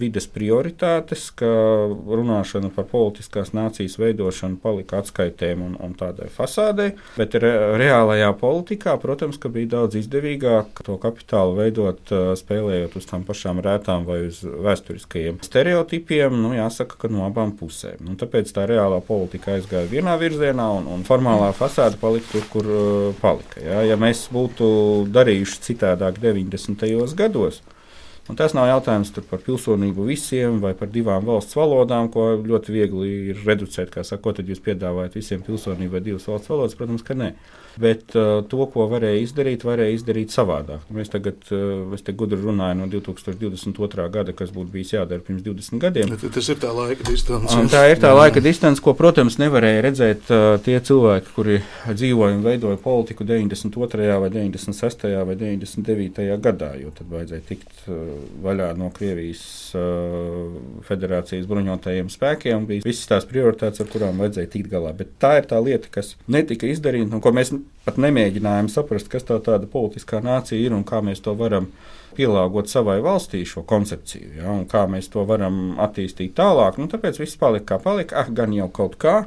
vides 0.00 0.28
prioritātes, 0.32 1.28
ka 1.36 1.48
runāšana 1.88 2.72
par 2.74 2.88
politiskās 2.90 3.52
nācijas 3.56 3.98
veidošanu 4.00 4.60
palika 4.62 5.00
atskaitēm 5.02 5.64
un, 5.66 5.76
un 5.82 5.94
tādai 5.98 6.28
fasādei, 6.32 6.92
bet 7.16 7.36
re, 7.42 7.52
reālajā 7.80 8.32
politikā, 8.40 8.96
protams, 9.02 9.40
bija 9.46 9.76
daudz 9.76 9.98
izdevīgāk 10.00 10.82
to 10.86 10.96
kapitālu 11.00 11.54
veidot, 11.60 12.10
spēlējot 12.40 12.96
uz 12.98 13.06
tām 13.08 13.24
pašām 13.26 13.60
rētām 13.64 14.06
vai 14.08 14.22
uz 14.26 14.40
vēsturiskajiem 14.42 15.38
stereotipiem, 15.46 16.34
nu, 16.42 16.52
jāsaka, 16.56 16.98
ka 17.02 17.10
no 17.12 17.24
abām 17.28 17.54
pusēm. 17.58 18.02
Nu, 18.06 18.16
tāpēc 18.18 18.50
tā 18.56 18.66
reālā 18.70 18.98
politika 19.06 19.54
aizgāja 19.56 19.88
vienā 19.90 20.16
virzienā 20.20 20.66
un, 20.78 20.88
un 20.92 20.95
formālā 21.06 21.50
fasāde 21.56 21.98
palika 22.00 22.30
tur, 22.32 22.44
kur 22.52 22.68
uh, 22.70 23.14
palika. 23.20 23.60
Ja, 23.64 23.82
ja 23.84 23.96
mēs 24.00 24.26
būtu 24.32 24.68
darījuši 25.12 25.62
citādāk 25.70 26.20
90. 26.22 26.86
gados, 27.18 27.60
Un 28.26 28.38
tas 28.38 28.54
nav 28.56 28.66
jautājums 28.66 29.12
par 29.30 29.42
pilsonību 29.44 30.06
visiem 30.08 30.58
vai 30.62 30.72
par 30.78 30.90
divām 30.90 31.26
valsts 31.28 31.54
valodām, 31.54 32.08
ko 32.10 32.32
ļoti 32.42 32.74
viegli 32.74 33.12
ir 33.32 33.44
reducēt. 33.46 33.92
Kā 33.94 34.02
sakot, 34.06 34.40
tad 34.40 34.50
jūs 34.50 34.62
piedāvājat 34.64 35.14
visiem 35.20 35.44
pilsonību 35.46 35.94
vai 35.94 36.02
divas 36.02 36.26
valsts 36.26 36.50
valodas? 36.50 36.74
Protams, 36.78 37.06
ka 37.06 37.14
nē. 37.14 37.30
Bet 37.76 38.14
uh, 38.16 38.40
to, 38.48 38.64
ko 38.72 38.86
varēja 38.88 39.20
izdarīt, 39.20 39.64
varēja 39.68 39.98
izdarīt 39.98 40.32
savādāk. 40.32 40.86
Mēs 40.96 41.10
tagad, 41.12 41.42
uh, 41.52 41.92
es 41.92 42.04
te 42.04 42.14
gudri 42.16 42.38
runāju 42.40 42.78
no 42.78 42.86
2022. 42.88 44.06
gada, 44.14 44.32
kas 44.36 44.52
būtu 44.54 44.72
bijis 44.72 44.94
jādara 44.94 45.20
pirms 45.24 45.44
20 45.44 45.82
gadiem. 45.82 46.14
Bet 46.14 46.24
tas 46.38 46.48
ir 46.52 46.60
tā 46.62 46.72
laika 46.72 47.04
distance. 47.04 47.52
Un 47.60 47.68
tā 47.72 47.84
ir 47.92 48.00
tā 48.00 48.14
jā. 48.14 48.16
laika 48.16 48.40
distance, 48.44 48.80
ko, 48.82 48.96
protams, 48.96 49.36
nevarēja 49.42 49.84
redzēt 49.84 50.32
uh, 50.32 50.46
tie 50.64 50.78
cilvēki, 50.88 51.34
kuri 51.36 51.58
dzīvoja 51.90 52.38
un 52.38 52.46
veidoja 52.48 52.80
politiku 52.80 53.28
92. 53.28 54.08
vai 54.24 54.32
96. 54.32 55.06
vai 55.28 55.36
99. 55.36 56.24
gadā, 56.48 56.72
jo 56.80 56.94
tad 56.96 57.12
vajadzēja 57.12 57.48
tikt 57.52 57.84
uh, 57.92 58.15
vaļā 58.44 58.70
no 58.78 58.90
Krievijas 58.94 59.42
uh, 59.78 60.56
federācijas 60.86 61.48
bruņotajiem 61.50 62.10
spēkiem. 62.12 62.66
Bija 62.68 62.86
visas 62.86 63.08
tās 63.10 63.28
prioritātes, 63.28 63.82
ar 63.82 63.90
kurām 63.92 64.22
vajadzēja 64.22 64.52
tikt 64.52 64.70
galā. 64.72 64.92
Bet 64.96 65.16
tā 65.22 65.36
ir 65.40 65.48
tā 65.50 65.60
lieta, 65.62 65.90
kas 65.92 66.14
netika 66.30 66.68
izdarīta 66.70 67.16
un 67.16 67.24
ko 67.24 67.32
mēs 67.36 67.54
pat 67.86 68.00
nemēģinājām 68.02 68.70
saprast, 68.72 69.10
kas 69.12 69.26
tā 69.28 69.38
tāda 69.44 69.68
politiskā 69.70 70.22
nācija 70.24 70.58
ir 70.60 70.74
un 70.76 70.84
kā 70.86 71.02
mēs 71.04 71.22
to 71.24 71.36
varam 71.38 71.70
pielāgot 72.16 72.70
savai 72.70 72.98
valstī 73.04 73.42
šo 73.46 73.62
koncepciju, 73.68 74.30
ja, 74.38 74.48
un 74.52 74.64
kā 74.70 74.86
mēs 74.90 75.10
to 75.12 75.24
varam 75.28 75.76
attīstīt 75.82 76.34
tālāk. 76.38 76.80
Nu, 76.80 76.88
tāpēc 76.92 77.20
viss 77.20 77.38
palika 77.40 77.74
kā 77.74 77.82
palika, 77.84 78.22
ah, 78.22 78.32
gan 78.32 78.56
jau 78.56 78.70
kaut 78.72 78.96
kā. 79.00 79.18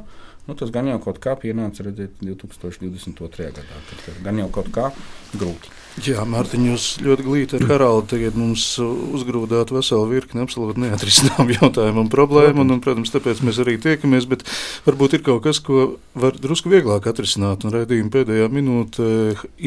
Nu, 0.48 0.56
tas 0.58 0.72
gan 0.74 0.88
jau 0.90 0.98
kaut 1.02 1.20
kā 1.22 1.36
pienāca 1.38 1.84
redzēt 1.86 2.18
2022. 2.24 3.52
gadā, 3.54 3.82
kad 3.90 4.24
gan 4.24 4.40
jau 4.42 4.48
kaut 4.50 4.72
kā 4.74 4.88
grūti. 5.36 5.79
Jā, 5.98 6.22
Mārtiņ, 6.22 6.66
jūs 6.70 6.84
ļoti 7.02 7.24
glīti 7.26 7.56
ar 7.58 7.64
Haraldu 7.66 8.12
tagad 8.12 8.36
mums 8.38 8.62
uzgrūdāt 8.80 9.72
veselu 9.74 10.06
virkni 10.06 10.44
absolūti 10.44 10.84
neatrisināmu 10.84 11.54
jautājumu 11.58 12.04
un 12.04 12.10
problēmu, 12.12 12.62
un, 12.62 12.76
un, 12.76 12.82
protams, 12.84 13.10
tāpēc 13.10 13.42
mēs 13.44 13.58
arī 13.64 13.74
tiekamies, 13.82 14.28
bet 14.30 14.44
varbūt 14.86 15.18
ir 15.18 15.24
kaut 15.26 15.42
kas, 15.44 15.58
ko 15.60 15.98
var 16.14 16.38
drusku 16.38 16.70
vieglāk 16.72 17.08
atrisināt, 17.10 17.66
un 17.66 17.74
raidījuma 17.74 18.12
pēdējā 18.14 18.46
minūte, 18.54 19.08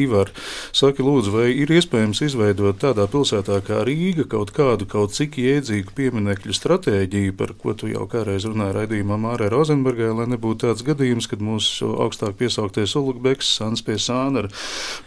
Ivar, 0.00 0.32
saki 0.74 1.04
lūdzu, 1.04 1.34
vai 1.36 1.46
ir 1.52 1.70
iespējams 1.76 2.24
izveidot 2.26 2.80
tādā 2.82 3.04
pilsētā 3.10 3.60
kā 3.66 3.82
Rīga 3.86 4.24
kaut 4.32 4.54
kādu, 4.56 4.88
kaut 4.90 5.14
cik 5.14 5.36
iedzīgu 5.44 5.94
pieminekļu 5.94 6.56
stratēģiju, 6.56 7.36
par 7.38 7.54
ko 7.60 7.76
tu 7.78 7.92
jau 7.92 8.08
kādreiz 8.10 8.48
runāji 8.48 8.78
raidījumā 8.80 9.20
Mārai 9.26 9.52
Rozenbergai, 9.52 10.10
lai 10.16 10.28
nebūtu 10.32 10.64
tāds 10.64 10.86
gadījums, 10.88 11.28
kad 11.30 11.44
mūsu 11.44 11.92
augstāk 12.08 12.40
piesaukties 12.40 12.96
Ulukbeks, 12.98 13.54
Sans 13.60 13.84
pie 13.84 14.00
Sāna 14.00 14.44
ar 14.44 14.50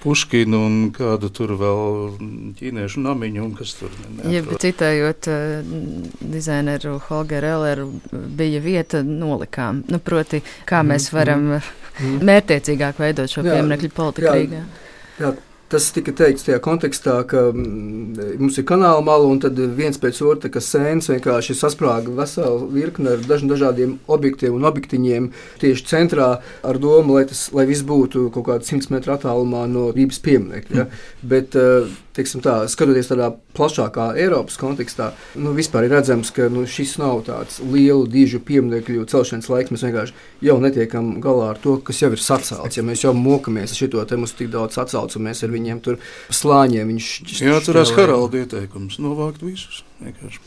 Puškinu 0.04 0.64
un 0.70 0.80
kā 0.96 1.17
kādu 1.18 1.30
tur 1.34 1.54
vēl 1.58 1.82
ķīniešu 2.60 3.02
namiņu, 3.02 3.44
un 3.44 3.54
kas 3.58 3.74
tur 3.80 3.94
bija. 3.98 4.38
Ja, 4.38 4.58
citējot 4.62 5.30
uh, 5.34 5.72
dizaineru 6.22 6.98
Holgeru 7.08 7.50
Elleru, 7.58 7.88
bija 8.12 8.62
vieta 8.62 9.02
nolikām. 9.04 9.84
Nu, 9.90 10.00
proti, 10.00 10.44
kā 10.70 10.84
mēs 10.86 11.10
mhm, 11.10 11.18
varam 11.18 11.48
mm. 11.58 12.20
mērķiecīgāk 12.30 13.02
veidot 13.02 13.34
šo 13.34 13.46
pieminiektu 13.48 13.90
politiku 13.98 14.36
Rīgā. 14.36 14.64
Jā, 15.18 15.34
Tas 15.68 15.90
tika 15.92 16.14
teikts 16.16 16.46
tajā 16.48 16.62
kontekstā, 16.64 17.18
ka 17.28 17.50
mm, 17.52 18.38
mums 18.40 18.56
ir 18.60 18.66
kanāla 18.70 19.04
mala 19.04 19.28
un 19.28 19.42
tad 19.44 19.58
viens 19.76 20.00
pēc 20.00 20.22
otra, 20.24 20.52
kas 20.54 20.70
sēnes 20.72 21.10
vienkārši 21.12 21.58
sasprāga 21.60 22.14
veselu 22.16 22.70
virkni 22.72 23.12
ar 23.12 23.26
daž, 23.28 23.44
dažādiem 23.50 23.98
objektiem 24.08 24.56
un 24.56 24.68
objektiņiem 24.70 25.30
tieši 25.60 25.88
centrā 25.90 26.30
ar 26.40 26.80
domu, 26.80 27.18
lai, 27.18 27.26
tas, 27.28 27.50
lai 27.52 27.68
viss 27.68 27.84
būtu 27.88 28.30
kaut 28.32 28.48
kādā 28.48 28.64
100 28.64 28.94
metru 28.96 29.18
attālumā 29.18 29.66
no 29.72 29.90
Rības 29.92 30.24
pieminekļa. 30.24 30.78
Ja? 30.80 30.88
Mm. 30.88 31.32
Bet, 31.36 31.60
uh, 31.60 31.92
teiksim, 32.18 32.42
tā, 32.46 32.56
skatoties 32.72 33.12
tādā 33.12 33.30
plašākā 33.58 34.10
Eiropas 34.20 34.58
kontekstā, 34.60 35.12
nu, 35.40 35.54
vispār 35.58 35.88
ir 35.88 35.96
redzams, 35.96 36.32
ka 36.36 36.50
nu, 36.54 36.66
šis 36.70 36.98
nav 37.02 37.24
tāds 37.28 37.62
lielu 37.64 38.08
dižu 38.12 38.42
pieminiektu 38.46 39.06
celšanas 39.10 39.50
laiks. 39.54 39.74
Mēs 39.74 39.86
vienkārši 39.88 40.18
jau 40.50 40.58
netiekam 40.64 41.16
galā 41.24 41.54
ar 41.54 41.62
to, 41.64 41.78
kas 41.88 42.02
jau 42.04 42.12
ir 42.14 42.24
sacelts. 42.24 42.80
Ja 42.80 42.86
mēs 42.88 43.06
jau 43.06 43.14
mokamies 43.18 43.74
ar 43.74 43.82
šo 43.82 44.06
te 44.10 44.20
mums 44.20 44.36
tik 44.38 44.52
daudz 44.54 44.78
sacēlts, 44.80 45.20
un 45.20 45.28
mēs 45.30 45.46
ar 45.46 45.54
viņiem 45.54 45.82
tur 45.86 46.02
slāņiem 46.34 46.94
viņš 46.94 47.10
Jā, 47.42 47.58
atcerās 47.62 47.94
Haralda 47.98 48.44
ieteikums 48.44 49.00
novākt 49.04 49.46
visus. 49.46 49.84
Vienkārši. 50.04 50.44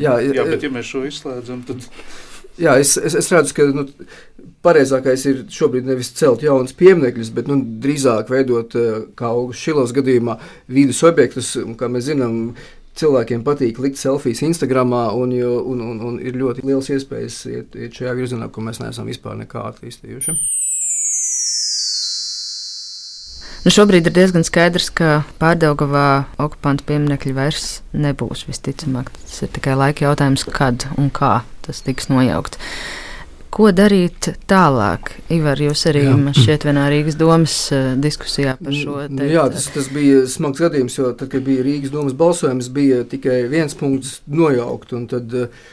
Jā, 0.00 0.16
jā, 0.24 0.44
bet 0.48 0.62
ja 0.64 0.70
mēs 0.72 0.88
šo 0.88 1.04
izslēdzam, 1.08 1.66
tad. 1.68 1.88
Jā, 2.60 2.76
es, 2.80 2.98
es, 3.00 3.14
es 3.16 3.30
redzu, 3.32 3.54
ka 3.56 3.64
nu, 3.72 3.86
pareizākais 4.64 5.24
ir 5.30 5.40
šobrīd 5.52 5.86
nevis 5.88 6.12
celt 6.18 6.44
jaunas 6.44 6.74
pieminekļus, 6.76 7.32
bet 7.32 7.48
nu, 7.48 7.56
drīzāk 7.82 8.28
veidot, 8.32 8.76
eh, 8.76 9.02
kā 9.16 9.32
Šilovas 9.56 9.94
gadījumā, 9.96 10.36
vidus 10.68 11.00
objektus. 11.08 11.54
Kā 11.80 11.88
mēs 11.88 12.10
zinām, 12.10 12.56
cilvēkiem 12.98 13.44
patīk 13.46 13.80
likt 13.80 14.00
selfijas 14.00 14.42
Instagram, 14.44 14.92
un, 15.16 15.32
un, 15.32 15.80
un, 15.80 16.02
un 16.08 16.18
ir 16.20 16.36
ļoti 16.36 16.66
liels 16.66 16.90
iespējas 16.92 17.38
iet, 17.48 17.78
iet 17.78 17.96
šajā 17.96 18.12
virzienā, 18.18 18.50
ko 18.52 18.64
mēs 18.64 18.82
neesam 18.82 19.08
vispār 19.08 19.38
nekā 19.40 19.64
attīstījuši. 19.72 20.36
Nu, 23.62 23.70
šobrīd 23.70 24.08
ir 24.10 24.14
diezgan 24.16 24.42
skaidrs, 24.42 24.88
ka 24.90 25.22
pārdaugavā 25.38 26.24
okupantu 26.42 26.82
pieminekļi 26.88 27.34
vairs 27.36 27.66
nebūs. 27.94 28.42
Visticamāk, 28.48 29.12
tas 29.22 29.44
ir 29.46 29.52
tikai 29.54 29.76
laika 29.78 30.08
jautājums, 30.08 30.42
kad 30.50 30.88
un 30.98 31.12
kā 31.14 31.36
tas 31.66 31.82
tiks 31.86 32.10
nojaukts. 32.12 32.60
Ko 33.52 33.68
darīt 33.76 34.30
tālāk? 34.48 35.10
Ivar, 35.34 35.60
jūs 35.60 35.82
arī 35.90 36.06
šķiet 36.38 36.64
vienā 36.64 36.86
Rīgas 36.88 37.18
domas 37.20 37.56
uh, 37.74 37.90
diskusijā 38.00 38.54
par 38.56 38.72
šo 38.72 38.94
teikt. 39.02 39.18
Nu, 39.18 39.26
jā, 39.28 39.44
tas, 39.52 39.66
tas 39.74 39.90
bija 39.92 40.22
smags 40.32 40.62
gadījums, 40.64 40.96
jo 40.96 41.10
tad, 41.12 41.28
kad 41.34 41.44
bija 41.44 41.66
Rīgas 41.66 41.92
domas 41.92 42.16
balsojums, 42.16 42.70
bija 42.72 43.02
tikai 43.04 43.42
viens 43.52 43.76
punkts 43.76 44.22
nojaukt, 44.24 44.96
tad 45.12 45.36
uh, 45.36 45.68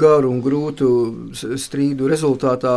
garu 0.00 0.30
un 0.30 0.40
grūtu 0.44 0.88
strīdu 1.58 2.08
rezultātā 2.10 2.74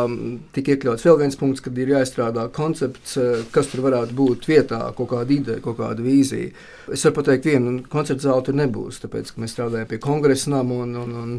tika 0.55 0.75
iekļauts 0.75 1.05
vēl 1.07 1.19
viens 1.21 1.37
punkts, 1.39 1.63
kad 1.63 1.77
ir 1.77 1.93
jāizstrādā 1.93 2.47
koncepts, 2.55 3.17
uh, 3.21 3.43
kas 3.53 3.71
tur 3.71 3.85
varētu 3.85 4.17
būt 4.17 4.47
vietā, 4.49 4.81
kaut 4.97 5.11
kāda 5.13 5.35
ideja, 5.37 5.63
kaut 5.63 5.79
kāda 5.81 6.05
vīzija. 6.05 6.53
Es 6.93 7.05
varu 7.05 7.19
pateikt 7.21 7.49
vienu, 7.51 7.77
koncertu 7.89 8.27
zāli 8.27 8.47
tur 8.47 8.59
nebūs, 8.59 9.01
tāpēc, 9.03 9.33
ka 9.33 9.43
mēs 9.43 9.55
strādājam 9.55 9.91
pie 9.91 10.01
kongresa 10.03 10.55
nama 10.55 10.81
un, 10.83 10.95
un, 11.03 11.19
un 11.23 11.35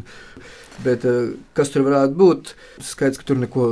Bet 0.83 1.05
eh, 1.07 1.31
kas 1.55 1.71
tur 1.71 1.85
varētu 1.85 2.17
būt? 2.19 2.51
Skaidrs, 2.83 3.19
ka 3.21 3.27
tur 3.29 3.39
neko 3.39 3.67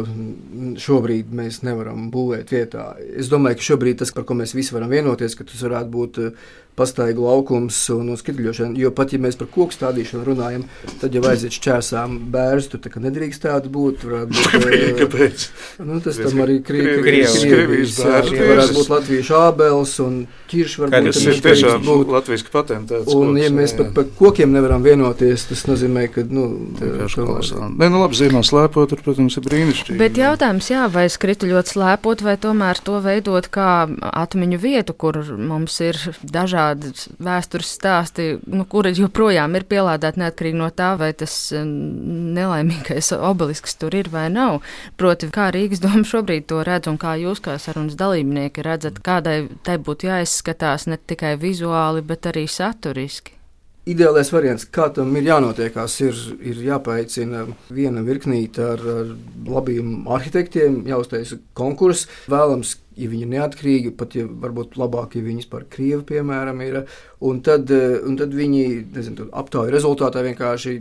šobrīd 0.79 1.33
mēs 1.35 1.61
nevaram 1.67 2.07
būvēt 2.13 2.53
vietā. 2.55 2.93
Es 3.19 3.31
domāju, 3.31 3.59
ka 3.59 3.67
šobrīd 3.71 3.99
tas, 3.99 4.13
par 4.15 4.27
ko 4.27 4.37
mēs 4.39 4.55
visi 4.55 4.75
varam 4.75 4.91
vienoties, 4.93 5.35
ka 5.35 5.47
tas 5.47 5.63
varētu 5.65 5.91
būt 5.93 6.21
eh, 6.23 6.45
pastaigu 6.77 7.25
laukums 7.27 7.77
un 7.93 8.13
skrituļošana. 8.17 8.77
Jo 8.79 8.91
pat 8.95 9.13
ja 9.13 9.19
mēs 9.21 9.37
par 9.39 9.49
koku 9.53 9.75
stādīšanu 9.75 10.25
runājam, 10.27 10.65
tad 11.01 11.13
jau 11.15 11.23
aiziet 11.29 11.53
šķērsām 11.57 12.17
bērns. 12.33 12.69
Tur 12.73 12.97
nedrīkst 13.03 13.45
tādu 13.45 13.71
būt. 13.73 14.05
būt 14.07 14.55
eh, 14.73 14.93
Kāpēc? 14.97 15.45
Nu, 15.85 15.99
tas 16.03 16.17
tam 16.19 16.43
arī 16.45 16.59
krievijas 16.65 17.37
bērns. 17.43 17.99
Varētu 18.01 18.77
būt 18.79 18.91
latviešu 18.93 19.37
ābels 19.37 19.95
un 20.03 20.23
ķirši. 20.51 20.81
Varbūt, 20.83 21.09
tas 21.11 21.21
ir 21.29 21.41
tiešām 21.45 21.91
latviešu 22.17 22.49
patentēts. 22.53 23.13
Un 23.13 23.33
koks, 23.33 23.43
ja 23.43 23.53
mēs 23.53 23.75
pat 23.77 23.93
par 23.97 24.09
kokiem 24.17 24.55
nevaram 24.55 24.85
vienoties, 24.85 25.45
tas 25.51 25.65
nozīmē, 25.69 26.07
ka. 26.13 26.25
Nu, 26.33 26.49
Nē, 26.83 27.87
nu 27.91 28.01
labi, 28.01 28.17
zīmē 28.17 28.41
slēpot, 28.45 28.89
tur, 28.89 29.01
protams, 29.05 29.37
ir 29.37 29.45
brīnišķīgi. 29.45 29.99
Bet 29.99 30.17
jautājums, 30.19 30.69
jā, 30.71 30.87
vai 30.91 31.05
skrituļot 31.11 31.69
slēpot, 31.69 32.23
vai 32.25 32.35
tomēr 32.41 32.79
to 32.83 32.97
veidot 33.03 33.47
kā 33.53 33.85
atmiņu 34.09 34.59
vietu, 34.61 34.95
kur 34.97 35.19
mums 35.37 35.77
ir 35.83 35.99
dažādi 36.23 36.62
dažādi 36.63 36.93
vēstures 37.23 37.71
stāsti, 37.77 38.39
nu, 38.47 38.65
kuri 38.69 38.93
joprojām 38.95 39.55
ir 39.55 39.65
pielādēti 39.69 40.21
neatkarīgi 40.21 40.59
no 40.59 40.69
tā, 40.69 40.93
vai 40.99 41.13
tas 41.13 41.51
nelaimīgais 41.53 43.13
obelisks 43.17 43.75
tur 43.75 43.95
ir 43.95 44.09
vai 44.09 44.29
nav. 44.29 44.61
Proti, 44.97 45.29
kā 45.33 45.51
Rīgas 45.53 45.81
doma 45.83 46.03
šobrīd 46.07 46.47
to 46.47 46.63
redz 46.63 46.89
un 46.91 46.97
kā 46.97 47.15
jūs 47.19 47.43
kā 47.43 47.57
sarunas 47.57 47.97
dalībnieki 47.99 48.63
redzat, 48.63 48.99
kādai 49.03 49.47
tai 49.63 49.77
būtu 49.77 50.09
jāizskatās 50.09 50.87
ne 50.87 50.97
tikai 50.97 51.35
vizuāli, 51.37 52.01
bet 52.05 52.29
arī 52.31 52.47
saturiski. 52.47 53.39
Ideālais 53.83 54.29
variants, 54.31 54.63
kā 54.63 54.85
tam 54.95 55.09
ir 55.19 55.25
jānotiekās, 55.27 55.97
ir, 56.05 56.19
ir 56.39 56.59
jāpaicina 56.69 57.41
viena 57.67 57.99
virknīte 58.05 58.63
ar, 58.63 58.79
ar 58.79 59.09
labiem 59.43 60.05
arhitektiem, 60.07 60.85
jāuztaisa 60.87 61.41
konkurss. 61.59 62.07
Vēlams, 62.31 62.77
ja 62.97 63.09
viņi 63.09 63.25
ir 63.25 63.31
neatkarīgi, 63.33 63.91
pat 63.97 64.15
ja 64.17 64.25
varbūt 64.27 64.77
labāk, 64.79 65.17
ja 65.17 65.25
viņi 65.25 65.43
vispār 65.43 65.65
krievi, 65.71 66.01
piemēram, 66.13 66.61
ir. 66.65 66.79
Un 67.23 67.39
tad, 67.45 67.71
eh, 67.71 67.99
un 68.03 68.17
tad 68.19 68.33
viņi 68.35 68.63
nezinu, 68.93 69.29
aptauju 69.31 69.71
rezultātā 69.71 70.23
vienkārši 70.25 70.73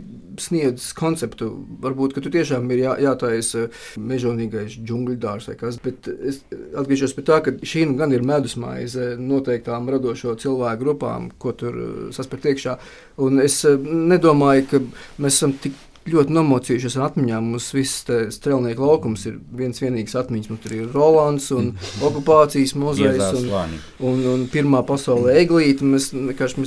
sniedz 0.43 0.89
konceptu. 0.97 1.49
Varbūt, 1.83 2.13
ka 2.13 2.21
tu 2.21 2.29
tiešām 2.33 2.69
ir 2.71 2.83
jā, 2.83 2.97
jātaisa 3.05 3.69
mežonīgais 3.97 4.79
džungļu 4.79 5.17
dārs 5.23 5.47
vai 5.47 5.55
kas, 5.55 5.79
bet 5.83 6.09
es 6.11 6.43
atgriežos 6.75 7.15
pie 7.15 7.23
tā, 7.23 7.39
ka 7.45 7.55
šī 7.63 7.87
nu 7.87 7.97
gan 7.99 8.11
ir 8.11 8.25
medusmaize 8.27 9.13
noteiktām 9.19 9.89
radošo 9.89 10.35
cilvēku 10.35 10.83
grupām, 10.83 11.31
ko 11.37 11.55
tur 11.55 11.79
eh, 11.79 11.95
saspērt 12.11 12.51
iekšā. 12.53 12.77
Un 13.23 13.39
es 13.39 13.63
eh, 13.65 13.77
nedomāju, 13.77 14.67
ka 14.69 14.83
mēs 15.23 15.39
esam 15.39 15.57
tik 15.63 15.79
ļoti 16.09 16.35
nomocījušies 16.35 16.97
ar 16.97 17.07
atmiņām. 17.09 17.51
Mums 17.53 17.69
viss 17.75 18.03
strēlnieku 18.35 18.83
laukums 18.83 19.25
ir 19.29 19.37
viens 19.55 19.79
vienīgs 19.83 20.15
atmiņas. 20.19 20.49
Mums 20.51 20.63
tur 20.65 20.75
ir 20.77 20.89
Rolands 20.95 21.49
un 21.55 21.71
okupācijas 22.07 22.75
muzejs 22.79 23.39
un, 23.39 23.77
un, 24.09 24.23
un 24.33 24.45
pirmā 24.51 24.83
pasaulē 24.87 25.37
eglīte. 25.43 25.87
Mēs, 25.87 26.11
mēs 26.15 26.57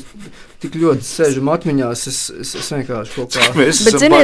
tik 0.63 0.77
ļoti 0.81 1.05
sēžam 1.07 1.51
atmiņās, 1.53 2.03
es, 2.11 2.21
es, 2.43 2.53
es 2.61 2.71
vienkārši 2.73 3.15
kaut 3.17 3.37
kā 3.37 3.49
tādu 3.55 4.01
zinu. 4.01 4.21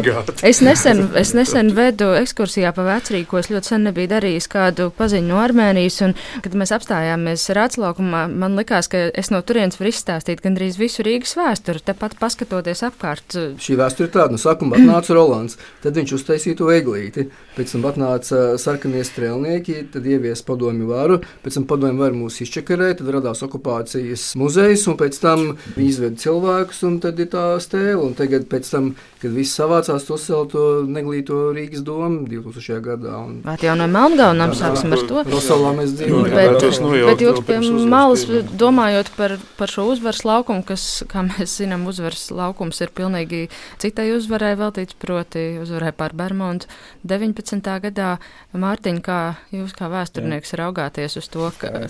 Es 0.49 0.63
nesen, 0.65 1.03
es 1.19 1.33
nesen 1.37 1.73
vedu 1.77 2.13
ekskursijā 2.19 2.73
pa 2.77 2.87
vecrīgu, 2.87 3.29
ko 3.31 3.41
es 3.43 3.51
ļoti 3.53 3.73
sen 3.73 3.87
nebiju 3.89 4.11
darījis, 4.15 4.49
kādu 4.53 4.89
paziņu 4.97 5.29
no 5.29 5.41
Armēnijas. 5.43 6.01
Un, 6.07 6.17
kad 6.45 6.57
mēs 6.59 6.75
apstājāmies 6.77 7.47
Rāclaukumā, 7.59 8.25
man 8.31 8.57
likās, 8.59 8.89
ka 8.93 9.05
es 9.11 9.33
no 9.35 9.43
turienes 9.47 9.79
varu 9.81 9.93
izstāstīt 9.93 10.43
gandrīz 10.45 10.79
visu 10.81 11.05
Rīgas 11.07 11.37
vēsturi, 11.39 11.85
tepat 11.87 12.17
paskatoties 12.21 12.85
apkārt. 12.89 13.39
Šī 13.63 13.79
vēsture 13.81 14.09
ir 14.09 14.15
tāda, 14.17 14.37
no 14.37 14.41
sākuma 14.41 14.79
atnāca 14.81 15.17
Rolands, 15.17 15.59
tad 15.85 15.99
viņš 16.01 16.17
uztaisīja 16.19 16.59
to 16.63 16.73
eglīti, 16.73 17.29
pēc 17.57 17.75
tam 17.75 17.87
atnāca 17.91 18.43
sarkanie 18.61 19.03
strēlnieki, 19.07 19.79
tad 19.93 20.07
ievies 20.09 20.45
padomju 20.47 20.89
varu, 20.91 21.19
pēc 21.45 21.59
tam 21.59 21.67
padomju 21.71 22.01
varu 22.01 22.21
mūs 22.25 22.41
izčakarēja, 22.45 23.01
tad 23.01 23.13
radās 23.17 23.43
okupācijas 23.47 24.33
muzejs, 24.41 24.87
un 24.91 24.99
pēc 25.01 25.19
tam 25.23 25.45
viņi 25.77 25.89
izved 25.89 26.19
cilvēkus, 26.23 26.83
un 26.89 26.99
tad 27.05 27.21
ir 27.23 27.31
tā 27.33 27.47
stēle, 27.63 28.01
un 28.03 28.17
tagad 28.19 28.49
pēc 28.51 28.71
tam, 28.73 28.93
kad 29.23 29.35
viss 29.35 29.57
savācās, 29.59 30.07
to 30.07 30.17
uzcēla 30.19 30.49
to 30.53 30.65
neglīto 30.89 31.41
Rīgas 31.55 31.85
domu 31.87 32.27
2000. 32.31 32.81
gadā. 32.85 33.19
Un... 33.21 33.41
Vai 33.47 33.59
jau 33.63 33.77
no 33.79 33.89
Melngalnām 33.91 34.55
sāksim 34.57 34.95
ar 34.97 35.05
to? 35.09 35.25
Rosalā 35.29 35.75
mēs 35.79 35.95
dzīvojam. 35.99 36.33
Bet, 36.33 36.57
bet, 36.63 36.81
bet 37.11 37.25
jūs 37.27 37.43
pie 37.47 37.59
malas 37.93 38.25
domājot 38.59 39.13
par, 39.19 39.37
par 39.59 39.73
šo 39.73 39.87
uzvaras 39.93 40.25
laukumu, 40.29 40.65
kas, 40.67 40.87
kā 41.11 41.25
mēs 41.29 41.59
zinām, 41.61 41.87
uzvaras 41.91 42.29
laukums 42.33 42.81
ir 42.85 42.93
pilnīgi 42.95 43.45
citai 43.83 44.11
uzvarai 44.17 44.55
veltīts 44.61 44.97
proti, 45.03 45.45
uzvarēja 45.63 45.97
pār 45.99 46.17
Bermontu 46.17 46.71
19. 47.09 47.42
Gadā. 47.83 48.19
Mārtiņ, 48.53 48.99
kā 49.03 49.37
jūs 49.51 49.73
kā 49.77 49.89
vēsturnieks 49.89 50.53
Jā. 50.53 50.59
raugāties 50.61 51.17
uz 51.17 51.29
to, 51.33 51.51
ka. 51.59 51.89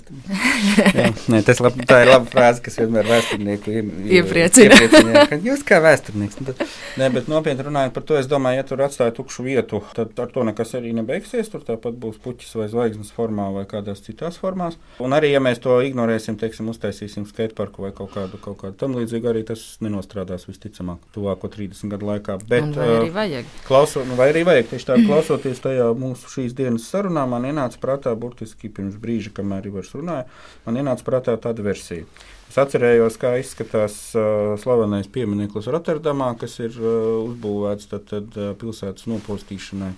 Jā, 0.97 1.09
nē, 1.33 1.43
tas 1.47 1.61
lab, 1.61 1.77
tā 1.89 2.03
ir 2.05 2.13
laba 2.13 2.29
frāze, 2.31 2.63
kas 2.63 2.79
vienmēr 2.79 3.09
vēsturnieku 3.09 3.75
iepriecina. 3.75 4.79
iepriecina 4.79 5.25
jā, 5.25 5.39
jūs 5.51 5.65
kā 5.67 5.81
vēsturnieks. 5.83 6.39
Nu 6.41 6.53
tad, 6.53 6.63
nē, 7.01 7.11
bet 7.17 7.31
nopietni 7.31 7.67
runājot 7.67 7.97
par 7.97 8.07
to, 8.09 8.19
es 8.21 8.31
domāju, 8.31 8.61
ja 8.61 8.67
tur 8.69 8.85
atstāja 8.87 9.15
tukšu 9.17 9.47
vietu, 9.47 9.83
tad 9.97 10.19
ar 10.23 10.31
to 10.33 10.47
nekas 10.47 10.75
arī 10.79 10.95
nebeigsies. 10.97 11.51
Tur 11.53 11.65
tāpat 11.67 11.99
būs 11.99 12.21
puķis 12.23 12.55
vai 12.61 12.69
zvaigznes 12.73 13.13
formā 13.15 13.49
vai 13.55 13.67
kādās 13.69 14.05
citās 14.07 14.39
formās. 14.41 14.79
Un 15.03 15.17
arī, 15.17 15.33
ja 15.35 15.43
mēs 15.43 15.61
to 15.63 15.79
ignorēsim, 15.85 16.39
teiksim, 16.41 16.71
uztaisīsim 16.73 17.27
skateparku 17.29 17.87
vai 17.87 17.93
kaut 17.97 18.15
kādu, 18.15 18.41
kaut 18.43 18.61
kādu 18.63 18.79
tam 18.81 18.97
līdzīgu, 18.99 19.31
arī 19.33 19.45
tas 19.49 19.65
nenostrādās 19.85 20.47
visticamāk 20.49 21.03
tuvāko 21.15 21.51
30 21.53 21.93
gadu 21.93 22.09
laikā. 22.13 22.39
Bet, 22.49 22.71
vai 22.77 22.89
arī 22.99 23.13
vajag. 23.15 23.53
Klauso, 23.67 24.05
nu, 24.09 24.17
vai 24.19 24.31
arī 24.33 24.45
vajag. 24.49 24.71
Tieši 24.73 24.89
tā, 24.89 24.99
klausoties 25.43 25.63
tajā 25.63 25.87
mūsu 25.99 26.29
šīs 26.31 26.55
dienas 26.55 26.87
sarunā, 26.87 27.25
man 27.27 27.43
ienāca 27.45 27.79
prātā, 27.83 28.15
burtiski 28.15 28.71
pirms 28.71 28.95
brīža, 28.95 29.33
kamēr 29.35 29.67
Ivars 29.67 29.91
runāja, 29.95 30.27
man 30.67 30.79
ienāca 30.79 31.03
prātā 31.03 31.35
tāda 31.37 31.63
versija. 31.63 32.07
Es 32.49 32.59
atcerējos, 32.59 33.19
kā 33.19 33.35
izskatās 33.41 34.15
uh, 34.15 34.55
slavenais 34.61 35.09
piemineklis 35.11 35.67
Rotterdamā, 35.67 36.37
kas 36.39 36.61
ir 36.61 36.77
uh, 36.79 37.27
uzbūvēts 37.27 37.91
tad, 37.91 38.07
tad, 38.07 38.31
uh, 38.39 38.55
pilsētas 38.55 39.09
nopostīšanai. 39.11 39.93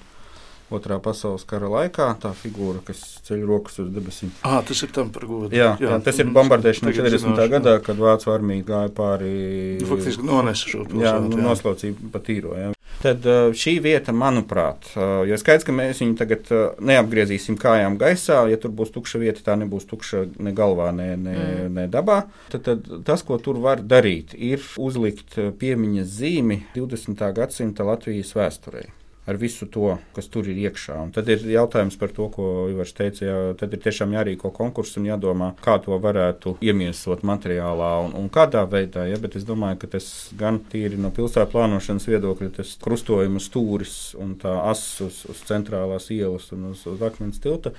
Otrā 0.72 0.96
pasaules 1.02 1.44
kara 1.44 1.68
laikā 1.68 2.06
tā 2.22 2.30
figūra, 2.38 2.80
kas 2.86 3.02
ceļ 3.26 3.42
rokas 3.48 3.82
uz 3.82 3.90
debesīm. 3.92 4.30
Ah, 4.48 4.62
tas 4.64 4.80
ir 4.86 4.94
tam 4.96 5.10
par 5.12 5.26
godu. 5.28 5.50
Jā, 5.52 5.74
jā, 5.76 5.90
jā 5.90 5.98
tas 6.06 6.20
ir 6.22 6.30
bombardēšana 6.32 6.94
40. 6.96 7.20
Zināšu, 7.26 7.50
gadā, 7.52 7.74
kad 7.84 8.00
Vācu 8.00 8.32
armija 8.32 8.64
gāja 8.70 8.92
pāri. 8.96 9.34
Nu, 9.82 9.90
faktiski 9.90 10.24
nonesa 10.24 10.70
šo 10.70 10.86
pilsētu. 10.88 11.04
Jā, 11.04 11.18
nu, 11.20 11.42
noslaucīja 11.44 12.08
pa 12.14 12.22
tīro. 12.24 12.56
Jā. 12.56 12.72
Tad 13.04 13.26
šī 13.60 13.74
vieta, 13.84 14.14
manuprāt, 14.16 14.88
jo 15.28 15.36
skaidrs, 15.36 15.66
ka 15.68 15.74
mēs 15.76 16.00
viņu 16.00 16.16
tagad 16.16 16.48
neapgriezīsim 16.80 17.58
kājām 17.60 17.98
gaisā, 18.00 18.38
ja 18.48 18.56
tur 18.60 18.72
būs 18.72 18.94
tukša 18.94 19.20
vieta, 19.20 19.44
tā 19.44 19.58
nebūs 19.60 19.84
tukša 19.90 20.24
ne 20.40 20.54
galvā, 20.56 20.88
ne, 20.96 21.10
ne, 21.20 21.36
mm. 21.36 21.76
ne 21.76 21.86
dabā. 21.92 22.22
Tad, 22.54 22.64
tad 22.70 22.90
tas, 23.04 23.26
ko 23.26 23.36
tur 23.42 23.60
var 23.60 23.84
darīt, 23.84 24.32
ir 24.32 24.64
uzlikt 24.80 25.36
piemiņas 25.60 26.18
zīmi 26.22 26.62
20. 26.78 27.28
gadsimta 27.36 27.84
Latvijas 27.84 28.32
vēsturei 28.38 28.88
ar 29.26 29.38
visu 29.40 29.66
to, 29.72 29.94
kas 30.16 30.28
tur 30.32 30.48
ir 30.50 30.58
iekšā. 30.66 30.96
Un 31.06 31.12
tad 31.14 31.28
ir 31.32 31.44
jautājums 31.48 31.96
par 32.00 32.12
to, 32.14 32.28
ko 32.32 32.48
Ivars 32.72 32.92
teica. 32.96 33.24
Jā, 33.24 33.36
tad 33.60 33.72
ir 33.72 33.82
tiešām 33.84 34.12
jārīko 34.16 34.50
konkurss 34.54 34.98
un 35.00 35.08
jādomā, 35.08 35.52
kā 35.64 35.78
to 35.84 35.96
varētu 36.00 36.56
iemiesot 36.64 37.24
materiālā 37.24 37.92
un, 38.04 38.14
un 38.20 38.28
kādā 38.32 38.64
veidā. 38.70 39.06
Ja? 39.08 39.20
Bet 39.22 39.38
es 39.40 39.46
domāju, 39.48 39.80
ka 39.84 39.94
tas 39.96 40.10
gan 40.38 40.60
tīri 40.72 41.00
no 41.00 41.12
pilsētas 41.14 41.52
plānošanas 41.54 42.08
viedokļa, 42.10 42.50
tas 42.60 42.74
krustojuma 42.84 43.42
stūris 43.42 43.96
un 44.20 44.36
tā 44.40 44.58
ass 44.68 45.00
uz, 45.04 45.24
uz 45.30 45.44
centrālās 45.48 46.10
ielas 46.14 46.50
un 46.56 46.72
uz, 46.72 46.84
uz 46.90 47.04
akmens 47.04 47.40
tilta 47.42 47.72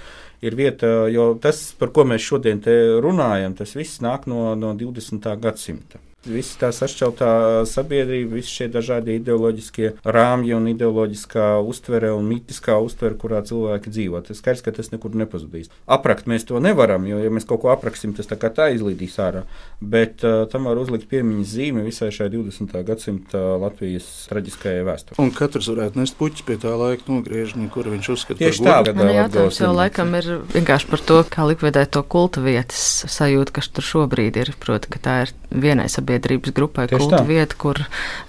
ir 0.46 0.56
vieta, 0.58 0.88
jo 1.12 1.34
tas, 1.42 1.62
par 1.80 1.94
ko 1.96 2.06
mēs 2.08 2.26
šodien 2.26 2.62
runājam, 3.04 3.56
tas 3.58 3.76
viss 3.78 4.02
nāk 4.04 4.30
no, 4.30 4.54
no 4.60 4.74
20. 4.78 5.30
gadsimta. 5.42 6.02
Visa 6.26 6.58
tā 6.64 6.72
sašķeltā 6.74 7.30
sabiedrība, 7.70 8.40
visi 8.40 8.54
šie 8.60 8.68
dažādie 8.74 9.20
ideoloģiskie 9.20 9.92
rāmji 10.04 10.56
un 10.58 10.70
ideoloģiskā 10.72 11.48
uztvere 11.62 12.10
un 12.16 12.26
mitiskā 12.30 12.78
uztvere, 12.82 13.18
kurā 13.22 13.44
cilvēki 13.46 13.94
dzīvo. 13.94 14.22
Tas 14.26 14.42
skaidrs, 14.42 14.64
ka 14.66 14.74
tas 14.76 14.90
nekur 14.94 15.14
nepazudīs. 15.18 15.70
Aprakt 15.86 16.30
mēs 16.30 16.48
to 16.50 16.62
nevaram, 16.64 17.06
jo, 17.10 17.20
ja 17.22 17.32
mēs 17.34 17.46
kaut 17.48 17.62
ko 17.64 17.72
apraksim, 17.74 18.16
tas 18.18 18.30
tā 18.30 18.40
kā 18.42 18.50
tā 18.54 18.72
izlīdīs 18.74 19.20
ārā. 19.22 19.46
Bet 19.82 20.26
uh, 20.26 20.44
tam 20.50 20.70
var 20.70 20.82
uzlikt 20.82 21.08
piemiņas 21.12 21.54
zīme 21.54 21.86
visai 21.86 22.10
šai 22.16 22.32
20. 22.34 22.74
gadsimta 22.88 23.44
Latvijas 23.62 24.08
traģiskajai 24.32 24.86
vēsturei. 24.88 25.20
Un 25.22 25.32
katrs 25.36 25.70
varētu 25.72 26.02
nest 26.02 26.18
puķi 26.20 26.48
pie 26.48 26.58
tā 26.62 26.74
laika 26.80 27.06
nogriežņa, 27.12 27.70
kuru 27.74 27.94
viņš 27.96 28.12
uzskata 28.16 28.42
Tieši 28.42 28.66
par 28.66 28.90
tā, 28.90 28.96
uh, 28.96 29.14
jautājums 29.20 29.62
jau 29.62 29.72
laikam 29.76 30.18
ir 30.18 30.32
vienkārši 30.56 30.90
par 30.90 31.06
to, 31.06 31.22
kā 31.36 31.48
likvidēt 31.52 31.94
to 31.96 32.02
kulta 32.02 32.44
vietas 32.46 33.06
sajūtu, 33.14 33.56
kas 33.60 33.70
tur 33.70 33.86
šobrīd 33.94 34.42
ir. 34.42 34.54
Proti, 34.66 34.90
ka 34.90 35.02
tā 35.04 35.16
ir 35.26 35.34
vienai 35.52 35.88
sabiedrības 36.16 36.54
grupai 36.56 36.88
tā. 36.88 37.22
vieta, 37.28 37.56
kur 37.58 37.80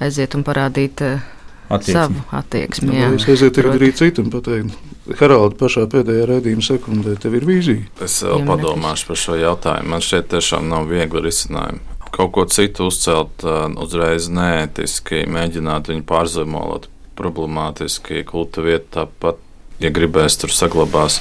aiziet 0.01 0.35
un 0.35 0.45
parādīt 0.45 1.01
eh, 1.03 1.21
Attieksmi. 1.69 1.93
savu 1.95 2.23
attieksmi. 2.31 2.93
jā. 2.95 3.09
Aizietu 3.15 3.61
tagad 3.61 3.73
Proti. 3.73 3.85
arī 3.85 3.93
citam 3.95 4.31
pateikt? 4.31 4.77
Haralda 5.21 5.55
pašā 5.61 5.87
pēdējā 5.91 6.27
redzījuma 6.27 6.63
sekundē 6.67 7.17
tev 7.23 7.35
ir 7.39 7.45
vīzija. 7.47 7.85
Es 8.03 8.23
vēl 8.23 8.41
Piemineklis. 8.41 8.51
padomāšu 8.51 9.07
par 9.07 9.17
šo 9.23 9.37
jautājumu. 9.39 9.89
Man 9.93 10.01
šeit 10.03 10.29
tiešām 10.33 10.69
nav 10.69 10.89
viegli 10.91 11.23
risinājumu. 11.23 11.79
Kaut 12.17 12.33
ko 12.33 12.45
citu 12.51 12.87
uzcelt 12.89 13.45
uh, 13.45 13.67
uzreiz 13.83 14.27
neētiski, 14.33 15.27
mēģināt 15.31 15.91
viņu 15.93 16.03
pārzemot, 16.09 16.89
problemātiski, 17.19 18.25
kulta 18.27 18.63
vieta 18.65 19.03
tāpat, 19.07 19.39
ja 19.83 19.91
gribēs 19.91 20.39
tur 20.41 20.51
saglabās. 20.51 21.21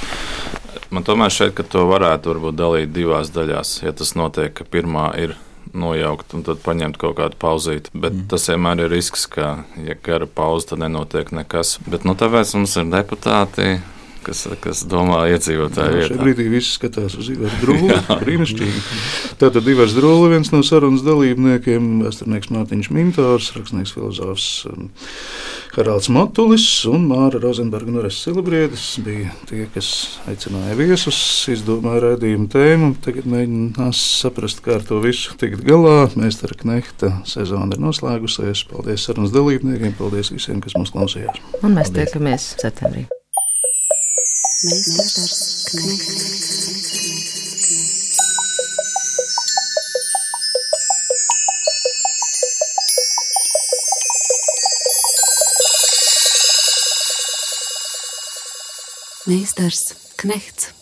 Man 0.90 1.04
tomēr 1.04 1.34
šeit, 1.34 1.54
ka 1.58 1.64
to 1.68 1.86
varētu 1.90 2.32
varbūt 2.32 2.56
dalīt 2.56 2.94
divās 2.96 3.30
daļās. 3.36 3.82
Ja 3.84 3.92
tas 3.92 4.16
notiek, 4.16 4.54
ka 4.56 4.64
pirmā 4.64 5.10
ir 5.20 5.36
nojaukt 5.78 6.36
un 6.38 6.46
tad 6.48 6.62
paņemt 6.66 7.00
kaut 7.02 7.18
kādu 7.20 7.40
pauzīti. 7.42 7.92
Bet 7.94 8.14
mm. 8.14 8.28
tas 8.32 8.48
vienmēr 8.52 8.86
ir 8.86 8.94
risks, 8.94 9.28
ka, 9.32 9.52
ja 9.86 9.98
gara 10.06 10.28
pauze, 10.28 10.72
tad 10.72 10.84
nenotiek 10.84 11.32
nekas. 11.36 11.78
Bet 11.88 12.08
nu, 12.08 12.16
tāpēc 12.20 12.56
mums 12.58 12.76
ir 12.80 12.90
deputāti, 12.94 13.76
kas, 14.26 14.46
kas 14.64 14.84
domā 14.90 15.26
iedzīvotāju 15.34 16.10
Šajā 16.10 16.20
brīdī 16.20 16.48
viss 16.52 16.76
skatās 16.80 17.18
uz 17.20 17.30
Ivaru 17.34 17.60
Drūlu. 17.64 18.00
Brīnišķīgi. 18.24 18.84
Tātad 19.42 19.70
Ivars 19.72 19.96
Drūlu, 19.98 20.30
viens 20.34 20.52
no 20.54 20.62
sarunas 20.66 21.06
dalībniekiem, 21.06 22.02
vēsturnieks 22.06 22.52
Mārtiņš 22.54 22.92
Mintors, 22.96 23.52
rakstnieks 23.58 23.94
filozofs 23.96 24.48
um, 24.72 24.90
Haralds 25.76 26.08
Matulis 26.14 26.68
un 26.88 27.08
Māra 27.10 27.42
Rozenberga 27.42 27.92
un 27.92 28.00
Ores 28.00 28.22
Silabriedis 28.24 28.86
bija 29.04 29.34
tie, 29.50 29.66
kas 29.74 29.90
aicināja 30.30 30.78
viesus, 30.80 31.18
izdomāja 31.52 32.04
redzējumu 32.06 32.48
tēmu. 32.54 32.92
Tagad 33.06 33.28
mēģinās 33.32 34.04
saprast, 34.22 34.64
kā 34.66 34.78
ar 34.80 34.88
to 34.88 35.02
visu 35.04 35.36
tikt 35.42 35.66
galā. 35.68 36.08
Mēs 36.16 36.40
ar 36.48 36.56
Knehta 36.62 37.12
sezonu 37.28 37.76
ir 37.76 37.84
noslēgusies. 37.84 38.64
Paldies 38.72 39.10
sarunas 39.10 39.36
dalībniekiem, 39.36 39.98
paldies 40.00 40.32
visiem, 40.36 40.64
kas 40.64 40.78
mūs 40.80 40.96
klausījās. 40.96 41.44
Un 41.62 41.76
mēs 41.76 41.92
tiekamies 41.96 42.54
septembrī. 42.64 43.08
Meistars 44.66 45.64
Knechts. 45.66 46.56
Meistars 59.28 59.96
Knechts. 60.18 60.74